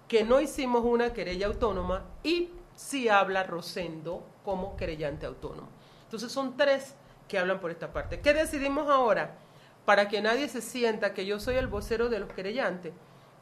que 0.06 0.22
no 0.22 0.38
hicimos 0.38 0.84
una 0.84 1.14
querella 1.14 1.46
autónoma, 1.46 2.04
y 2.22 2.50
sí 2.76 3.08
habla 3.08 3.42
Rosendo 3.42 4.22
como 4.44 4.76
querellante 4.76 5.24
autónomo. 5.24 5.68
Entonces 6.04 6.30
son 6.30 6.58
tres 6.58 6.94
que 7.26 7.38
hablan 7.38 7.58
por 7.58 7.70
esta 7.70 7.90
parte. 7.90 8.20
¿Qué 8.20 8.34
decidimos 8.34 8.90
ahora? 8.90 9.38
Para 9.86 10.06
que 10.06 10.20
nadie 10.20 10.50
se 10.50 10.60
sienta 10.60 11.14
que 11.14 11.24
yo 11.24 11.40
soy 11.40 11.56
el 11.56 11.68
vocero 11.68 12.10
de 12.10 12.18
los 12.18 12.30
querellantes, 12.30 12.92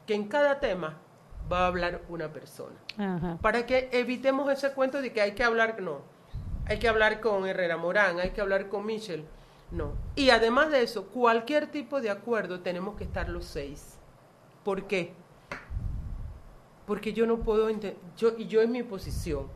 que 0.07 0.15
en 0.15 0.29
cada 0.29 0.61
tema 0.61 0.99
va 1.51 1.65
a 1.65 1.67
hablar 1.67 2.01
una 2.07 2.31
persona. 2.31 2.77
Ajá. 2.97 3.37
Para 3.41 3.65
que 3.65 3.89
evitemos 3.91 4.49
ese 4.49 4.71
cuento 4.71 5.01
de 5.01 5.11
que 5.11 5.19
hay 5.19 5.33
que 5.33 5.43
hablar, 5.43 5.81
no, 5.81 6.12
hay 6.65 6.79
que 6.79 6.87
hablar 6.87 7.19
con 7.19 7.45
Herrera 7.47 7.77
Morán, 7.77 8.19
hay 8.19 8.31
que 8.31 8.41
hablar 8.41 8.69
con 8.69 8.85
Michel, 8.85 9.25
no. 9.71 9.93
Y 10.15 10.29
además 10.29 10.69
de 10.71 10.83
eso, 10.83 11.05
cualquier 11.07 11.67
tipo 11.67 11.99
de 12.01 12.09
acuerdo 12.09 12.59
tenemos 12.61 12.95
que 12.95 13.03
estar 13.03 13.27
los 13.29 13.45
seis. 13.45 13.97
¿Por 14.63 14.83
qué? 14.87 15.13
Porque 16.85 17.13
yo 17.13 17.25
no 17.25 17.37
puedo, 17.37 17.69
yo, 18.17 18.33
y 18.37 18.47
yo 18.47 18.61
en 18.61 18.71
mi 18.71 18.83
posición, 18.83 19.47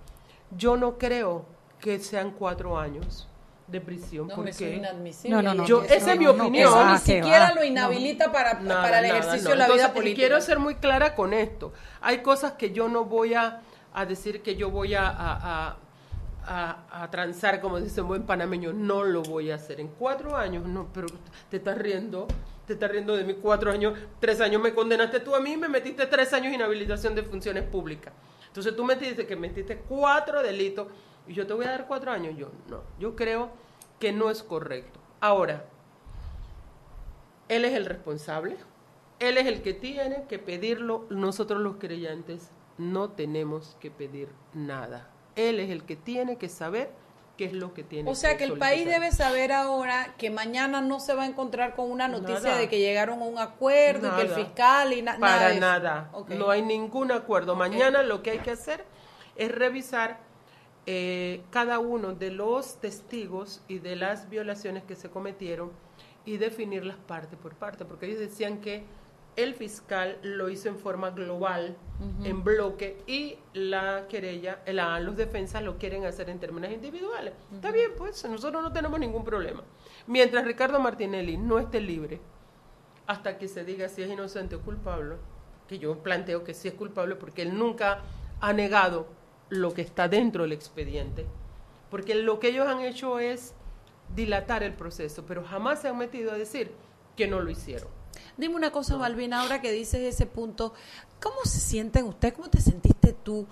yo 0.56 0.78
no 0.78 0.98
creo 0.98 1.46
que 1.80 2.00
sean 2.00 2.32
cuatro 2.32 2.80
años 2.80 3.28
de 3.68 3.82
prisión. 3.82 4.28
No, 4.28 4.36
¿Por 4.36 4.46
me 4.46 4.52
qué? 4.52 4.58
suena 4.58 4.76
inadmisible. 4.76 5.36
No, 5.36 5.42
no, 5.42 5.54
no. 5.54 5.66
Yo- 5.66 5.84
esa 5.84 6.14
es 6.14 6.18
mi 6.20 6.24
no, 6.26 6.32
opinión. 6.32 6.70
Eso 6.70 6.90
ni 6.90 6.98
siquiera 7.00 7.54
lo 7.54 7.64
inhabilita 7.66 8.32
para, 8.32 8.54
Nada, 8.62 8.82
para 8.82 9.00
el 9.00 9.08
nada, 9.08 9.20
ejercicio 9.20 9.44
no. 9.44 9.50
de 9.52 9.56
la 9.58 9.66
vida 9.66 9.74
Entonces, 9.74 9.90
y 9.90 9.94
política. 10.00 10.20
quiero 10.22 10.42
ser 10.42 10.60
muy 10.60 10.76
clara 10.76 11.16
con 11.16 11.34
esto. 11.34 11.74
Hay 12.00 12.20
cosas 12.22 12.54
que 12.54 12.72
yo 12.72 12.88
no 12.88 13.04
voy 13.04 13.34
a, 13.34 13.62
a 13.94 14.06
decir 14.06 14.42
que 14.42 14.56
yo 14.56 14.72
voy 14.72 14.96
a, 14.96 15.08
a, 15.10 15.68
a- 15.68 15.78
a- 16.48 17.04
a 17.04 17.12
transar, 17.12 17.60
como 17.62 17.80
dice 17.80 18.02
un 18.02 18.08
buen 18.08 18.24
panameño. 18.26 18.74
No 18.74 19.04
lo 19.04 19.22
voy 19.24 19.52
a 19.52 19.56
hacer. 19.56 19.80
En 19.80 19.88
cuatro 19.90 20.36
años, 20.36 20.66
no, 20.66 20.88
pero 20.94 21.08
te 21.50 21.58
estás 21.58 21.78
riendo. 21.78 22.28
Te 22.66 22.74
estás 22.74 22.92
riendo 22.92 23.16
de 23.16 23.24
mis 23.24 23.38
cuatro 23.38 23.72
años. 23.72 23.98
Tres 24.20 24.42
años 24.42 24.62
me 24.62 24.74
condenaste 24.74 25.20
tú 25.22 25.36
a 25.36 25.40
mí 25.40 25.56
me 25.58 25.70
metiste 25.70 26.06
tres 26.08 26.34
años 26.34 26.54
inhabilitación 26.54 27.16
de 27.16 27.24
funciones 27.24 27.64
públicas. 27.64 28.14
Entonces 28.48 28.76
tú 28.76 28.84
me 28.84 28.96
dices 28.96 29.26
que 29.26 29.36
metiste 29.36 29.78
cuatro 29.78 30.42
delitos 30.44 30.88
y 31.28 31.34
yo 31.34 31.46
te 31.48 31.54
voy 31.54 31.66
a 31.66 31.72
dar 31.72 31.88
cuatro 31.88 32.12
años. 32.12 32.36
Yo 32.38 32.50
no. 32.70 32.82
Yo 33.00 33.16
creo 33.16 33.50
que 34.00 34.12
no 34.12 34.30
es 34.30 34.44
correcto. 34.44 35.00
Ahora, 35.22 35.66
él 37.48 37.64
es 37.66 37.74
el 37.74 37.86
responsable, 37.86 38.58
él 39.20 39.38
es 39.38 39.46
el 39.48 39.62
que 39.62 39.74
tiene 39.74 40.26
que 40.28 40.38
pedirlo, 40.40 41.06
nosotros 41.10 41.62
los 41.62 41.78
creyentes 41.78 42.50
no 42.78 43.10
tenemos 43.12 43.78
que 43.80 43.90
pedir 43.90 44.30
nada. 44.54 45.10
Él 45.38 45.60
es 45.62 45.70
el 45.70 45.84
que 45.84 45.96
tiene 45.96 46.36
que 46.38 46.50
saber 46.50 46.90
qué 47.38 47.46
es 47.46 47.54
lo 47.54 47.74
que 47.74 47.84
tiene 47.84 48.10
O 48.10 48.16
sea 48.16 48.36
que 48.36 48.44
el 48.46 48.58
país 48.58 48.86
debe 48.86 49.12
saber 49.12 49.52
ahora 49.52 50.16
que 50.18 50.30
mañana 50.32 50.82
no 50.82 51.00
se 51.00 51.14
va 51.14 51.24
a 51.24 51.26
encontrar 51.28 51.76
con 51.76 51.92
una 51.92 52.08
noticia 52.08 52.40
Nada. 52.50 52.58
de 52.58 52.68
que 52.68 52.80
llegaron 52.80 53.22
a 53.22 53.26
un 53.26 53.38
acuerdo 53.38 54.08
y 54.08 54.12
que 54.16 54.22
el 54.24 54.30
fiscal 54.30 54.92
y 54.94 55.02
na- 55.04 55.18
Para 55.20 55.54
nada. 55.54 56.12
no 56.30 56.50
hay 56.50 56.64
ningún 56.64 57.12
acuerdo. 57.12 57.56
Mañana 57.56 58.02
lo 58.04 58.24
que 58.24 58.32
hay 58.32 58.40
que 58.40 58.52
hacer 58.52 58.84
es 59.36 59.52
revisar 59.52 60.20
eh, 60.88 61.44
cada 61.52 61.80
uno 61.80 62.14
de 62.14 62.32
los 62.32 62.80
testigos 62.82 63.62
y 63.68 63.80
de 63.80 63.96
las 63.98 64.30
violaciones 64.30 64.84
que 64.84 64.96
se 64.96 65.10
cometieron 65.10 65.72
y 66.26 66.38
definirlas 66.38 66.98
parte 66.98 67.38
por 67.38 67.54
parte, 67.56 67.86
porque 67.86 68.08
ellos 68.08 68.20
decían 68.20 68.62
que 68.62 68.84
el 69.38 69.54
fiscal 69.54 70.18
lo 70.24 70.50
hizo 70.50 70.68
en 70.68 70.78
forma 70.78 71.12
global, 71.12 71.78
en 72.24 72.44
bloque, 72.44 72.98
y 73.06 73.38
la 73.54 74.08
querella, 74.10 74.62
la, 74.66 75.00
los 75.00 75.16
defensas 75.16 75.64
lo 75.64 75.78
quieren 75.78 76.06
hacer 76.06 76.30
en 76.30 76.40
términos 76.40 76.72
individuales. 76.72 77.34
Está 77.54 77.72
bien, 77.72 77.92
pues 77.96 78.26
nosotros 78.26 78.64
no 78.64 78.74
tenemos 78.74 79.00
ningún 79.00 79.24
problema. 79.24 79.64
Mientras 80.08 80.44
Ricardo 80.44 80.80
Martinelli 80.80 81.38
no 81.38 81.60
esté 81.60 81.80
libre, 81.80 82.20
hasta 83.06 83.38
que 83.38 83.48
se 83.48 83.64
diga 83.64 83.90
si 83.90 84.02
es 84.02 84.10
inocente 84.10 84.56
o 84.56 84.62
culpable, 84.62 85.16
que 85.68 85.78
yo 85.78 86.00
planteo 86.00 86.44
que 86.44 86.56
sí 86.56 86.68
es 86.68 86.74
culpable 86.74 87.16
porque 87.16 87.44
él 87.44 87.58
nunca 87.58 88.02
ha 88.42 88.54
negado 88.54 89.08
lo 89.50 89.74
que 89.74 89.84
está 89.84 90.08
dentro 90.08 90.44
del 90.44 90.54
expediente, 90.54 91.28
porque 91.92 92.16
lo 92.16 92.40
que 92.40 92.50
ellos 92.50 92.68
han 92.68 92.82
hecho 92.82 93.20
es 93.20 93.54
dilatar 94.16 94.64
el 94.64 94.74
proceso, 94.74 95.26
pero 95.28 95.44
jamás 95.44 95.82
se 95.82 95.90
han 95.90 95.98
metido 95.98 96.32
a 96.32 96.38
decir 96.38 96.72
que 97.16 97.28
no 97.28 97.40
lo 97.40 97.52
hicieron. 97.52 97.97
Dime 98.38 98.56
una 98.56 98.72
cosa, 98.72 98.98
Malvina, 98.98 99.42
ahora 99.42 99.62
que 99.62 99.72
dices 99.72 100.02
ese 100.02 100.26
punto, 100.26 100.74
¿cómo 101.22 101.38
se 101.44 101.60
sienten 101.60 102.06
ustedes? 102.06 102.36
¿Cómo 102.36 102.50
te 102.50 102.62
sentiste 102.62 103.14
tú 103.14 103.48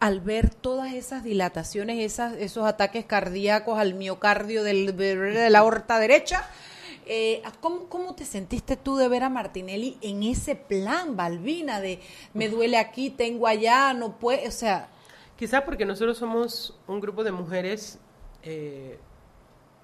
al 0.00 0.20
ver 0.20 0.52
todas 0.52 0.94
esas 0.94 1.22
dilataciones, 1.22 2.00
esas, 2.00 2.34
esos 2.34 2.66
ataques 2.66 3.04
cardíacos 3.04 3.78
al 3.78 3.94
miocardio 3.94 4.64
del, 4.64 4.96
de 4.96 5.50
la 5.50 5.58
aorta 5.58 5.98
derecha? 5.98 6.48
Eh, 7.04 7.42
¿cómo, 7.60 7.88
¿Cómo 7.88 8.14
te 8.14 8.24
sentiste 8.24 8.76
tú 8.76 8.96
de 8.96 9.08
ver 9.08 9.22
a 9.22 9.28
Martinelli 9.28 9.98
en 10.00 10.22
ese 10.22 10.56
plan, 10.56 11.16
Balbina, 11.16 11.80
de 11.80 12.00
me 12.32 12.48
duele 12.48 12.78
aquí, 12.78 13.10
tengo 13.10 13.46
allá, 13.46 13.92
no 13.92 14.18
puede, 14.18 14.48
o 14.48 14.52
sea, 14.52 14.88
Quizás 15.42 15.62
porque 15.62 15.84
nosotros 15.84 16.18
somos 16.18 16.78
un 16.86 17.00
grupo 17.00 17.24
de 17.24 17.32
mujeres 17.32 17.98
eh, 18.44 18.96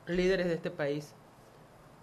líderes 0.06 0.46
de 0.46 0.54
este 0.54 0.70
país. 0.70 1.14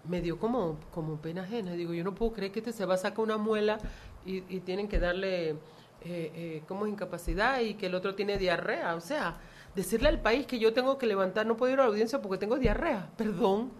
Me 0.08 0.20
dio 0.20 0.38
como, 0.38 0.78
como 0.92 1.16
pena 1.20 1.42
ajena. 1.42 1.72
Digo, 1.72 1.92
yo 1.94 2.04
no 2.04 2.14
puedo 2.14 2.32
creer 2.32 2.52
que 2.52 2.60
este 2.60 2.72
se 2.72 2.84
va 2.84 2.94
a 2.94 2.98
sacar 2.98 3.20
una 3.20 3.36
muela 3.36 3.78
y, 4.24 4.42
y 4.54 4.60
tienen 4.60 4.88
que 4.88 4.98
darle 4.98 5.50
eh, 5.50 5.56
eh, 6.02 6.62
como 6.68 6.86
incapacidad 6.86 7.60
y 7.60 7.74
que 7.74 7.86
el 7.86 7.94
otro 7.94 8.14
tiene 8.14 8.38
diarrea. 8.38 8.94
O 8.94 9.00
sea, 9.00 9.36
decirle 9.74 10.08
al 10.08 10.20
país 10.20 10.46
que 10.46 10.58
yo 10.58 10.72
tengo 10.72 10.98
que 10.98 11.06
levantar, 11.06 11.46
no 11.46 11.56
puedo 11.56 11.72
ir 11.72 11.80
a 11.80 11.82
la 11.84 11.88
audiencia 11.88 12.20
porque 12.22 12.38
tengo 12.38 12.56
diarrea. 12.58 13.08
Perdón. 13.16 13.72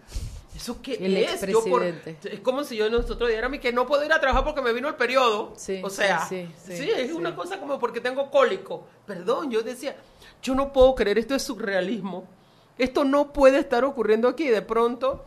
¿Eso 0.55 0.81
qué 0.81 0.95
El 0.95 1.15
es? 1.17 1.39
Yo 1.45 1.63
por- 1.65 1.83
expresidente. 1.83 2.33
es 2.33 2.39
como 2.39 2.63
si 2.63 2.75
yo 2.77 2.89
nosotros 2.89 3.29
dijéramos 3.29 3.59
que 3.59 3.71
no 3.71 3.85
puedo 3.85 4.03
ir 4.03 4.11
a 4.11 4.19
trabajar 4.19 4.43
porque 4.43 4.61
me 4.61 4.73
vino 4.73 4.87
el 4.87 4.95
periodo. 4.95 5.53
Sí, 5.55 5.81
o 5.83 5.89
sea, 5.91 6.21
sí, 6.25 6.49
sí, 6.57 6.89
es 6.89 7.11
una 7.11 7.35
cosa 7.35 7.59
como 7.59 7.77
porque 7.77 8.01
tengo 8.01 8.31
cólico. 8.31 8.87
Perdón, 9.05 9.51
yo 9.51 9.61
decía, 9.61 9.95
yo 10.41 10.55
no 10.55 10.73
puedo 10.73 10.95
creer, 10.95 11.19
esto 11.19 11.35
es 11.35 11.43
surrealismo. 11.43 12.27
Esto 12.75 13.03
no 13.03 13.31
puede 13.33 13.59
estar 13.59 13.83
ocurriendo 13.85 14.27
aquí. 14.27 14.47
De 14.47 14.63
pronto, 14.63 15.25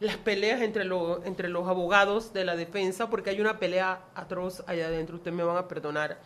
las 0.00 0.16
peleas 0.16 0.60
entre, 0.62 0.84
los 0.84 1.24
entre 1.26 1.48
los 1.48 1.66
abogados 1.68 2.32
de 2.32 2.44
la 2.44 2.54
defensa, 2.56 3.10
porque 3.10 3.30
hay 3.30 3.40
una 3.40 3.58
pelea 3.58 4.00
atroz 4.14 4.62
allá 4.66 4.86
adentro, 4.86 5.16
ustedes 5.16 5.36
me 5.36 5.42
van 5.42 5.56
a 5.56 5.66
perdonar. 5.66 6.18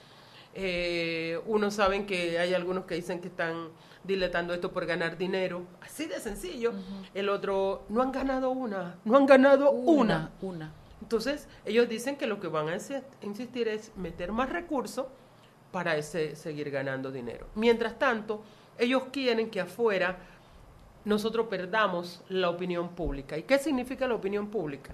Eh, 0.55 1.41
unos 1.47 1.75
saben 1.75 2.05
que 2.05 2.39
hay 2.39 2.53
algunos 2.53 2.85
que 2.85 2.95
dicen 2.95 3.20
que 3.20 3.29
están 3.29 3.68
diletando 4.05 4.53
esto 4.53 4.70
por 4.73 4.85
ganar 4.85 5.16
dinero, 5.16 5.62
así 5.81 6.07
de 6.07 6.20
sencillo. 6.20 6.73
El 7.14 7.29
otro, 7.31 7.85
no 7.89 8.03
han 8.03 8.12
ganado 8.12 8.51
una, 8.51 8.97
no 9.05 9.16
han 9.16 9.25
ganado 9.27 9.70
una. 9.70 10.31
una, 10.41 10.55
una. 10.57 10.73
Entonces, 11.01 11.49
ellos 11.64 11.89
dicen 11.89 12.16
que 12.16 12.27
lo 12.27 12.39
que 12.39 12.49
van 12.49 12.68
a 12.68 12.77
insi- 12.77 13.03
insistir 13.23 13.68
es 13.68 13.91
meter 13.97 14.31
más 14.33 14.51
recursos 14.51 15.07
para 15.70 15.97
ese, 15.97 16.37
seguir 16.37 16.70
ganando 16.70 17.11
dinero. 17.11 17.47
Mientras 17.55 17.99
tanto, 17.99 18.43
ellos 18.79 19.05
quieren 19.11 19.49
que 19.51 19.61
afuera 19.61 20.18
nosotros 21.05 21.47
perdamos 21.49 22.23
la 22.29 22.51
opinión 22.51 22.91
pública. 22.91 23.37
¿Y 23.37 23.43
qué 23.43 23.59
significa 23.59 24.07
la 24.07 24.15
opinión 24.15 24.49
pública? 24.49 24.93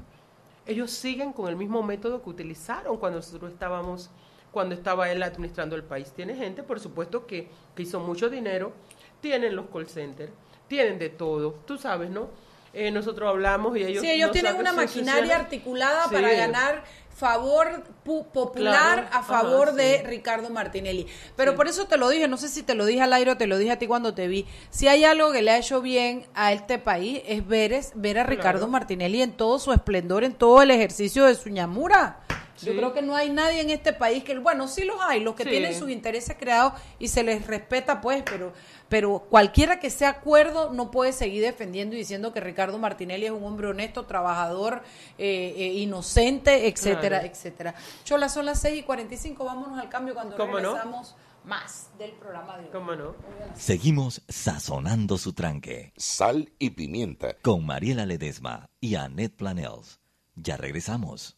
Ellos 0.66 0.90
siguen 0.90 1.32
con 1.32 1.48
el 1.48 1.56
mismo 1.56 1.82
método 1.82 2.22
que 2.22 2.30
utilizaron 2.30 2.96
cuando 2.98 3.18
nosotros 3.18 3.52
estábamos, 3.52 4.10
cuando 4.50 4.74
estaba 4.74 5.10
él 5.10 5.22
administrando 5.22 5.76
el 5.76 5.82
país. 5.82 6.12
Tiene 6.12 6.34
gente, 6.34 6.62
por 6.62 6.80
supuesto, 6.80 7.26
que, 7.26 7.48
que 7.74 7.82
hizo 7.82 8.00
mucho 8.00 8.28
dinero, 8.28 8.72
tienen 9.20 9.56
los 9.56 9.66
call 9.70 9.88
centers, 9.88 10.32
tienen 10.66 10.98
de 10.98 11.08
todo, 11.08 11.52
tú 11.66 11.78
sabes, 11.78 12.10
¿no? 12.10 12.28
Eh, 12.74 12.90
nosotros 12.90 13.28
hablamos 13.28 13.76
y 13.78 13.82
ellos... 13.82 14.02
Sí, 14.02 14.10
ellos 14.10 14.28
no 14.28 14.32
tienen 14.32 14.56
una 14.56 14.72
maquinaria 14.74 15.36
articulada 15.36 16.04
Sí. 16.04 16.14
para 16.14 16.32
ganar 16.34 16.84
favor 17.18 17.82
pu- 18.04 18.26
popular 18.32 19.08
Claro, 19.08 19.08
a 19.12 19.22
favor 19.22 19.68
ajá, 19.68 19.76
de 19.76 19.98
sí. 19.98 20.04
Ricardo 20.06 20.50
Martinelli. 20.50 21.06
Pero 21.36 21.50
Sí. 21.52 21.56
por 21.56 21.66
eso 21.68 21.86
te 21.86 21.96
lo 21.96 22.08
dije, 22.08 22.28
no 22.28 22.36
sé 22.36 22.48
si 22.48 22.62
te 22.62 22.74
lo 22.74 22.86
dije 22.86 23.02
al 23.02 23.12
aire 23.12 23.32
o 23.32 23.36
te 23.36 23.46
lo 23.46 23.58
dije 23.58 23.72
a 23.72 23.78
ti 23.78 23.86
cuando 23.86 24.14
te 24.14 24.28
vi. 24.28 24.46
Si 24.70 24.86
hay 24.88 25.04
algo 25.04 25.32
que 25.32 25.42
le 25.42 25.50
ha 25.50 25.58
hecho 25.58 25.80
bien 25.80 26.26
a 26.34 26.52
este 26.52 26.78
país 26.78 27.22
es 27.26 27.46
ver, 27.46 27.72
es, 27.72 27.92
ver 27.94 28.18
a 28.18 28.24
Ricardo 28.24 28.60
Claro. 28.60 28.72
Martinelli 28.72 29.20
en 29.22 29.32
todo 29.32 29.58
su 29.58 29.72
esplendor, 29.72 30.22
en 30.24 30.34
todo 30.34 30.62
el 30.62 30.70
ejercicio 30.70 31.24
de 31.24 31.34
su 31.34 31.48
ñamura. 31.50 32.20
Yo 32.62 32.74
creo 32.76 32.92
que 32.92 33.02
no 33.02 33.14
hay 33.14 33.30
nadie 33.30 33.60
en 33.60 33.70
este 33.70 33.92
país 33.92 34.24
que, 34.24 34.36
bueno, 34.38 34.68
sí 34.68 34.84
los 34.84 34.96
hay, 35.00 35.20
los 35.20 35.34
que 35.34 35.44
Sí. 35.44 35.50
tienen 35.50 35.78
sus 35.78 35.90
intereses 35.90 36.36
creados 36.38 36.72
y 36.98 37.08
se 37.08 37.22
les 37.22 37.46
respeta, 37.46 38.00
pues, 38.00 38.22
pero, 38.28 38.52
pero 38.88 39.20
cualquiera 39.30 39.78
que 39.80 39.90
sea 39.90 40.08
acuerdo 40.10 40.72
no 40.72 40.90
puede 40.90 41.12
seguir 41.12 41.42
defendiendo 41.42 41.94
y 41.94 41.98
diciendo 41.98 42.32
que 42.32 42.40
Ricardo 42.40 42.78
Martinelli 42.78 43.26
es 43.26 43.32
un 43.32 43.44
hombre 43.44 43.68
honesto, 43.68 44.06
trabajador, 44.06 44.82
eh, 45.18 45.54
eh, 45.56 45.72
inocente, 45.74 46.68
etcétera, 46.68 47.20
Claro. 47.20 47.26
etcétera. 47.32 47.74
Chola, 48.04 48.28
son 48.28 48.46
las 48.46 48.60
6 48.60 48.78
y 48.78 48.82
45, 48.82 49.44
vámonos 49.44 49.78
al 49.78 49.88
cambio 49.88 50.14
cuando 50.14 50.36
¿Cómo 50.36 50.58
no? 50.58 50.70
regresamos 50.74 51.16
más 51.44 51.90
del 51.96 52.10
programa 52.12 52.58
de 52.58 52.64
hoy. 52.64 52.70
¿Cómo 52.72 52.94
no? 52.94 53.14
Seguimos 53.56 54.20
sazonando 54.28 55.16
su 55.16 55.32
tranque. 55.32 55.92
Sal 55.96 56.52
y 56.58 56.70
pimienta. 56.70 57.34
Con 57.40 57.64
Mariela 57.64 58.04
Ledesma 58.04 58.68
y 58.80 58.96
Annette 58.96 59.34
Planels. 59.36 60.00
Ya 60.34 60.56
regresamos. 60.58 61.37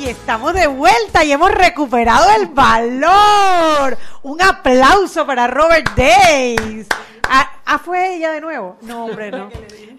Y 0.00 0.08
estamos 0.08 0.54
de 0.54 0.66
vuelta 0.66 1.22
y 1.24 1.32
hemos 1.32 1.50
recuperado 1.50 2.30
el 2.40 2.46
valor. 2.46 3.98
Un 4.22 4.40
aplauso 4.40 5.26
para 5.26 5.46
Robert 5.46 5.90
Days. 5.94 6.86
Ah, 7.28 7.50
ah, 7.66 7.78
fue 7.78 8.16
ella 8.16 8.32
de 8.32 8.40
nuevo. 8.40 8.78
No, 8.80 9.04
hombre, 9.04 9.30
no. 9.30 9.50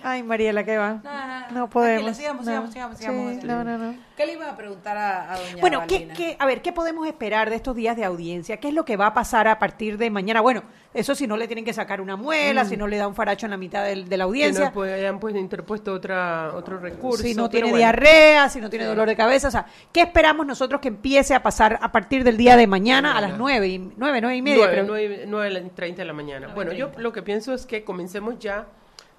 Ay, 0.03 0.23
Mariela, 0.23 0.63
¿qué 0.63 0.77
va? 0.77 1.47
No 1.51 1.69
podemos. 1.69 2.03
Tranquila, 2.03 2.13
sigamos, 2.13 2.45
No. 2.45 2.51
sigamos, 2.51 2.69
sigamos, 2.71 2.97
sigamos. 2.97 3.33
Sí, 3.41 3.47
no, 3.47 3.63
no, 3.63 3.77
no. 3.77 3.95
¿Qué 4.17 4.25
le 4.25 4.33
ibas 4.33 4.49
a 4.49 4.57
preguntar 4.57 4.97
a, 4.97 5.33
a 5.33 5.37
doña 5.39 5.57
Bueno, 5.61 5.83
¿qué, 5.87 6.07
qué- 6.09 6.35
a 6.39 6.45
ver, 6.45 6.61
¿qué 6.61 6.71
podemos 6.71 7.07
esperar 7.07 7.49
de 7.49 7.55
estos 7.55 7.75
días 7.75 7.95
de 7.97 8.05
audiencia? 8.05 8.57
¿Qué 8.57 8.67
es 8.69 8.73
lo 8.73 8.85
que 8.85 8.97
va 8.97 9.07
a 9.07 9.13
pasar 9.13 9.47
a 9.47 9.57
partir 9.59 9.97
de 9.97 10.09
mañana? 10.09 10.41
Bueno, 10.41 10.63
eso 10.93 11.15
si 11.15 11.25
no 11.27 11.37
le 11.37 11.47
tienen 11.47 11.65
que 11.65 11.73
sacar 11.73 12.01
una 12.01 12.15
muela, 12.15 12.65
si 12.65 12.77
no 12.77 12.87
le 12.87 12.97
da 12.97 13.07
un 13.07 13.15
faracho 13.15 13.45
en 13.47 13.51
la 13.51 13.57
mitad 13.57 13.83
del- 13.83 14.07
de 14.09 14.17
la 14.17 14.25
audiencia. 14.25 14.65
no 14.65 14.73
pues, 14.73 14.93
hayan 14.93 15.19
pues 15.19 15.35
interpuesto 15.35 15.93
otra, 15.93 16.51
otro 16.55 16.77
recurso. 16.79 17.23
si 17.23 17.33
no 17.33 17.49
tiene 17.49 17.65
bueno. 17.69 17.77
diarrea, 17.77 18.49
si 18.49 18.59
no 18.61 18.69
tiene 18.69 18.85
dolor 18.85 19.07
de 19.07 19.15
cabeza, 19.15 19.47
o 19.47 19.51
sea, 19.51 19.65
¿qué 19.91 20.01
esperamos 20.01 20.45
nosotros 20.45 20.81
que 20.81 20.89
empiece 20.89 21.33
a 21.33 21.41
pasar 21.41 21.79
a 21.81 21.91
partir 21.91 22.23
del 22.23 22.37
día 22.37 22.55
de 22.57 22.67
mañana 22.67 23.17
a 23.17 23.21
las 23.21 23.37
nueve, 23.37 23.67
y, 23.69 23.77
nueve, 23.97 24.21
nueve 24.21 24.35
y 24.37 24.41
media? 24.41 24.57
Nueve, 24.57 24.73
creo? 24.73 24.85
nueve, 24.87 25.23
nueve 25.27 25.63
y 25.65 25.69
treinta 25.69 26.01
de 26.01 26.05
la 26.05 26.13
mañana. 26.13 26.47
bueno, 26.53 26.73
yo 26.73 26.91
lo 26.97 27.11
que 27.11 27.21
pienso 27.23 27.53
es 27.53 27.65
que 27.65 27.83
comencemos 27.83 28.37
ya 28.39 28.65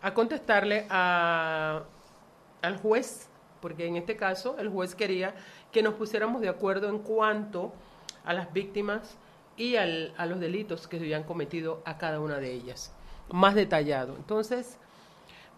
a 0.02 0.14
contestarle 0.14 0.86
a, 0.90 1.82
al 2.62 2.76
juez, 2.78 3.28
porque 3.60 3.86
en 3.86 3.96
este 3.96 4.16
caso 4.16 4.56
el 4.58 4.68
juez 4.68 4.94
quería 4.94 5.34
que 5.70 5.82
nos 5.82 5.94
pusiéramos 5.94 6.40
de 6.40 6.48
acuerdo 6.48 6.88
en 6.88 6.98
cuanto 6.98 7.72
a 8.24 8.32
las 8.34 8.52
víctimas 8.52 9.16
y 9.56 9.76
al- 9.76 10.12
a 10.16 10.26
los 10.26 10.40
delitos 10.40 10.88
que 10.88 10.98
se 10.98 11.04
habían 11.04 11.22
cometido 11.24 11.82
a 11.84 11.98
cada 11.98 12.20
una 12.20 12.38
de 12.38 12.52
ellas, 12.52 12.92
más 13.30 13.54
detallado. 13.54 14.16
Entonces, 14.16 14.78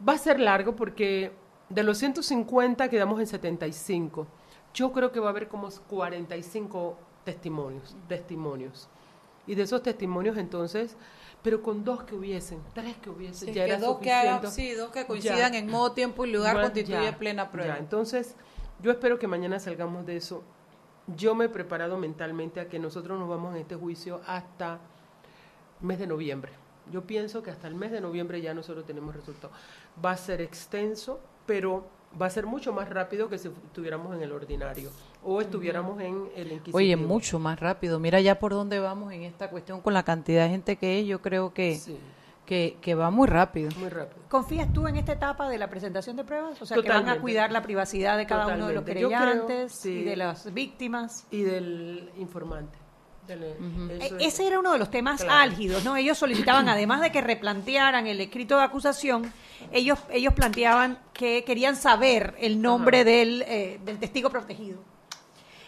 va 0.06 0.14
a 0.14 0.18
ser 0.18 0.40
largo 0.40 0.76
porque 0.76 1.32
de 1.68 1.82
los 1.82 1.98
150 1.98 2.88
quedamos 2.88 3.20
en 3.20 3.26
75. 3.26 4.26
Yo 4.74 4.92
creo 4.92 5.12
que 5.12 5.20
va 5.20 5.28
a 5.28 5.30
haber 5.30 5.48
como 5.48 5.68
45 5.70 6.98
testimonios, 7.24 7.96
testimonios. 8.08 8.88
Y 9.46 9.54
de 9.54 9.62
esos 9.62 9.82
testimonios 9.82 10.36
entonces, 10.36 10.96
pero 11.44 11.62
con 11.62 11.84
dos 11.84 12.02
que 12.04 12.14
hubiesen, 12.16 12.58
tres 12.72 12.96
que 12.96 13.10
hubiesen, 13.10 13.48
Sí, 13.50 13.54
ya 13.54 13.64
que 13.66 13.70
era 13.72 13.78
dos 13.78 13.98
que 13.98 14.10
hagan- 14.12 14.40
suficiente. 14.40 14.72
sí, 14.72 14.76
dos 14.80 14.90
que 14.90 15.06
coincidan 15.06 15.52
Ya. 15.52 15.58
en 15.58 15.70
modo, 15.70 15.92
tiempo 15.92 16.24
y 16.24 16.32
lugar 16.32 16.60
constituye 16.60 17.04
ya, 17.04 17.18
plena 17.18 17.50
prueba. 17.52 17.76
Entonces, 17.78 18.34
yo 18.82 18.90
espero 18.90 19.18
que 19.18 19.28
mañana 19.28 19.60
salgamos 19.60 20.06
de 20.06 20.16
eso. 20.16 20.42
Yo 21.06 21.34
me 21.34 21.44
he 21.44 21.48
preparado 21.50 21.98
mentalmente 21.98 22.60
a 22.60 22.68
que 22.70 22.78
nosotros 22.78 23.18
nos 23.20 23.28
vamos 23.28 23.54
en 23.54 23.60
este 23.60 23.76
juicio 23.76 24.22
hasta 24.26 24.80
mes 25.82 25.98
de 25.98 26.06
noviembre. 26.06 26.52
Yo 26.90 27.02
pienso 27.02 27.42
que 27.42 27.50
hasta 27.50 27.68
el 27.68 27.74
mes 27.74 27.90
de 27.92 28.00
noviembre 28.00 28.40
ya 28.40 28.54
nosotros 28.54 28.86
tenemos 28.86 29.14
resultado. 29.14 29.52
Va 30.02 30.12
a 30.12 30.16
ser 30.16 30.40
extenso, 30.40 31.20
pero 31.44 31.86
va 32.20 32.24
a 32.26 32.30
ser 32.30 32.46
mucho 32.46 32.72
más 32.72 32.88
rápido 32.88 33.28
que 33.28 33.36
si 33.38 33.48
estuviéramos 33.48 34.14
en 34.16 34.22
el 34.22 34.32
ordinario 34.32 34.90
o 35.24 35.40
estuviéramos 35.40 36.00
en 36.00 36.28
el 36.36 36.46
inquisitivo. 36.52 36.76
Oye, 36.78 36.96
mucho 36.96 37.38
más 37.38 37.58
rápido. 37.58 37.98
Mira 37.98 38.20
ya 38.20 38.38
por 38.38 38.52
dónde 38.52 38.78
vamos 38.78 39.12
en 39.12 39.22
esta 39.24 39.48
cuestión 39.50 39.80
con 39.80 39.94
la 39.94 40.02
cantidad 40.02 40.44
de 40.44 40.50
gente 40.50 40.76
que 40.76 41.00
es. 41.00 41.06
Yo 41.06 41.20
creo 41.22 41.52
que, 41.54 41.76
Sí, 41.76 41.98
que, 42.46 42.76
que 42.82 42.94
va 42.94 43.10
muy 43.10 43.26
rápido. 43.26 43.70
muy 43.78 43.88
rápido. 43.88 44.22
¿Confías 44.28 44.72
tú 44.72 44.86
en 44.86 44.96
esta 44.96 45.12
etapa 45.12 45.48
de 45.48 45.56
la 45.58 45.68
presentación 45.70 46.16
de 46.16 46.24
pruebas? 46.24 46.60
O 46.60 46.66
sea, 46.66 46.76
que 46.82 46.88
van 46.88 47.08
a 47.08 47.18
cuidar 47.20 47.50
la 47.52 47.62
privacidad 47.62 48.16
de 48.18 48.26
cada 48.26 48.54
uno 48.54 48.66
de 48.68 48.74
los 48.74 48.84
creo, 48.84 49.08
sí. 49.68 49.90
y 49.90 50.04
de 50.04 50.16
las 50.16 50.52
víctimas. 50.52 51.26
Y 51.30 51.42
del 51.42 52.10
informante. 52.18 52.78
Del- 53.26 53.42
eso 53.44 54.16
E- 54.18 54.26
es- 54.26 54.34
Ese 54.34 54.46
era 54.46 54.58
uno 54.58 54.72
de 54.72 54.78
los 54.78 54.90
temas 54.90 55.22
Claro. 55.24 55.40
álgidos, 55.40 55.82
¿no? 55.82 55.96
Ellos 55.96 56.18
solicitaban, 56.18 56.68
además 56.68 57.00
de 57.00 57.10
que 57.10 57.22
replantearan 57.22 58.06
el 58.06 58.20
escrito 58.20 58.58
de 58.58 58.64
acusación, 58.64 59.32
ellos, 59.72 59.98
ellos 60.10 60.34
planteaban 60.34 60.98
que 61.14 61.42
querían 61.44 61.74
saber 61.76 62.34
el 62.38 62.60
nombre 62.60 63.02
del, 63.04 63.42
eh, 63.48 63.80
del 63.82 63.98
testigo 63.98 64.28
protegido. 64.28 64.78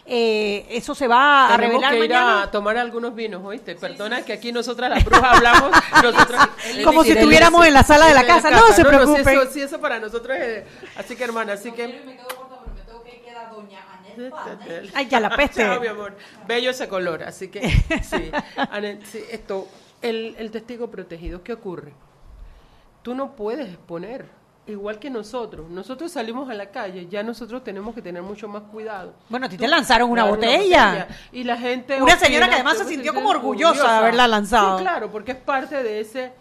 Eh, 0.09 0.65
eso 0.69 0.95
se 0.95 1.07
va 1.07 1.53
a 1.53 1.57
revelar 1.57 1.91
que 1.91 2.05
ir 2.05 2.09
mañana. 2.09 2.43
a 2.43 2.51
tomar 2.51 2.77
algunos 2.77 3.13
vinos, 3.13 3.41
¿oíste? 3.43 3.75
Perdona 3.75 4.21
que 4.23 4.31
aquí 4.33 4.51
nosotras 4.53 4.89
las 4.89 5.03
brujas 5.03 5.35
hablamos. 5.37 5.71
nosotras- 6.03 6.49
Como 6.83 7.03
si 7.03 7.11
estuviéramos 7.11 7.61
sí, 7.63 7.67
en 7.67 7.73
la 7.73 7.83
sala 7.83 8.07
de 8.07 8.13
la 8.13 8.21
sí, 8.21 8.27
casa. 8.27 8.51
No 8.51 8.67
se 8.67 8.73
sí, 8.75 8.83
preocupen. 8.83 9.27
eso, 9.27 9.51
sí, 9.51 9.61
eso 9.61 9.79
para 9.81 9.99
nosotros 9.99 10.37
es... 10.37 10.63
Así 10.95 11.15
que, 11.15 11.23
hermana, 11.25 11.53
así 11.53 11.71
que... 11.73 11.87
me 11.87 12.15
quedo 12.15 12.27
corta, 12.27 12.55
pero 12.63 12.73
me 12.75 12.81
tengo 12.83 13.03
que 13.03 13.21
quedar 13.21 13.51
doña 13.51 13.79
Anel 13.91 14.29
Panel. 14.59 14.91
Ay, 14.95 15.07
ya 15.07 15.19
la 15.19 15.29
peste. 15.35 15.61
Chao, 15.61 15.81
mi 15.81 15.87
amor. 15.87 16.15
Bello 16.47 16.71
ese 16.71 16.87
color, 16.87 17.23
así 17.23 17.49
que 17.49 17.69
sí. 18.03 18.31
Sí, 19.11 19.23
esto, 19.29 19.67
el, 20.01 20.35
el 20.39 20.51
testigo 20.51 20.89
protegido, 20.89 21.43
¿qué 21.43 21.53
ocurre? 21.53 21.91
Tú 23.03 23.13
no 23.13 23.35
puedes 23.35 23.67
exponer, 23.69 24.25
igual 24.67 24.99
que 24.99 25.09
nosotros. 25.09 25.69
Nosotros 25.69 26.11
salimos 26.11 26.49
a 26.49 26.53
la 26.53 26.69
calle, 26.71 27.07
ya 27.07 27.23
nosotros 27.23 27.63
tenemos 27.63 27.95
que 27.95 28.01
tener 28.01 28.21
mucho 28.21 28.47
más 28.47 28.63
cuidado. 28.63 29.13
Bueno, 29.29 29.45
a 29.45 29.49
ti 29.49 29.57
te 29.57 29.67
lanzaron 29.67 30.09
una 30.09 30.25
botella. 30.25 31.07
Y 31.31 31.43
la 31.43 31.57
gente... 31.57 32.01
Una 32.01 32.17
señora 32.17 32.47
que 32.47 32.55
además 32.55 32.77
se 32.77 32.85
sintió 32.85 33.13
como 33.13 33.29
orgullosa 33.29 33.83
de 33.83 33.97
haberla 33.97 34.27
lanzado. 34.27 34.77
Sí, 34.77 34.83
claro, 34.83 35.09
porque 35.11 35.31
es 35.31 35.37
parte 35.37 35.83
de 35.83 35.99
ese, 35.99 36.33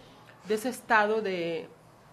de 0.46 0.54
ese 0.54 0.68
estado 0.68 1.20
de, 1.22 1.68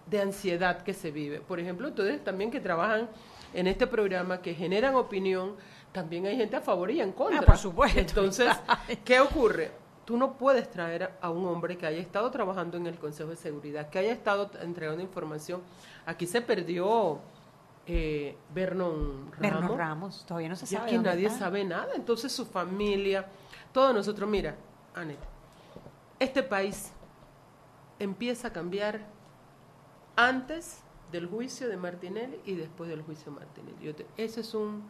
de 0.06 0.20
ansiedad 0.20 0.82
que 0.82 0.94
se 0.94 1.10
vive. 1.10 1.40
Por 1.40 1.60
ejemplo, 1.60 1.88
ustedes 1.88 2.22
también 2.22 2.50
que 2.50 2.60
trabajan 2.60 3.08
en 3.52 3.66
este 3.66 3.86
programa, 3.86 4.40
que 4.40 4.54
generan 4.54 4.94
opinión, 4.94 5.56
también 5.92 6.26
hay 6.26 6.36
gente 6.36 6.56
a 6.56 6.60
favor 6.60 6.90
y 6.90 7.00
en 7.00 7.12
contra. 7.12 7.40
Ah, 7.40 7.46
por 7.46 7.56
supuesto. 7.56 8.00
Entonces, 8.00 8.52
¿qué 9.04 9.20
ocurre? 9.20 9.70
Tú 10.04 10.18
no 10.18 10.36
puedes 10.36 10.70
traer 10.70 11.12
a 11.20 11.30
un 11.30 11.46
hombre 11.46 11.78
que 11.78 11.86
haya 11.86 12.00
estado 12.00 12.30
trabajando 12.30 12.76
en 12.76 12.86
el 12.86 12.98
Consejo 12.98 13.30
de 13.30 13.36
Seguridad, 13.36 13.88
que 13.88 14.00
haya 14.00 14.12
estado 14.12 14.50
entregando 14.60 15.02
información. 15.02 15.62
Aquí 16.06 16.26
se 16.26 16.42
perdió 16.42 17.20
eh, 17.86 18.36
Vernon 18.54 19.30
Ramos. 19.32 19.40
Vernon 19.40 19.78
Ramos, 19.78 20.24
todavía 20.26 20.48
no 20.48 20.56
se 20.56 20.64
Y 20.64 20.68
sabe. 20.68 20.84
aquí 20.86 20.94
dónde 20.96 21.10
nadie 21.10 21.26
está. 21.26 21.38
sabe 21.38 21.64
nada. 21.64 21.88
Entonces 21.94 22.32
su 22.32 22.46
familia, 22.46 23.26
todos 23.72 23.94
nosotros, 23.94 24.28
mira, 24.28 24.56
Anet, 24.94 25.18
este 26.18 26.42
país 26.42 26.92
empieza 27.98 28.48
a 28.48 28.52
cambiar 28.52 29.00
antes 30.16 30.80
del 31.12 31.26
juicio 31.26 31.68
de 31.68 31.76
Martinelli 31.76 32.40
y 32.44 32.54
después 32.54 32.88
del 32.90 33.02
juicio 33.02 33.32
de 33.32 33.38
Martinelli. 33.40 33.76
Yo 33.84 33.94
te- 33.94 34.06
ese 34.16 34.40
es 34.40 34.54
un, 34.54 34.82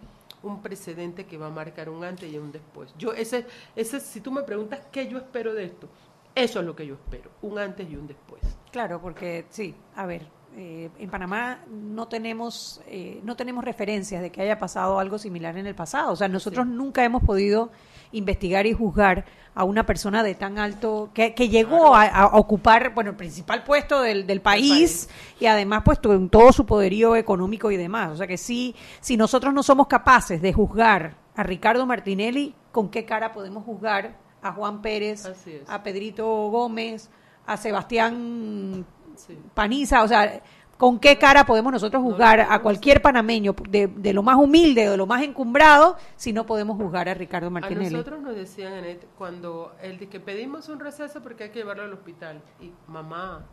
un 0.42 0.62
precedente 0.62 1.26
que 1.26 1.36
va 1.38 1.46
a 1.46 1.50
marcar 1.50 1.88
un 1.88 2.04
antes 2.04 2.32
y 2.32 2.38
un 2.38 2.50
después. 2.52 2.94
Yo 2.98 3.12
ese, 3.12 3.46
ese, 3.76 4.00
si 4.00 4.20
tú 4.20 4.30
me 4.30 4.42
preguntas 4.42 4.80
qué 4.90 5.08
yo 5.08 5.18
espero 5.18 5.52
de 5.54 5.64
esto, 5.64 5.88
eso 6.34 6.60
es 6.60 6.66
lo 6.66 6.74
que 6.74 6.86
yo 6.86 6.94
espero, 6.94 7.30
un 7.42 7.58
antes 7.58 7.88
y 7.90 7.96
un 7.96 8.06
después. 8.06 8.42
Claro, 8.72 9.00
porque 9.00 9.46
sí, 9.50 9.74
a 9.96 10.06
ver, 10.06 10.26
eh, 10.56 10.90
en 10.98 11.10
Panamá 11.10 11.60
no 11.68 12.06
tenemos 12.06 12.80
eh, 12.86 13.20
no 13.24 13.36
tenemos 13.36 13.64
referencias 13.64 14.22
de 14.22 14.30
que 14.30 14.42
haya 14.42 14.58
pasado 14.58 14.98
algo 14.98 15.18
similar 15.18 15.56
en 15.56 15.66
el 15.66 15.74
pasado. 15.74 16.12
O 16.12 16.16
sea, 16.16 16.28
nosotros 16.28 16.66
nunca 16.66 17.04
hemos 17.04 17.22
podido 17.22 17.70
investigar 18.12 18.66
y 18.66 18.72
juzgar 18.72 19.24
a 19.56 19.64
una 19.64 19.84
persona 19.84 20.22
de 20.22 20.34
tan 20.34 20.58
alto 20.58 21.10
que, 21.12 21.34
que 21.34 21.48
llegó 21.48 21.94
a, 21.94 22.06
a 22.06 22.26
ocupar 22.36 22.94
bueno 22.94 23.10
el 23.10 23.16
principal 23.16 23.64
puesto 23.64 24.00
del, 24.00 24.26
del 24.26 24.40
país, 24.40 25.08
y 25.40 25.46
además 25.46 25.82
pues 25.84 25.98
con 25.98 26.28
todo 26.28 26.52
su 26.52 26.66
poderío 26.66 27.16
económico 27.16 27.70
y 27.70 27.76
demás. 27.76 28.12
O 28.12 28.16
sea 28.16 28.26
que 28.26 28.38
sí, 28.38 28.74
si 29.00 29.16
nosotros 29.16 29.52
no 29.52 29.62
somos 29.62 29.86
capaces 29.86 30.40
de 30.40 30.52
juzgar 30.52 31.16
a 31.34 31.42
Ricardo 31.42 31.86
Martinelli, 31.86 32.54
¿con 32.70 32.90
qué 32.90 33.04
cara 33.04 33.32
podemos 33.32 33.64
juzgar 33.64 34.16
a 34.42 34.52
Juan 34.52 34.82
Pérez, 34.82 35.24
a 35.66 35.82
Pedrito 35.82 36.26
Gómez, 36.50 37.10
a 37.46 37.56
Sebastián 37.56 38.84
Sí. 39.16 39.38
Paniza, 39.54 40.02
o 40.02 40.08
sea, 40.08 40.42
¿con 40.76 40.98
qué 40.98 41.18
cara 41.18 41.46
podemos 41.46 41.72
nosotros 41.72 42.02
juzgar 42.02 42.40
a 42.40 42.58
cualquier 42.60 43.00
panameño 43.00 43.54
de, 43.68 43.86
de 43.86 44.12
lo 44.12 44.22
más 44.22 44.36
humilde, 44.36 44.88
de 44.88 44.96
lo 44.96 45.06
más 45.06 45.22
encumbrado, 45.22 45.96
si 46.16 46.32
no 46.32 46.46
podemos 46.46 46.76
juzgar 46.76 47.08
a 47.08 47.14
Ricardo 47.14 47.48
A 47.48 47.50
Martinelli? 47.50 47.90
nosotros 47.90 48.20
nos 48.20 48.34
decían, 48.34 48.72
Anet, 48.72 49.06
cuando 49.16 49.74
él 49.82 49.98
dice 49.98 50.08
que 50.08 50.20
pedimos 50.20 50.68
un 50.68 50.80
receso 50.80 51.22
porque 51.22 51.44
hay 51.44 51.50
que 51.50 51.60
llevarlo 51.60 51.84
al 51.84 51.92
hospital. 51.92 52.42
Y 52.60 52.72
mamá 52.86 53.44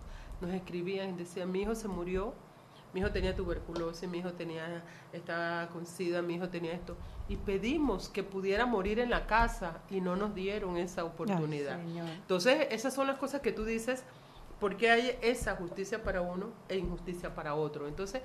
nos 0.41 0.51
escribían 0.51 1.09
y 1.09 1.14
decían, 1.14 1.51
mi 1.51 1.62
hijo 1.62 1.76
se 1.76 1.88
murió, 1.88 2.34
mi 2.93 2.99
hijo 2.99 3.12
tenía 3.12 3.36
tuberculosis, 3.36 4.09
mi 4.09 4.18
hijo 4.18 4.34
tenía, 4.34 4.84
estaba 5.14 5.68
con 5.70 5.86
sida, 5.86 6.22
mi 6.22 6.36
hijo 6.36 6.49
tenía 6.49 6.74
esto. 6.74 6.97
Y 7.30 7.38
pedimos 7.38 8.09
que 8.09 8.24
pudiera 8.24 8.66
morir 8.66 8.99
en 8.99 9.09
la 9.09 9.28
casa 9.28 9.80
y 9.89 10.01
no 10.01 10.16
nos 10.16 10.36
dieron 10.36 10.78
esa 10.78 11.05
oportunidad. 11.05 11.80
Entonces, 11.80 12.68
esas 12.72 12.93
son 12.93 13.07
las 13.07 13.18
cosas 13.18 13.41
que 13.41 13.53
tú 13.53 13.64
dices, 13.64 14.03
porque 14.62 14.91
hay 14.91 15.18
esa 15.24 15.55
justicia 15.55 16.03
para 16.03 16.22
uno 16.22 16.51
e 16.70 16.78
injusticia 16.78 17.34
para 17.34 17.55
otro. 17.55 17.88
Entonces, 17.88 18.22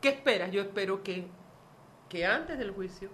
¿qué 0.00 0.08
esperas? 0.08 0.50
Yo 0.50 0.60
espero 0.60 1.04
que, 1.04 1.28
que 2.08 2.26
antes 2.26 2.58
del 2.58 2.72
juicio 2.72 3.08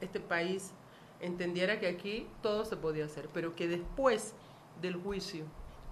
este 0.00 0.18
país 0.18 0.72
entendiera 1.20 1.78
que 1.78 1.86
aquí 1.86 2.26
todo 2.42 2.64
se 2.64 2.74
podía 2.74 3.04
hacer, 3.04 3.28
pero 3.34 3.54
que 3.54 3.68
después 3.68 4.34
del 4.80 4.96
juicio, 4.96 5.44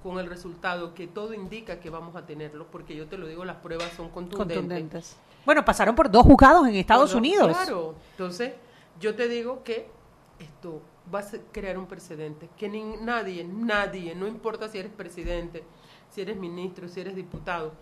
con 0.03 0.19
el 0.19 0.27
resultado 0.27 0.95
que 0.95 1.07
todo 1.07 1.35
indica 1.35 1.79
que 1.79 1.91
vamos 1.91 2.17
a 2.17 2.25
tenerlo, 2.25 2.69
porque 2.71 2.97
yo 2.97 3.07
te 3.07 3.19
lo 3.19 3.27
digo, 3.27 3.45
las 3.45 3.57
pruebas 3.57 3.93
son 3.93 4.09
contundentes. 4.09 4.57
Contundentes. 4.57 5.17
Bueno, 5.45 5.63
pasaron 5.63 5.95
por 5.95 6.11
dos 6.11 6.23
juzgados 6.23 6.67
en 6.67 6.77
Estados 6.77 7.15
Unidos. 7.15 7.55
Claro, 7.55 7.97
entonces 8.13 8.55
yo 8.99 9.15
te 9.15 9.29
digo 9.29 9.63
que 9.63 9.89
esto 10.39 10.81
va 11.15 11.19
a 11.21 11.25
crear 11.53 11.77
un 11.77 11.87
precedente, 11.87 12.49
que 12.57 12.67
ni, 12.67 12.83
nadie, 12.97 13.45
nadie, 13.45 14.15
no 14.15 14.27
importa 14.27 14.69
si 14.69 14.79
eres 14.79 14.91
presidente, 14.91 15.65
si 16.15 16.21
eres 16.21 16.37
ministro, 16.37 16.89
si 16.89 17.01
eres 17.01 17.17
diputado, 17.17 17.73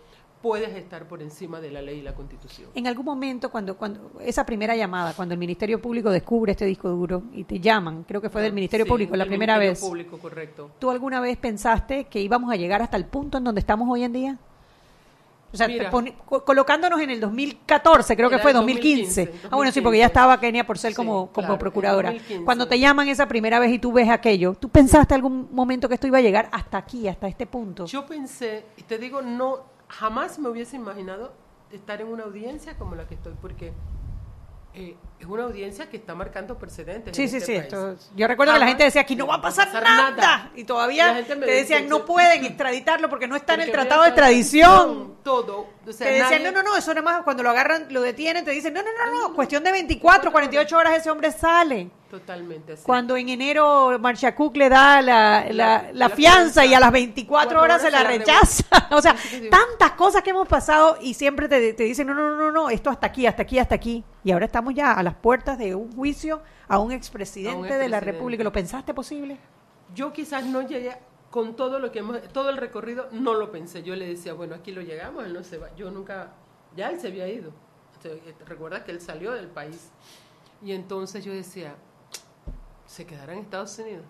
puedes 0.40 0.74
estar 0.74 1.06
por 1.06 1.20
encima 1.20 1.60
de 1.60 1.70
la 1.70 1.82
ley 1.82 1.98
y 1.98 2.02
la 2.02 2.14
constitución. 2.14 2.70
En 2.74 2.86
algún 2.86 3.04
momento, 3.04 3.50
cuando, 3.50 3.76
cuando 3.76 4.10
esa 4.20 4.46
primera 4.46 4.74
llamada, 4.74 5.12
cuando 5.12 5.34
el 5.34 5.38
Ministerio 5.38 5.80
Público 5.80 6.10
descubre 6.10 6.52
este 6.52 6.64
disco 6.64 6.88
duro 6.88 7.24
y 7.32 7.44
te 7.44 7.60
llaman, 7.60 8.04
creo 8.04 8.20
que 8.22 8.30
fue 8.30 8.40
del 8.42 8.54
Ministerio 8.54 8.86
Sí, 8.86 8.90
Público 8.90 9.14
la 9.16 9.26
primera 9.26 9.58
Ministerio 9.58 9.72
vez, 9.72 9.88
Público, 9.88 10.18
correcto. 10.18 10.70
¿tú 10.78 10.90
alguna 10.90 11.20
vez 11.20 11.36
pensaste 11.36 12.04
que 12.04 12.20
íbamos 12.20 12.50
a 12.50 12.56
llegar 12.56 12.80
hasta 12.80 12.96
el 12.96 13.04
punto 13.04 13.38
en 13.38 13.44
donde 13.44 13.60
estamos 13.60 13.88
hoy 13.90 14.02
en 14.02 14.12
día? 14.12 14.38
O 15.52 15.56
sea, 15.56 15.68
pone- 15.90 16.14
colocándonos 16.26 17.00
en 17.00 17.10
el 17.10 17.20
2014, 17.20 18.16
creo 18.16 18.30
que 18.30 18.38
fue 18.38 18.52
el 18.52 18.56
2015. 18.56 19.20
2015, 19.26 19.48
Ah, 19.52 19.56
bueno, 19.56 19.70
sí, 19.70 19.80
porque 19.82 19.98
ya 19.98 20.06
estaba 20.06 20.40
Kenia 20.40 20.64
Porcel 20.66 20.92
Sí, 20.92 20.96
como, 20.96 21.26
como 21.30 21.46
claro, 21.48 21.58
procuradora. 21.58 22.08
en 22.08 22.14
2015. 22.16 22.44
Cuando 22.44 22.66
te 22.68 22.78
llaman 22.78 23.08
esa 23.08 23.28
primera 23.28 23.58
vez 23.58 23.70
y 23.72 23.78
tú 23.78 23.92
ves 23.92 24.08
aquello, 24.08 24.54
¿tú 24.54 24.68
pensaste 24.70 25.14
algún 25.14 25.48
momento 25.52 25.88
que 25.88 25.94
esto 25.94 26.06
iba 26.06 26.18
a 26.18 26.22
llegar 26.22 26.48
hasta 26.52 26.78
aquí, 26.78 27.06
hasta 27.06 27.28
este 27.28 27.46
punto? 27.46 27.84
Yo 27.86 28.06
pensé, 28.06 28.64
y 28.78 28.82
te 28.82 28.96
digo, 28.98 29.20
no, 29.20 29.58
jamás 29.88 30.38
me 30.38 30.48
hubiese 30.48 30.76
imaginado 30.76 31.32
estar 31.70 32.00
en 32.00 32.08
una 32.08 32.24
audiencia 32.24 32.76
como 32.78 32.94
la 32.94 33.06
que 33.06 33.14
estoy, 33.14 33.34
porque 33.40 33.72
eh, 34.74 34.96
es 35.22 35.28
una 35.28 35.44
audiencia 35.44 35.88
que 35.88 35.96
está 35.96 36.14
marcando 36.14 36.58
precedentes. 36.58 37.16
Sí, 37.16 37.22
en 37.22 37.28
sí, 37.30 37.36
este 37.36 37.46
sí. 37.46 37.52
país. 37.58 37.72
esto- 37.72 37.96
yo 38.16 38.26
recuerdo 38.28 38.52
que 38.54 38.58
la 38.58 38.66
gente 38.66 38.84
decía 38.84 39.00
aquí 39.02 39.14
no 39.16 39.26
va 39.26 39.36
a 39.36 39.40
pasar, 39.42 39.72
nada. 39.72 40.50
Y 40.54 40.60
La 40.62 40.66
todavía 40.66 41.12
te 41.14 41.22
decían 41.22 41.40
decía, 41.40 41.80
no 41.82 42.04
pueden 42.04 42.44
extraditarlo 42.44 43.08
porque 43.08 43.28
no 43.28 43.36
está 43.36 43.54
en 43.54 43.60
el 43.62 43.66
Porque 43.68 43.80
tratado 43.82 44.02
de 44.02 44.08
extradición. 44.08 45.12
Todo. 45.22 45.68
O 45.86 45.92
sea, 45.92 46.08
Que 46.08 46.14
decían, 46.14 46.42
nadie- 46.42 46.52
no, 46.52 46.62
no, 46.62 46.70
no, 46.70 46.76
eso 46.76 46.92
nada 46.94 47.02
más 47.02 47.22
cuando 47.22 47.44
lo 47.44 47.50
agarran, 47.50 47.86
lo 47.90 48.00
detienen, 48.02 48.44
te 48.44 48.50
dicen, 48.50 48.74
no, 48.74 48.82
no, 48.82 48.88
no, 49.12 49.28
no, 49.28 49.34
cuestión 49.34 49.62
de 49.62 49.70
24, 49.70 50.32
48 50.32 50.76
horas 50.76 50.94
ese 50.98 51.10
hombre 51.10 51.30
sale. 51.30 51.90
Totalmente 52.10 52.72
así. 52.74 52.82
Cuando 52.84 53.16
en 53.16 53.28
enero 53.30 53.96
Marchacuk 53.98 54.54
le 54.56 54.68
da 54.68 55.00
la, 55.00 55.44
la, 55.48 55.52
La- 55.52 55.90
la 55.92 56.08
fianza 56.10 56.62
fianza, 56.62 56.66
y 56.66 56.74
a 56.74 56.80
las 56.80 56.92
24 56.92 57.28
cuatro 57.48 57.62
horas 57.62 57.80
se 57.80 57.86
horas 57.88 58.02
la 58.02 58.10
se 58.10 58.18
la 58.18 58.18
rechaza. 58.18 58.88
O 58.96 59.00
sea, 59.00 59.16
tantas 59.50 59.92
cosas 59.92 60.22
que 60.22 60.30
hemos 60.30 60.46
pasado 60.46 60.98
y 61.00 61.14
siempre 61.14 61.48
te, 61.48 61.72
te 61.72 61.84
dicen, 61.84 62.06
no, 62.08 62.14
no, 62.14 62.28
no, 62.30 62.36
no, 62.36 62.52
no, 62.52 62.68
esto 62.70 62.90
hasta 62.90 63.06
aquí, 63.06 63.26
hasta 63.26 63.42
aquí, 63.42 63.58
hasta 63.58 63.74
aquí. 63.76 64.04
Y 64.24 64.30
ahora 64.32 64.44
estamos 64.46 64.74
ya 64.74 64.92
a 64.92 65.02
las 65.02 65.11
puertas 65.14 65.58
de 65.58 65.74
un 65.74 65.92
juicio 65.92 66.42
a 66.68 66.78
un 66.78 66.92
expresidente 66.92 67.56
A 67.56 67.58
un 67.58 67.62
de 67.62 67.70
la 67.70 67.74
expresidente. 67.76 68.12
República. 68.12 68.44
¿Lo 68.44 68.52
pensaste 68.52 68.94
posible? 68.94 69.38
Yo 69.94 70.12
quizás 70.12 70.44
no 70.46 70.62
llegué 70.62 70.96
con 71.30 71.56
todo 71.56 71.78
lo 71.78 71.90
que 71.90 72.00
hemos, 72.00 72.22
todo 72.32 72.50
el 72.50 72.58
recorrido, 72.58 73.08
no 73.12 73.34
lo 73.34 73.50
pensé. 73.50 73.82
Yo 73.82 73.96
le 73.96 74.06
decía, 74.06 74.34
bueno, 74.34 74.54
aquí 74.54 74.70
lo 74.70 74.82
llegamos, 74.82 75.24
él 75.24 75.32
no 75.32 75.42
se 75.42 75.58
va. 75.58 75.74
Yo 75.76 75.90
nunca, 75.90 76.32
ya 76.76 76.90
él 76.90 77.00
se 77.00 77.08
había 77.08 77.28
ido. 77.28 77.50
O 77.98 78.02
sea, 78.02 78.12
recuerda 78.46 78.84
que 78.84 78.90
él 78.90 79.00
salió 79.00 79.32
del 79.32 79.48
país. 79.48 79.90
Y 80.62 80.72
entonces 80.72 81.24
yo 81.24 81.32
decía, 81.32 81.74
se 82.86 83.06
quedará 83.06 83.32
en 83.32 83.40
Estados 83.40 83.78
Unidos, 83.78 84.04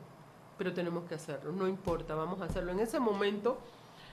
pero 0.59 0.75
tenemos 0.75 1.05
que 1.05 1.15
hacerlo, 1.15 1.53
no 1.53 1.69
importa, 1.69 2.15
vamos 2.15 2.41
a 2.41 2.47
hacerlo. 2.47 2.73
En 2.73 2.81
ese 2.81 2.99
momento, 2.99 3.59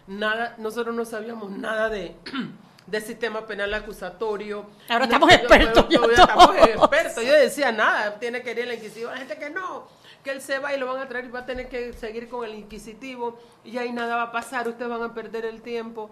nada, 0.08 0.56
nosotros 0.60 0.96
no 0.96 1.06
sabíamos 1.06 1.52
nada 1.52 1.90
de, 1.90 2.16
de 2.90 3.02
sistema 3.02 3.46
penal 3.46 3.74
acusatorio. 3.74 4.66
Ahora 4.90 5.06
No, 5.06 5.14
estamos 5.14 5.30
yo- 5.30 5.36
expertos 5.36 5.86
yo- 5.90 6.12
ya 6.12 6.24
estamos 6.24 6.56
expertos. 6.58 7.24
Yo 7.26 7.34
decía, 7.34 7.72
nada, 7.72 8.18
tiene 8.20 8.42
que 8.42 8.52
ir 8.52 8.60
el 8.60 8.74
inquisitivo. 8.74 9.12
La 9.12 9.18
gente 9.18 9.38
que 9.38 9.50
no, 9.50 9.88
que 10.24 10.32
él 10.32 10.42
se 10.42 10.60
va 10.60 10.74
y 10.74 10.80
lo 10.80 10.88
van 10.92 11.02
a 11.02 11.08
traer 11.08 11.26
y 11.26 11.30
va 11.30 11.40
a 11.40 11.46
tener 11.46 11.70
que 11.70 11.94
seguir 11.94 12.28
con 12.30 12.46
el 12.46 12.56
inquisitivo 12.56 13.38
y 13.64 13.78
ahí 13.78 13.92
nada 13.92 14.16
va 14.16 14.24
a 14.24 14.32
pasar, 14.32 14.68
ustedes 14.68 14.90
van 14.90 15.04
a 15.04 15.14
perder 15.14 15.46
el 15.46 15.62
tiempo. 15.62 16.10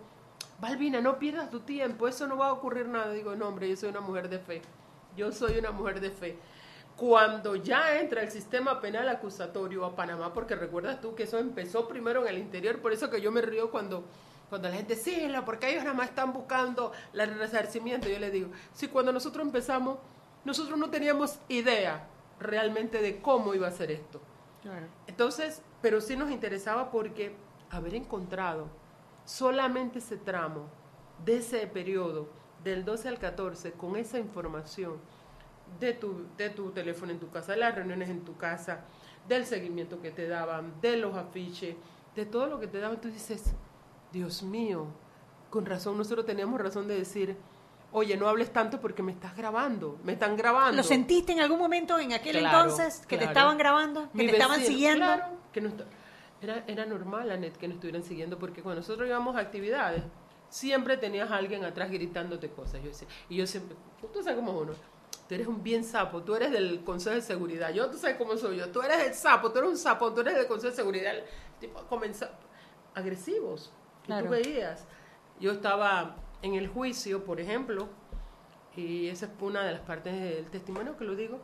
Balbina, 0.59 1.01
no 1.01 1.19
pierdas 1.19 1.49
tu 1.49 1.59
tiempo, 1.61 2.07
eso 2.07 2.27
no 2.27 2.37
va 2.37 2.47
a 2.47 2.53
ocurrir 2.53 2.87
nada. 2.87 3.11
Digo, 3.11 3.35
no, 3.35 3.47
hombre, 3.47 3.69
yo 3.69 3.75
soy 3.75 3.89
una 3.89 4.01
mujer 4.01 4.29
de 4.29 4.39
fe. 4.39 4.61
Yo 5.15 5.31
soy 5.31 5.57
una 5.57 5.71
mujer 5.71 5.99
de 5.99 6.11
fe. 6.11 6.37
Cuando 6.95 7.55
ya 7.55 7.99
entra 7.99 8.21
el 8.23 8.31
sistema 8.31 8.81
penal 8.81 9.07
acusatorio 9.09 9.85
a 9.85 9.95
Panamá, 9.95 10.33
porque 10.33 10.55
recuerdas 10.55 10.99
tú 10.99 11.13
que 11.13 11.23
eso 11.23 11.37
empezó 11.37 11.87
primero 11.87 12.23
en 12.23 12.27
el 12.33 12.39
interior, 12.39 12.79
por 12.81 12.91
eso 12.91 13.09
que 13.11 13.21
yo 13.21 13.31
me 13.31 13.41
río 13.41 13.69
cuando, 13.69 14.03
cuando 14.49 14.69
la 14.69 14.75
gente, 14.75 14.95
sí, 14.95 15.27
porque 15.45 15.69
ellos 15.69 15.83
nada 15.83 15.95
más 15.95 16.09
están 16.09 16.33
buscando 16.33 16.91
el 17.13 17.37
resarcimiento. 17.37 18.07
Yo 18.07 18.19
le 18.19 18.31
digo, 18.31 18.49
sí, 18.73 18.87
cuando 18.87 19.11
nosotros 19.11 19.45
empezamos, 19.45 19.97
nosotros 20.45 20.77
no 20.77 20.89
teníamos 20.89 21.39
idea 21.49 22.07
realmente 22.39 23.01
de 23.01 23.21
cómo 23.21 23.53
iba 23.53 23.67
a 23.67 23.71
ser 23.71 23.91
esto. 23.91 24.21
Entonces, 25.07 25.61
pero 25.81 26.01
sí 26.01 26.15
nos 26.15 26.31
interesaba 26.31 26.91
porque 26.91 27.35
haber 27.69 27.95
encontrado 27.95 28.67
solamente 29.25 29.99
ese 29.99 30.17
tramo 30.17 30.69
de 31.23 31.37
ese 31.37 31.65
periodo, 31.67 32.29
del 32.63 32.83
12 32.83 33.07
al 33.07 33.19
14, 33.19 33.71
con 33.73 33.95
esa 33.95 34.19
información 34.19 34.99
de 35.79 35.93
tu, 35.93 36.25
de 36.37 36.49
tu 36.49 36.71
teléfono 36.71 37.11
en 37.11 37.19
tu 37.19 37.29
casa, 37.29 37.53
de 37.53 37.59
las 37.59 37.75
reuniones 37.75 38.09
en 38.09 38.23
tu 38.23 38.35
casa, 38.37 38.85
del 39.27 39.45
seguimiento 39.45 40.01
que 40.01 40.11
te 40.11 40.27
daban, 40.27 40.79
de 40.81 40.97
los 40.97 41.15
afiches, 41.15 41.75
de 42.15 42.25
todo 42.25 42.47
lo 42.47 42.59
que 42.59 42.67
te 42.67 42.79
daban, 42.79 42.99
tú 42.99 43.09
dices, 43.09 43.53
Dios 44.11 44.43
mío, 44.43 44.87
con 45.49 45.65
razón, 45.65 45.97
nosotros 45.97 46.25
teníamos 46.25 46.59
razón 46.59 46.87
de 46.87 46.95
decir, 46.95 47.37
oye, 47.91 48.17
no 48.17 48.27
hables 48.27 48.51
tanto 48.51 48.79
porque 48.79 49.03
me 49.03 49.11
estás 49.11 49.35
grabando, 49.35 49.99
me 50.03 50.13
están 50.13 50.35
grabando. 50.35 50.77
¿Lo 50.77 50.83
sentiste 50.83 51.31
en 51.31 51.39
algún 51.39 51.59
momento 51.59 51.97
en 51.99 52.13
aquel 52.13 52.37
entonces 52.37 53.03
que 53.07 53.17
te 53.17 53.25
estaban 53.25 53.57
grabando, 53.57 54.09
que 54.11 54.27
te 54.27 54.31
estaban 54.31 54.61
siguiendo? 54.61 55.05
Claro, 55.05 55.25
que 55.51 55.61
no 55.61 55.71
era, 56.41 56.63
era 56.67 56.85
normal, 56.85 57.31
Anet, 57.31 57.57
que 57.57 57.67
nos 57.67 57.75
estuvieran 57.75 58.03
siguiendo 58.03 58.37
porque 58.37 58.61
cuando 58.61 58.81
nosotros 58.81 59.07
íbamos 59.07 59.35
a 59.35 59.39
actividades, 59.39 60.03
siempre 60.49 60.97
tenías 60.97 61.31
a 61.31 61.37
alguien 61.37 61.65
atrás 61.65 61.89
gritándote 61.89 62.49
cosas. 62.49 62.81
Yo 62.81 62.89
decía, 62.89 63.07
y 63.29 63.37
yo 63.37 63.47
siempre, 63.47 63.75
tú 64.13 64.21
sabes 64.21 64.35
cómo 64.37 64.51
es 64.51 64.61
uno, 64.61 64.73
tú 65.27 65.35
eres 65.35 65.47
un 65.47 65.63
bien 65.63 65.83
sapo, 65.83 66.21
tú 66.21 66.35
eres 66.35 66.51
del 66.51 66.83
Consejo 66.83 67.15
de 67.15 67.21
Seguridad, 67.21 67.73
yo 67.73 67.89
tú 67.89 67.97
sabes 67.97 68.17
cómo 68.17 68.37
soy 68.37 68.57
yo, 68.57 68.69
tú 68.69 68.81
eres 68.81 69.07
el 69.07 69.13
sapo, 69.13 69.51
tú 69.51 69.59
eres 69.59 69.71
un 69.71 69.77
sapo, 69.77 70.13
tú 70.13 70.21
eres 70.21 70.35
del 70.35 70.47
Consejo 70.47 70.71
de 70.71 70.75
Seguridad, 70.75 71.13
tipo, 71.59 71.81
comenzar 71.85 72.37
agresivos. 72.93 73.71
Y 74.07 74.23
tú 74.23 74.29
veías, 74.29 74.85
yo 75.39 75.51
estaba 75.51 76.15
en 76.41 76.53
el 76.53 76.67
juicio, 76.67 77.23
por 77.23 77.39
ejemplo, 77.39 77.89
y 78.75 79.07
esa 79.07 79.25
es 79.25 79.31
una 79.39 79.63
de 79.63 79.71
las 79.73 79.81
partes 79.81 80.13
del 80.13 80.49
testimonio 80.49 80.97
que 80.97 81.05
lo 81.05 81.15
digo, 81.15 81.39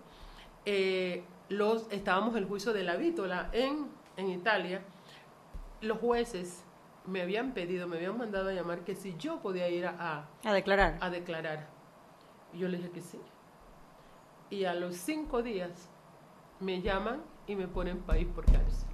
eh, 0.65 1.23
los, 1.49 1.91
estábamos 1.91 2.31
en 2.31 2.43
el 2.43 2.45
juicio 2.45 2.73
de 2.73 2.83
la 2.83 2.95
vítola 2.95 3.49
en, 3.51 3.89
en 4.17 4.29
Italia, 4.29 4.81
los 5.81 5.97
jueces 5.99 6.63
me 7.05 7.21
habían 7.21 7.53
pedido, 7.53 7.87
me 7.87 7.97
habían 7.97 8.17
mandado 8.17 8.49
a 8.49 8.53
llamar 8.53 8.83
que 8.83 8.95
si 8.95 9.15
yo 9.17 9.41
podía 9.41 9.67
ir 9.69 9.85
a, 9.85 10.27
a 10.43 10.53
declarar. 10.53 10.97
A 11.01 11.09
declarar. 11.09 11.67
Y 12.53 12.59
yo 12.59 12.67
le 12.67 12.77
dije 12.77 12.91
que 12.91 13.01
sí. 13.01 13.19
Y 14.49 14.65
a 14.65 14.73
los 14.73 14.95
cinco 14.95 15.41
días 15.41 15.89
me 16.59 16.81
llaman 16.81 17.21
y 17.47 17.55
me 17.55 17.67
ponen 17.67 17.99
país 17.99 18.27
por 18.27 18.45
cárcel. 18.45 18.92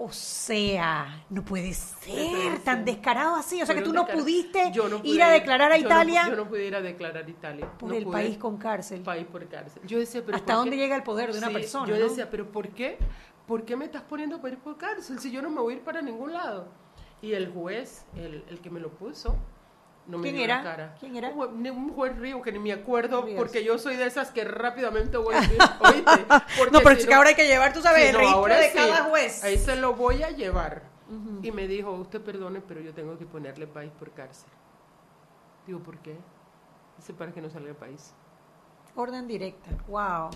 O 0.00 0.12
sea, 0.12 1.24
no 1.28 1.44
puede 1.44 1.74
ser 1.74 2.60
tan 2.60 2.84
descarado 2.84 3.34
así. 3.34 3.60
O 3.60 3.66
sea, 3.66 3.74
que 3.74 3.82
tú 3.82 3.92
no 3.92 4.06
pudiste 4.06 4.72
ir 5.02 5.22
a 5.22 5.30
declarar 5.30 5.72
a 5.72 5.78
Italia. 5.78 6.28
yo 6.28 6.36
no 6.36 6.48
pude 6.48 6.66
ir 6.66 6.76
a 6.76 6.80
declarar 6.80 7.24
a 7.24 7.28
Italia. 7.28 7.68
Por 7.78 7.94
el 7.94 8.06
país 8.06 8.38
con 8.38 8.56
cárcel. 8.58 9.00
País 9.00 9.26
por 9.26 9.46
cárcel. 9.48 9.82
Yo 9.84 9.98
decía, 9.98 10.22
pero 10.24 10.36
¿Hasta 10.36 10.54
dónde 10.54 10.76
llega 10.76 10.94
el 10.94 11.02
poder 11.02 11.32
de 11.32 11.38
una 11.38 11.50
persona? 11.50 11.88
Yo 11.88 11.96
decía, 12.08 12.30
pero 12.30 12.50
¿por 12.50 12.68
qué? 12.68 12.98
¿Por 13.46 13.64
qué 13.64 13.76
me 13.76 13.86
estás 13.86 14.02
poniendo 14.02 14.40
país 14.40 14.58
por 14.62 14.76
cárcel 14.76 15.18
si 15.18 15.30
yo 15.30 15.40
no 15.42 15.50
me 15.50 15.60
voy 15.60 15.74
a 15.74 15.76
ir 15.78 15.82
para 15.82 16.02
ningún 16.02 16.32
lado? 16.32 16.68
Y 17.20 17.32
el 17.32 17.50
juez, 17.50 18.04
el, 18.14 18.44
el 18.48 18.60
que 18.60 18.70
me 18.70 18.78
lo 18.78 18.90
puso, 18.90 19.36
no 20.08 20.18
me 20.18 20.32
dio 20.32 20.42
era? 20.42 20.56
la 20.56 20.62
cara. 20.62 20.94
¿Quién 20.98 21.16
era? 21.16 21.28
Un, 21.28 21.92
juez 21.94 22.16
río 22.18 22.40
que 22.42 22.50
ni 22.50 22.58
me 22.58 22.72
acuerdo 22.72 23.26
porque 23.36 23.62
yo 23.62 23.78
soy 23.78 23.96
de 23.96 24.06
esas 24.06 24.30
que 24.30 24.42
rápidamente 24.42 25.18
voy 25.18 25.34
a 25.34 25.40
decir, 25.42 25.58
oíste. 25.80 26.26
no, 26.72 26.80
pero 26.80 26.90
es 26.90 27.06
que 27.06 27.14
ahora 27.14 27.28
hay 27.28 27.34
que 27.34 27.46
llevar, 27.46 27.72
tú 27.72 27.82
sabes, 27.82 28.08
el 28.08 28.18
ritmo 28.18 28.46
de 28.46 28.72
cada 28.74 29.04
juez. 29.04 29.44
Ahí 29.44 29.58
se 29.58 29.76
lo 29.76 29.94
voy 29.94 30.22
a 30.22 30.30
llevar. 30.30 30.82
Y 31.42 31.52
me 31.52 31.66
dijo, 31.66 31.92
usted 31.92 32.20
perdone, 32.20 32.60
pero 32.60 32.80
yo 32.80 32.92
tengo 32.92 33.16
que 33.16 33.24
ponerle 33.24 33.66
país 33.66 33.92
por 33.98 34.10
cárcel. 34.10 34.50
Digo, 35.66 35.80
¿por 35.80 35.98
qué? 35.98 36.16
Dice, 36.96 37.14
para 37.14 37.32
que 37.32 37.40
no 37.40 37.48
salga 37.48 37.70
el 37.70 37.76
país. 37.76 38.14
Orden 38.94 39.26
directa, 39.26 39.70
wow. 39.86 40.30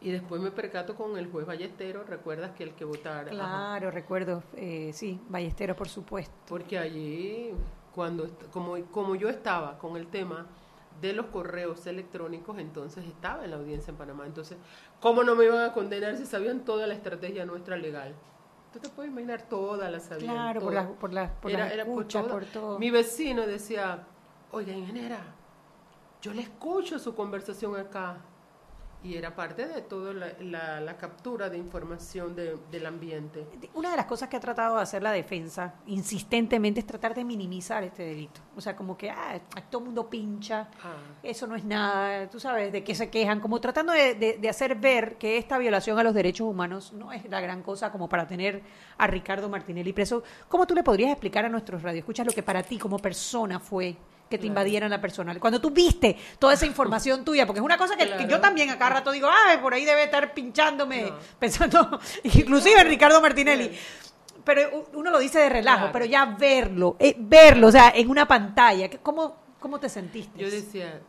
Y 0.00 0.12
después 0.12 0.40
me 0.40 0.52
percato 0.52 0.94
con 0.94 1.16
el 1.16 1.30
juez 1.30 1.46
Ballesteros, 1.46 2.08
¿recuerdas 2.08 2.52
que 2.52 2.62
el 2.62 2.74
que 2.74 2.84
votara? 2.84 3.30
Claro, 3.30 3.90
recuerdo, 3.90 4.44
eh, 4.54 4.90
sí, 4.92 5.20
Ballesteros, 5.28 5.76
por 5.76 5.88
supuesto. 5.88 6.34
Porque 6.46 6.78
allí, 6.78 7.52
cuando, 7.98 8.28
como, 8.52 8.80
como 8.92 9.16
yo 9.16 9.28
estaba 9.28 9.76
con 9.76 9.96
el 9.96 10.06
tema 10.06 10.46
de 11.00 11.12
los 11.14 11.26
correos 11.26 11.84
electrónicos, 11.84 12.56
entonces 12.60 13.04
estaba 13.04 13.44
en 13.44 13.50
la 13.50 13.56
audiencia 13.56 13.90
en 13.90 13.96
Panamá. 13.96 14.24
Entonces, 14.24 14.56
¿cómo 15.00 15.24
no 15.24 15.34
me 15.34 15.46
iban 15.46 15.68
a 15.68 15.72
condenar 15.72 16.16
si 16.16 16.24
sabían 16.24 16.60
toda 16.60 16.86
la 16.86 16.94
estrategia 16.94 17.44
nuestra 17.44 17.76
legal? 17.76 18.14
Tú 18.72 18.78
te 18.78 18.88
puedes 18.88 19.10
imaginar 19.10 19.48
toda 19.48 19.90
la 19.90 19.98
sabían. 19.98 20.32
Claro, 20.32 20.60
por 20.60 20.74
la, 20.74 20.88
por 20.88 21.12
la, 21.12 21.34
por 21.40 21.50
era, 21.50 21.66
escucha, 21.66 22.22
por, 22.22 22.44
todo. 22.44 22.78
Mi 22.78 22.92
vecino 22.92 23.44
decía, 23.48 24.06
oiga, 24.52 24.72
ingeniera, 24.72 25.18
yo 26.22 26.32
le 26.32 26.42
escucho 26.42 27.00
su 27.00 27.16
conversación 27.16 27.74
acá 27.74 28.18
y 29.04 29.14
era 29.14 29.34
parte 29.34 29.66
de 29.66 29.82
toda 29.82 30.12
la, 30.12 30.80
la, 30.80 30.96
captura 30.96 31.48
de 31.48 31.56
información 31.56 32.34
del 32.34 32.86
ambiente. 32.86 33.46
Una 33.74 33.92
de 33.92 33.96
las 33.96 34.06
cosas 34.06 34.28
que 34.28 34.36
ha 34.36 34.40
tratado 34.40 34.76
de 34.76 34.82
hacer 34.82 35.02
la 35.02 35.12
defensa 35.12 35.74
insistentemente 35.86 36.80
es 36.80 36.86
tratar 36.86 37.14
de 37.14 37.24
minimizar 37.24 37.84
este 37.84 38.02
delito. 38.02 38.40
O 38.56 38.60
sea, 38.60 38.74
como 38.74 38.98
que 38.98 39.08
ah, 39.10 39.40
todo 39.70 39.82
el 39.82 39.86
mundo 39.86 40.10
pincha, 40.10 40.68
ah. 40.82 40.96
eso 41.22 41.46
no 41.46 41.54
es 41.54 41.64
nada, 41.64 42.28
tú 42.28 42.40
sabes 42.40 42.72
de 42.72 42.82
qué 42.82 42.94
se 42.94 43.08
quejan, 43.08 43.38
como 43.40 43.60
tratando 43.60 43.92
de, 43.92 44.14
de, 44.14 44.48
hacer 44.48 44.74
ver 44.74 45.16
que 45.16 45.38
esta 45.38 45.58
violación 45.58 45.96
a 45.98 46.02
los 46.02 46.14
derechos 46.14 46.48
humanos 46.48 46.92
no 46.92 47.12
es 47.12 47.24
la 47.30 47.40
gran 47.40 47.62
cosa 47.62 47.92
como 47.92 48.08
para 48.08 48.26
tener 48.26 48.62
a 48.96 49.06
Ricardo 49.06 49.48
Martinelli 49.48 49.92
preso. 49.92 50.24
¿Cómo 50.48 50.66
tú 50.66 50.74
le 50.74 50.82
podrías 50.82 51.12
explicar 51.12 51.44
a 51.44 51.48
nuestros 51.48 51.82
radioescuchas 51.82 52.26
lo 52.26 52.32
que 52.32 52.42
para 52.42 52.64
ti 52.64 52.78
como 52.78 52.98
persona 52.98 53.60
fue? 53.60 53.96
Que 54.28 54.38
te 54.38 54.46
invadieran 54.46 54.90
la 54.90 55.00
personal. 55.00 55.38
Cuando 55.40 55.60
tú 55.60 55.70
viste 55.70 56.16
toda 56.38 56.54
esa 56.54 56.66
información 56.66 57.24
tuya, 57.24 57.46
porque 57.46 57.60
es 57.60 57.64
una 57.64 57.78
cosa 57.78 57.96
que, 57.96 58.26
yo 58.28 58.40
también 58.40 58.70
a 58.70 58.78
cada 58.78 58.96
rato 58.96 59.10
digo, 59.10 59.28
ay, 59.30 59.58
por 59.58 59.74
ahí 59.74 59.84
debe 59.84 60.04
estar 60.04 60.34
pinchándome, 60.34 61.12
pensando, 61.38 61.98
inclusive 62.24 62.84
Ricardo 62.84 63.20
Martinelli. 63.20 63.76
Pero 64.44 64.88
uno 64.94 65.10
lo 65.10 65.18
dice 65.18 65.38
de 65.40 65.48
relajo, 65.48 65.90
pero 65.92 66.04
ya 66.04 66.24
verlo, 66.24 66.96
eh, 66.98 67.14
verlo, 67.18 67.66
o 67.66 67.72
sea, 67.72 67.92
en 67.94 68.08
una 68.08 68.26
pantalla, 68.26 68.88
¿cómo, 69.02 69.36
¿cómo 69.60 69.78
te 69.78 69.88
sentiste? 69.88 70.38
Yo 70.38 70.50
decía, 70.50 71.00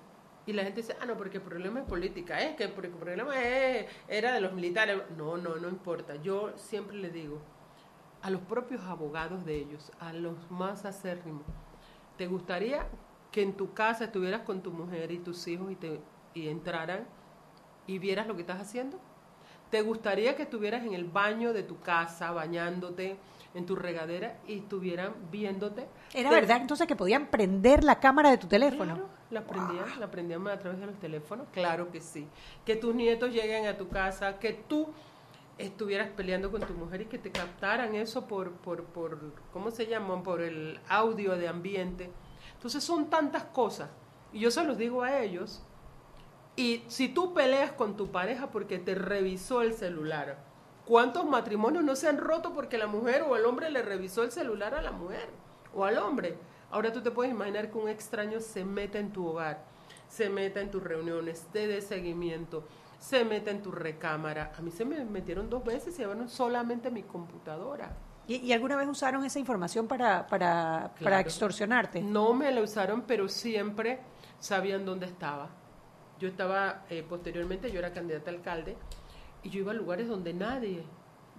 y 0.45 0.53
la 0.53 0.63
gente 0.63 0.81
dice, 0.81 0.95
ah, 0.99 1.05
no, 1.05 1.15
porque 1.15 1.37
el 1.37 1.43
problema 1.43 1.81
es 1.81 1.85
política, 1.85 2.41
es 2.41 2.55
que 2.55 2.67
porque 2.69 2.87
el 2.87 2.95
problema 2.95 3.39
es, 3.39 3.85
era 4.07 4.33
de 4.33 4.41
los 4.41 4.51
militares. 4.51 4.99
No, 5.15 5.37
no, 5.37 5.57
no 5.57 5.69
importa. 5.69 6.15
Yo 6.15 6.53
siempre 6.57 6.97
le 6.97 7.11
digo 7.11 7.39
a 8.23 8.29
los 8.29 8.41
propios 8.41 8.81
abogados 8.81 9.45
de 9.45 9.55
ellos, 9.55 9.91
a 9.99 10.11
los 10.11 10.49
más 10.49 10.85
acérrimos, 10.85 11.43
¿te 12.17 12.25
gustaría 12.25 12.87
que 13.31 13.41
en 13.41 13.53
tu 13.53 13.73
casa 13.73 14.05
estuvieras 14.05 14.41
con 14.41 14.61
tu 14.61 14.71
mujer 14.71 15.11
y 15.11 15.19
tus 15.19 15.47
hijos 15.47 15.71
y, 15.71 15.75
te, 15.75 15.99
y 16.33 16.47
entraran 16.47 17.05
y 17.87 17.99
vieras 17.99 18.27
lo 18.27 18.35
que 18.35 18.41
estás 18.41 18.59
haciendo? 18.59 18.99
¿Te 19.69 19.81
gustaría 19.81 20.35
que 20.35 20.43
estuvieras 20.43 20.83
en 20.83 20.93
el 20.93 21.05
baño 21.05 21.53
de 21.53 21.61
tu 21.61 21.79
casa 21.79 22.31
bañándote 22.31 23.17
en 23.53 23.65
tu 23.65 23.75
regadera 23.75 24.39
y 24.47 24.59
estuvieran 24.59 25.13
viéndote? 25.31 25.87
¿Era 26.13 26.31
verdad 26.31 26.57
entonces 26.57 26.87
que 26.87 26.95
podían 26.95 27.27
prender 27.27 27.83
la 27.83 27.99
cámara 27.99 28.31
de 28.31 28.37
tu 28.37 28.47
teléfono? 28.47 28.95
Claro, 28.95 29.09
la 29.29 29.45
prendían, 29.45 29.99
la 29.99 30.09
prendían 30.09 30.47
a 30.47 30.57
través 30.57 30.79
de 30.79 30.87
los 30.87 30.99
teléfonos, 30.99 31.47
claro 31.51 31.91
que 31.91 32.01
sí. 32.01 32.27
Que 32.65 32.75
tus 32.75 32.95
nietos 32.95 33.31
lleguen 33.31 33.67
a 33.67 33.77
tu 33.77 33.89
casa, 33.89 34.39
que 34.39 34.53
tú 34.53 34.87
estuvieras 35.59 36.09
peleando 36.09 36.49
con 36.49 36.61
tu 36.61 36.73
mujer 36.73 37.01
y 37.01 37.05
que 37.05 37.19
te 37.19 37.31
captaran 37.31 37.93
eso 37.93 38.25
por, 38.27 38.53
por, 38.53 38.85
por 38.85 39.33
¿cómo 39.53 39.69
se 39.69 39.85
llaman? 39.85 40.23
Por 40.23 40.41
el 40.41 40.79
audio 40.87 41.37
de 41.37 41.47
ambiente 41.47 42.09
entonces 42.59 42.83
son 42.83 43.09
tantas 43.09 43.45
cosas. 43.45 43.89
Y 44.33 44.41
yo 44.41 44.51
se 44.51 44.65
los 44.65 44.77
digo 44.77 45.01
a 45.01 45.21
ellos. 45.21 45.61
Y 46.57 46.83
si 46.87 47.07
tú 47.07 47.33
peleas 47.33 47.71
con 47.71 47.95
tu 47.95 48.11
pareja 48.11 48.47
porque 48.51 48.79
te 48.79 48.95
revisó 48.95 49.61
el 49.61 49.73
celular, 49.73 50.43
¿cuántos 50.85 51.23
matrimonios 51.23 51.85
no 51.85 51.95
se 51.95 52.09
han 52.09 52.17
roto 52.17 52.53
porque 52.53 52.77
la 52.77 52.87
mujer 52.87 53.21
o 53.21 53.37
el 53.37 53.45
hombre 53.45 53.71
le 53.71 53.81
revisó 53.81 54.23
el 54.23 54.33
celular 54.33 54.75
a 54.75 54.81
la 54.81 54.91
mujer 54.91 55.29
o 55.73 55.85
al 55.85 55.99
hombre? 55.99 56.37
Ahora 56.69 56.91
tú 56.91 57.01
te 57.01 57.11
puedes 57.11 57.31
imaginar 57.31 57.71
que 57.71 57.77
un 57.77 57.87
extraño 57.87 58.41
se 58.41 58.65
meta 58.65 58.99
en 58.99 59.13
tu 59.13 59.25
hogar, 59.25 59.63
se 60.09 60.29
meta 60.29 60.59
en 60.59 60.69
tus 60.69 60.83
reuniones, 60.83 61.47
te 61.53 61.65
dé 61.65 61.79
seguimiento, 61.79 62.65
se 62.99 63.23
meta 63.23 63.51
en 63.51 63.61
tu 63.61 63.71
recámara. 63.71 64.51
A 64.57 64.61
mí 64.61 64.69
se 64.71 64.83
me 64.83 65.05
metieron 65.05 65.49
dos 65.49 65.63
veces 65.63 65.95
y 65.95 65.99
llevaron 65.99 66.27
solamente 66.27 66.91
mi 66.91 67.03
computadora. 67.03 67.95
¿Y, 68.29 68.53
alguna 68.53 68.75
vez 68.75 68.87
usaron 68.87 69.25
esa 69.25 69.39
información 69.39 69.87
para, 69.87 70.27
para, 70.27 70.93
para 71.01 71.19
extorsionarte? 71.19 71.99
No 71.99 72.35
me 72.35 72.51
la 72.51 72.61
usaron, 72.61 73.01
pero 73.01 73.27
siempre 73.27 73.97
sabían 74.39 74.85
dónde 74.85 75.07
estaba. 75.07 75.49
Yo 76.19 76.27
estaba, 76.27 76.85
eh, 76.91 77.03
posteriormente, 77.09 77.71
yo 77.71 77.79
era 77.79 77.91
candidata 77.91 78.29
a 78.29 78.35
alcalde 78.35 78.77
y 79.41 79.49
yo 79.49 79.61
iba 79.61 79.71
a 79.71 79.73
lugares 79.73 80.07
donde 80.07 80.31
nadie, 80.35 80.83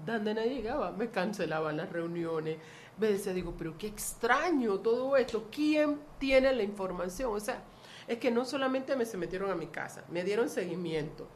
donde 0.04 0.34
nadie 0.34 0.56
llegaba. 0.56 0.90
Me 0.90 1.10
cancelaban 1.10 1.76
las 1.76 1.92
reuniones. 1.92 2.58
Me 2.98 3.06
decía, 3.06 3.32
digo, 3.32 3.54
pero 3.56 3.78
qué 3.78 3.86
extraño 3.86 4.80
todo 4.80 5.16
esto. 5.16 5.46
¿Quién 5.48 6.00
tiene 6.18 6.52
la 6.52 6.64
información? 6.64 7.32
O 7.32 7.38
sea, 7.38 7.62
es 8.08 8.18
que 8.18 8.32
no 8.32 8.44
solamente 8.44 8.96
me 8.96 9.06
se 9.06 9.16
metieron 9.16 9.52
a 9.52 9.54
mi 9.54 9.68
casa, 9.68 10.02
me 10.10 10.24
dieron 10.24 10.48
seguimiento. 10.48 11.28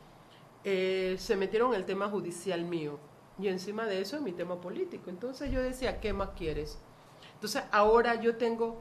Eh, 0.64 1.14
se 1.16 1.36
metieron 1.36 1.74
el 1.74 1.84
tema 1.84 2.08
judicial 2.08 2.64
mío 2.64 2.98
y 3.38 3.48
encima 3.48 3.86
de 3.86 4.00
eso 4.00 4.16
es 4.16 4.22
mi 4.22 4.32
tema 4.32 4.60
político. 4.60 5.10
Entonces 5.10 5.50
yo 5.50 5.62
decía, 5.62 6.00
¿qué 6.00 6.12
más 6.12 6.30
quieres? 6.36 6.78
Entonces 7.34 7.62
ahora 7.72 8.14
yo 8.16 8.36
tengo 8.36 8.80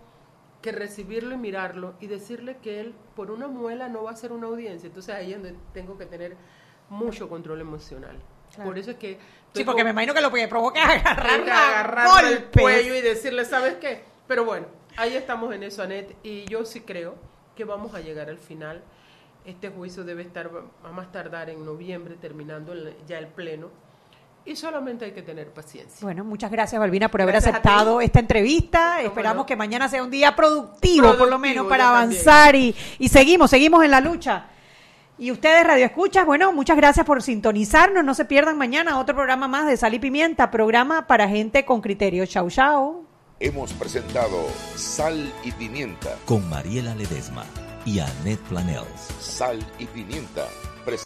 que 0.61 0.71
recibirlo 0.71 1.35
y 1.35 1.37
mirarlo 1.37 1.93
y 1.99 2.07
decirle 2.07 2.57
que 2.61 2.79
él 2.79 2.95
por 3.15 3.31
una 3.31 3.47
muela 3.47 3.89
no 3.89 4.03
va 4.03 4.11
a 4.11 4.13
hacer 4.13 4.31
una 4.31 4.47
audiencia. 4.47 4.87
Entonces 4.87 5.13
ahí 5.13 5.33
es 5.33 5.41
donde 5.41 5.59
tengo 5.73 5.97
que 5.97 6.05
tener 6.05 6.37
mucho 6.89 7.27
control 7.27 7.61
emocional. 7.61 8.17
Claro. 8.53 8.69
Por 8.69 8.77
eso 8.77 8.91
es 8.91 8.97
que... 8.97 9.19
Sí, 9.53 9.63
porque 9.63 9.83
me 9.83 9.89
imagino 9.89 10.13
que 10.13 10.21
lo 10.21 10.31
que 10.31 10.47
provoca 10.47 10.95
es 10.95 11.05
agarrar, 11.05 12.25
el 12.25 12.45
cuello 12.45 12.95
y 12.95 13.01
decirle, 13.01 13.45
¿sabes 13.45 13.75
qué? 13.75 14.03
Pero 14.27 14.45
bueno, 14.45 14.67
ahí 14.95 15.15
estamos 15.15 15.53
en 15.53 15.63
eso, 15.63 15.83
Anet, 15.83 16.15
y 16.23 16.45
yo 16.45 16.63
sí 16.65 16.81
creo 16.81 17.15
que 17.55 17.65
vamos 17.65 17.93
a 17.93 17.99
llegar 17.99 18.29
al 18.29 18.37
final. 18.37 18.83
Este 19.45 19.69
juicio 19.69 20.03
debe 20.03 20.21
estar 20.21 20.49
a 20.83 20.91
más 20.91 21.11
tardar 21.11 21.49
en 21.49 21.65
noviembre, 21.65 22.15
terminando 22.15 22.73
ya 23.05 23.19
el 23.19 23.27
pleno, 23.27 23.69
y 24.45 24.55
solamente 24.55 25.05
hay 25.05 25.11
que 25.11 25.21
tener 25.21 25.51
paciencia. 25.51 25.99
Bueno, 26.01 26.23
muchas 26.23 26.51
gracias, 26.51 26.79
Balbina, 26.79 27.09
por 27.09 27.21
haber 27.21 27.33
Gracias 27.33 27.53
aceptado 27.53 28.01
esta 28.01 28.19
entrevista. 28.19 28.95
Cómo 28.97 29.07
Esperamos 29.07 29.43
no. 29.43 29.45
que 29.45 29.55
mañana 29.55 29.87
sea 29.87 30.03
un 30.03 30.11
día 30.11 30.35
productivo, 30.35 31.17
por 31.17 31.29
lo 31.29 31.39
menos, 31.39 31.67
para 31.67 31.89
avanzar 31.89 32.55
y, 32.55 32.75
y 32.99 33.09
seguimos, 33.09 33.49
seguimos 33.49 33.83
en 33.83 33.91
la 33.91 34.01
lucha. 34.01 34.47
Y 35.17 35.31
ustedes, 35.31 35.65
Radio 35.65 35.85
Escuchas, 35.85 36.25
bueno, 36.25 36.51
muchas 36.51 36.75
gracias 36.75 37.05
por 37.05 37.21
sintonizarnos. 37.21 38.03
No 38.03 38.13
se 38.13 38.25
pierdan 38.25 38.57
mañana 38.57 38.99
otro 38.99 39.15
programa 39.15 39.47
más 39.47 39.67
de 39.67 39.77
Sal 39.77 39.93
y 39.93 39.99
Pimienta, 39.99 40.49
programa 40.51 41.07
para 41.07 41.29
gente 41.29 41.65
con 41.65 41.81
criterio. 41.81 42.25
Chau, 42.25 42.49
chau. 42.49 43.05
Hemos 43.39 43.73
presentado 43.73 44.47
Sal 44.75 45.31
y 45.43 45.51
Pimienta. 45.51 46.17
Con 46.25 46.49
Mariela 46.49 46.95
Ledesma 46.95 47.45
y 47.85 47.99
Annette 47.99 48.41
Planels. 48.49 49.13
Sal 49.19 49.59
y 49.79 49.85
Pimienta. 49.85 50.47